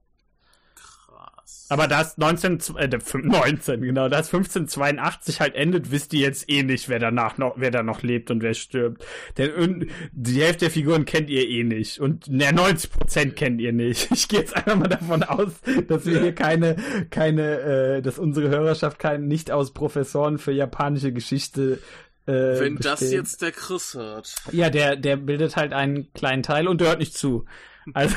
Aber 1.73 1.89
da 1.89 2.03
es 2.03 2.18
19, 2.18 2.59
äh, 2.77 2.99
19, 3.14 3.81
genau, 3.81 4.11
da 4.11 4.18
es 4.18 4.27
1582 4.27 5.41
halt 5.41 5.55
endet, 5.55 5.91
wisst 5.91 6.12
ihr 6.12 6.20
jetzt 6.20 6.51
eh 6.51 6.62
nicht, 6.62 6.91
wer 6.91 6.99
danach 6.99 7.39
noch, 7.39 7.55
wer 7.57 7.70
da 7.70 7.83
noch 7.83 8.03
lebt 8.03 8.31
und 8.31 8.43
wer 8.43 8.53
stirbt. 8.53 9.03
Denn 9.39 9.91
die 10.12 10.43
Hälfte 10.43 10.66
der 10.66 10.70
Figuren 10.70 11.07
kennt 11.07 11.31
ihr 11.31 11.49
eh 11.49 11.64
nicht. 11.64 11.99
Und 11.99 12.29
ne, 12.29 12.53
90 12.53 12.91
Prozent 12.91 13.37
kennt 13.37 13.59
ihr 13.62 13.73
nicht. 13.73 14.11
Ich 14.12 14.29
gehe 14.29 14.41
jetzt 14.41 14.55
einfach 14.55 14.77
mal 14.77 14.89
davon 14.89 15.23
aus, 15.23 15.53
dass 15.89 16.05
wir 16.05 16.20
hier 16.20 16.35
keine, 16.35 16.77
keine, 17.09 17.61
äh, 17.61 18.03
dass 18.03 18.18
unsere 18.18 18.51
Hörerschaft 18.51 18.99
kein, 18.99 19.27
nicht 19.27 19.51
aus 19.51 19.73
Professoren 19.73 20.37
für 20.37 20.53
japanische 20.53 21.12
Geschichte 21.12 21.79
Äh, 22.27 22.33
Wenn 22.61 22.77
das 22.77 23.01
bestehen. 23.01 23.18
jetzt 23.18 23.41
der 23.41 23.51
Chris 23.53 23.95
hört. 23.95 24.35
Ja, 24.53 24.68
der, 24.68 24.97
der 24.97 25.16
bildet 25.16 25.57
halt 25.57 25.73
einen 25.73 26.12
kleinen 26.12 26.43
Teil 26.43 26.68
und 26.68 26.83
der 26.83 26.89
hört 26.89 26.99
nicht 27.01 27.16
zu. 27.16 27.47
Also, 27.95 28.14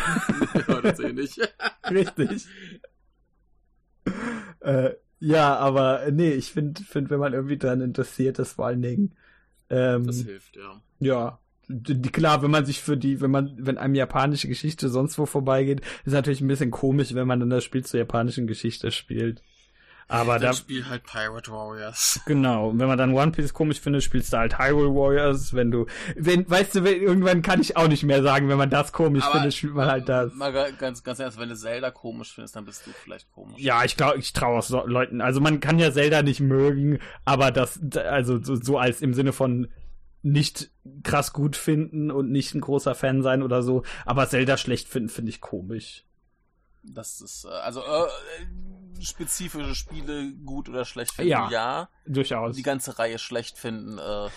Der 0.53 0.67
hört 0.67 0.85
das 0.85 0.99
eh 0.99 1.13
nicht. 1.13 1.39
richtig. 1.89 2.45
Äh, 4.61 4.91
ja, 5.19 5.55
aber 5.55 6.11
nee, 6.11 6.31
ich 6.31 6.51
finde, 6.51 6.83
find, 6.83 7.09
wenn 7.09 7.19
man 7.19 7.33
irgendwie 7.33 7.57
daran 7.57 7.81
interessiert 7.81 8.39
ist, 8.39 8.53
vor 8.53 8.67
allen 8.67 8.81
Dingen. 8.81 9.15
Ähm, 9.69 10.05
Das 10.05 10.21
hilft, 10.21 10.55
ja. 10.55 10.81
ja. 10.99 11.39
Klar, 12.11 12.43
wenn 12.43 12.51
man 12.51 12.65
sich 12.65 12.81
für 12.81 12.95
die, 12.95 13.21
wenn 13.21 13.31
man, 13.31 13.55
wenn 13.57 13.79
einem 13.79 13.95
japanische 13.95 14.47
Geschichte 14.47 14.89
sonst 14.89 15.17
wo 15.17 15.25
vorbeigeht, 15.25 15.81
ist 16.05 16.13
natürlich 16.13 16.41
ein 16.41 16.47
bisschen 16.47 16.69
komisch, 16.69 17.15
wenn 17.15 17.27
man 17.27 17.39
dann 17.39 17.49
das 17.49 17.63
Spiel 17.63 17.83
zur 17.83 17.99
japanischen 17.99 18.45
Geschichte 18.45 18.91
spielt. 18.91 19.41
Aber 20.07 20.33
da, 20.37 20.47
Dann 20.47 20.53
spiel 20.55 20.87
halt 20.87 21.03
Pirate 21.03 21.51
Warriors. 21.51 22.19
Genau, 22.27 22.69
und 22.69 22.79
wenn 22.79 22.87
man 22.87 22.97
dann 22.97 23.13
One 23.13 23.31
Piece 23.31 23.53
komisch 23.53 23.79
findet, 23.79 24.03
spielst 24.03 24.31
du 24.33 24.37
halt 24.37 24.59
Hyrule 24.59 24.93
Warriors, 24.93 25.53
wenn 25.55 25.71
du, 25.71 25.87
wenn, 26.15 26.47
weißt 26.47 26.75
du, 26.75 26.83
wenn, 26.83 27.01
irgendwann 27.01 27.41
kann 27.41 27.59
ich 27.59 27.75
auch 27.75 27.87
nicht 27.87 28.03
mehr 28.03 28.21
sagen, 28.21 28.47
wenn 28.47 28.57
man 28.59 28.69
das 28.69 28.91
komisch 28.91 29.23
Aber- 29.23 29.33
findet, 29.33 29.55
spielt 29.55 29.73
man 29.73 29.87
halt 29.89 30.07
das. 30.07 30.31
Mal 30.35 30.53
ga- 30.53 30.69
ganz, 30.71 31.03
ganz 31.03 31.17
ernst, 31.19 31.39
wenn 31.39 31.49
du 31.49 31.55
Zelda 31.55 31.89
komisch 31.89 32.33
findest, 32.35 32.55
dann 32.55 32.65
bist 32.65 32.85
du 32.85 32.91
vielleicht 32.91 33.31
komisch. 33.31 33.59
Ja, 33.59 33.83
ich 33.83 33.97
glaube, 33.97 34.19
ich 34.19 34.31
traue 34.33 34.59
auch 34.59 34.63
so 34.63 34.85
Leuten, 34.85 35.21
also 35.21 35.41
man 35.41 35.59
kann 35.59 35.79
ja 35.79 35.91
Zelda 35.91 36.21
nicht 36.21 36.39
mögen, 36.39 36.99
aber 37.25 37.49
das, 37.51 37.79
also 37.95 38.41
so, 38.43 38.55
so 38.55 38.77
als 38.77 39.01
im 39.01 39.15
Sinne 39.15 39.33
von 39.33 39.69
nicht 40.21 40.69
krass 41.03 41.33
gut 41.33 41.55
finden 41.55 42.11
und 42.11 42.31
nicht 42.31 42.53
ein 42.53 42.61
großer 42.61 42.93
Fan 42.93 43.23
sein 43.23 43.41
oder 43.41 43.63
so, 43.63 43.81
aber 44.05 44.27
Zelda 44.29 44.57
schlecht 44.57 44.87
finden, 44.87 45.09
finde 45.09 45.29
ich 45.29 45.41
komisch. 45.41 46.03
Das 46.83 47.21
ist, 47.21 47.45
äh, 47.45 47.49
also, 47.49 47.79
äh, 47.81 48.05
spezifische 49.01 49.75
Spiele 49.75 50.33
gut 50.45 50.69
oder 50.69 50.85
schlecht 50.85 51.13
finden, 51.13 51.31
Ja. 51.31 51.49
ja. 51.49 51.89
Durchaus. 52.05 52.55
Die 52.55 52.63
ganze 52.63 52.97
Reihe 52.99 53.19
schlecht 53.19 53.57
finden, 53.57 53.97
äh, 53.97 54.29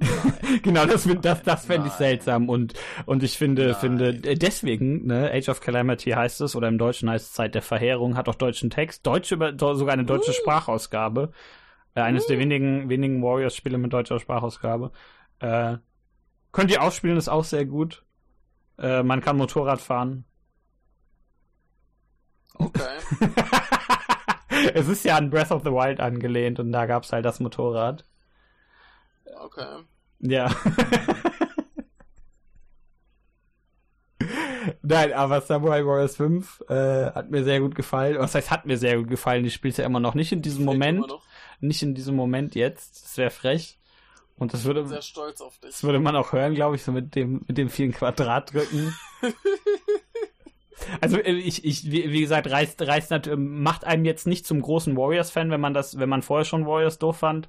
genau, 0.62 0.86
das, 0.86 1.06
das, 1.20 1.42
das 1.42 1.66
fände 1.66 1.88
ich 1.88 1.92
seltsam 1.92 2.48
und, 2.48 2.72
und 3.04 3.22
ich 3.22 3.36
finde, 3.36 3.72
Nein. 3.72 3.74
finde, 3.74 4.08
äh, 4.24 4.36
deswegen, 4.36 5.06
ne, 5.06 5.30
Age 5.32 5.50
of 5.50 5.60
Calamity 5.60 6.10
heißt 6.12 6.40
es, 6.40 6.56
oder 6.56 6.68
im 6.68 6.78
Deutschen 6.78 7.10
heißt 7.10 7.26
es 7.26 7.32
Zeit 7.34 7.54
der 7.54 7.60
Verheerung, 7.60 8.16
hat 8.16 8.28
auch 8.28 8.34
deutschen 8.34 8.70
Text, 8.70 9.06
deutsche, 9.06 9.36
sogar 9.58 9.92
eine 9.92 10.04
deutsche 10.04 10.30
Uh. 10.30 10.34
Sprachausgabe. 10.34 11.32
Äh, 11.94 12.00
eines 12.00 12.26
der 12.26 12.38
wenigen, 12.38 12.88
wenigen 12.88 13.22
Warriors-Spiele 13.22 13.76
mit 13.76 13.92
deutscher 13.92 14.18
Sprachausgabe. 14.18 14.92
Äh, 15.40 15.76
könnt 16.50 16.70
ihr 16.70 16.82
ausspielen, 16.82 17.18
ist 17.18 17.28
auch 17.28 17.44
sehr 17.44 17.66
gut. 17.66 18.02
Äh, 18.78 19.02
man 19.02 19.20
kann 19.20 19.36
Motorrad 19.36 19.80
fahren. 19.80 20.24
Okay. 22.58 22.98
es 24.74 24.88
ist 24.88 25.04
ja 25.04 25.16
an 25.16 25.30
Breath 25.30 25.50
of 25.50 25.62
the 25.64 25.70
Wild 25.70 26.00
angelehnt 26.00 26.58
und 26.60 26.72
da 26.72 26.86
gab's 26.86 27.12
halt 27.12 27.24
das 27.24 27.40
Motorrad. 27.40 28.04
Okay. 29.40 29.84
Ja. 30.20 30.50
Nein, 34.82 35.12
aber 35.12 35.40
Samurai 35.40 35.84
Warriors 35.84 36.16
5 36.16 36.64
äh, 36.68 37.06
hat 37.12 37.30
mir 37.30 37.44
sehr 37.44 37.60
gut 37.60 37.74
gefallen. 37.74 38.18
Was 38.18 38.34
heißt, 38.34 38.50
hat 38.50 38.66
mir 38.66 38.76
sehr 38.76 38.96
gut 38.98 39.08
gefallen? 39.08 39.44
Ich 39.44 39.54
spiele 39.54 39.74
ja 39.74 39.84
immer 39.84 40.00
noch 40.00 40.14
nicht 40.14 40.32
in 40.32 40.42
diesem 40.42 40.64
Moment. 40.64 41.06
Nicht 41.60 41.82
in 41.82 41.94
diesem 41.94 42.14
Moment 42.16 42.54
jetzt. 42.54 43.04
Das 43.04 43.16
wäre 43.18 43.30
frech. 43.30 43.78
Und 44.36 44.52
das 44.52 44.64
würde, 44.64 44.86
Sehr 44.86 45.02
stolz 45.02 45.40
auf 45.40 45.58
dich. 45.58 45.70
das 45.70 45.84
würde 45.84 46.00
man 46.00 46.16
auch 46.16 46.32
hören, 46.32 46.54
glaube 46.54 46.76
ich, 46.76 46.82
so 46.82 46.90
mit 46.90 47.14
dem, 47.14 47.44
mit 47.46 47.58
dem 47.58 47.68
vielen 47.68 47.92
Quadratdrücken. 47.92 48.94
Also 51.00 51.18
äh, 51.18 51.32
ich, 51.32 51.64
ich, 51.64 51.90
wie, 51.90 52.12
wie 52.12 52.20
gesagt, 52.20 52.50
reißt, 52.50 52.80
reißt 52.82 53.12
ähm, 53.26 53.62
macht 53.62 53.84
einem 53.84 54.04
jetzt 54.04 54.26
nicht 54.26 54.46
zum 54.46 54.60
großen 54.60 54.96
Warriors-Fan, 54.96 55.50
wenn 55.50 55.60
man 55.60 55.74
das, 55.74 55.98
wenn 55.98 56.08
man 56.08 56.22
vorher 56.22 56.44
schon 56.44 56.66
Warriors 56.66 56.98
doof 56.98 57.18
fand. 57.18 57.48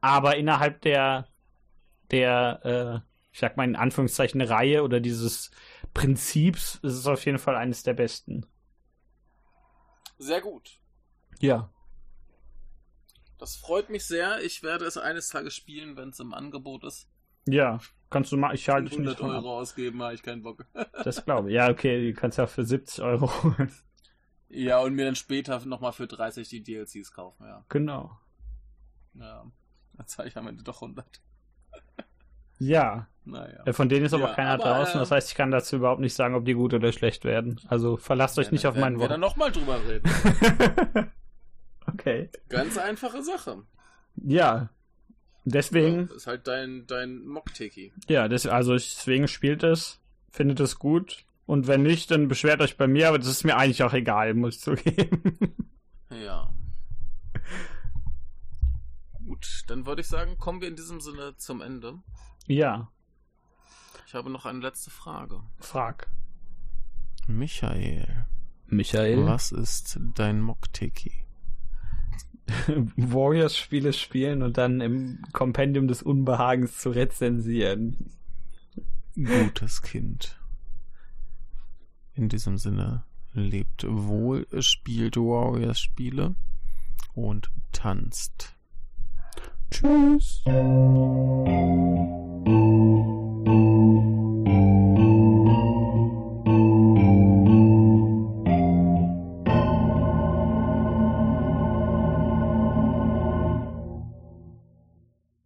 Aber 0.00 0.36
innerhalb 0.36 0.80
der, 0.82 1.28
der, 2.10 2.60
äh, 3.04 3.08
ich 3.32 3.38
sag 3.38 3.56
mal 3.56 3.64
in 3.64 3.76
Anführungszeichen 3.76 4.40
Reihe 4.40 4.82
oder 4.82 5.00
dieses 5.00 5.50
Prinzips 5.94 6.76
ist 6.82 6.94
es 6.94 7.06
auf 7.06 7.24
jeden 7.24 7.38
Fall 7.38 7.56
eines 7.56 7.82
der 7.82 7.94
besten. 7.94 8.46
Sehr 10.18 10.40
gut. 10.40 10.78
Ja. 11.40 11.70
Das 13.38 13.56
freut 13.56 13.90
mich 13.90 14.04
sehr. 14.04 14.40
Ich 14.42 14.62
werde 14.62 14.84
es 14.84 14.96
eines 14.96 15.28
Tages 15.28 15.54
spielen, 15.54 15.96
wenn 15.96 16.10
es 16.10 16.20
im 16.20 16.32
Angebot 16.32 16.84
ist. 16.84 17.08
Ja. 17.46 17.80
Kannst 18.12 18.30
du 18.32 18.36
mal, 18.36 18.54
ich 18.54 18.68
halte 18.68 18.84
dich 18.90 18.92
100 18.92 19.12
nicht 19.14 19.20
von 19.20 19.30
ab. 19.30 19.36
Euro 19.42 19.58
ausgeben, 19.58 20.02
habe 20.02 20.14
ich 20.14 20.22
keinen 20.22 20.42
Bock. 20.42 20.64
Das 21.04 21.24
glaube 21.24 21.48
ich. 21.48 21.54
Ja, 21.54 21.68
okay, 21.70 22.12
du 22.12 22.18
kannst 22.18 22.38
ja 22.38 22.46
für 22.46 22.64
70 22.64 23.02
Euro 23.02 23.30
holen. 23.42 23.72
ja, 24.48 24.78
und 24.80 24.94
mir 24.94 25.04
dann 25.06 25.16
später 25.16 25.58
nochmal 25.66 25.92
für 25.92 26.06
30 26.06 26.48
die 26.48 26.62
DLCs 26.62 27.12
kaufen, 27.12 27.44
ja. 27.46 27.64
Genau. 27.68 28.16
Ja. 29.14 29.44
Dann 29.94 30.06
zahle 30.06 30.28
ich 30.28 30.36
am 30.36 30.46
Ende 30.46 30.62
doch 30.62 30.80
100. 30.82 31.04
Ja. 32.58 33.08
Naja. 33.24 33.64
Äh, 33.66 33.72
Von 33.72 33.88
denen 33.88 34.04
ist 34.06 34.14
aber 34.14 34.28
Ja, 34.28 34.34
keiner 34.34 34.50
aber, 34.52 34.62
draußen. 34.62 34.94
äh, 34.94 34.98
Das 35.00 35.10
heißt, 35.10 35.28
ich 35.30 35.34
kann 35.34 35.50
dazu 35.50 35.74
überhaupt 35.76 36.00
nicht 36.00 36.14
sagen, 36.14 36.36
ob 36.36 36.44
die 36.44 36.54
gut 36.54 36.72
oder 36.74 36.92
schlecht 36.92 37.24
werden. 37.24 37.60
Also 37.66 37.96
verlasst 37.96 38.38
euch 38.38 38.46
Ja, 38.46 38.52
nicht 38.52 38.66
auf 38.68 38.74
mein 38.76 38.82
werden 38.84 38.94
wir 38.96 39.00
Wort. 39.00 39.10
dann 39.10 39.20
nochmal 39.20 39.50
drüber 39.50 39.80
reden. 39.84 40.08
okay. 41.88 42.30
Ganz 42.48 42.78
einfache 42.78 43.22
Sache. 43.22 43.62
Ja. 44.16 44.68
Deswegen, 45.44 46.06
Das 46.08 46.18
ist 46.18 46.26
halt 46.26 46.46
dein, 46.46 46.86
dein 46.86 47.24
Mock-Tiki. 47.26 47.92
ja, 48.08 48.28
das, 48.28 48.46
also 48.46 48.72
deswegen 48.74 49.26
spielt 49.28 49.62
es, 49.62 50.00
findet 50.30 50.60
es 50.60 50.78
gut. 50.78 51.24
Und 51.46 51.66
wenn 51.66 51.82
nicht, 51.82 52.10
dann 52.12 52.28
beschwert 52.28 52.60
euch 52.60 52.76
bei 52.76 52.86
mir, 52.86 53.08
aber 53.08 53.18
das 53.18 53.26
ist 53.28 53.44
mir 53.44 53.56
eigentlich 53.56 53.82
auch 53.82 53.92
egal, 53.92 54.34
muss 54.34 54.56
ich 54.56 54.60
zugeben. 54.60 55.56
Ja. 56.10 56.52
Gut, 59.26 59.64
dann 59.66 59.86
würde 59.86 60.02
ich 60.02 60.08
sagen, 60.08 60.36
kommen 60.38 60.60
wir 60.60 60.68
in 60.68 60.76
diesem 60.76 61.00
Sinne 61.00 61.36
zum 61.36 61.60
Ende. 61.60 61.98
ja, 62.46 62.90
Ich 64.06 64.14
habe 64.14 64.30
noch 64.30 64.46
eine 64.46 64.60
letzte 64.60 64.90
Frage. 64.90 65.40
frag. 65.58 66.08
Michael, 67.26 68.26
Michael? 68.66 69.24
was 69.26 69.52
ist 69.52 69.98
dein 70.14 70.40
Mock-Tiki? 70.40 71.24
Warriors-Spiele 72.96 73.92
spielen 73.92 74.42
und 74.42 74.58
dann 74.58 74.80
im 74.80 75.22
Kompendium 75.32 75.88
des 75.88 76.02
Unbehagens 76.02 76.78
zu 76.78 76.90
rezensieren. 76.90 78.10
Gutes 79.14 79.82
Kind. 79.82 80.38
In 82.14 82.28
diesem 82.28 82.58
Sinne, 82.58 83.04
lebt 83.32 83.86
wohl, 83.88 84.46
spielt 84.60 85.16
Warriors-Spiele 85.16 86.34
und 87.14 87.50
tanzt. 87.72 88.54
Tschüss. 89.70 90.42
Tschüss. 90.44 91.82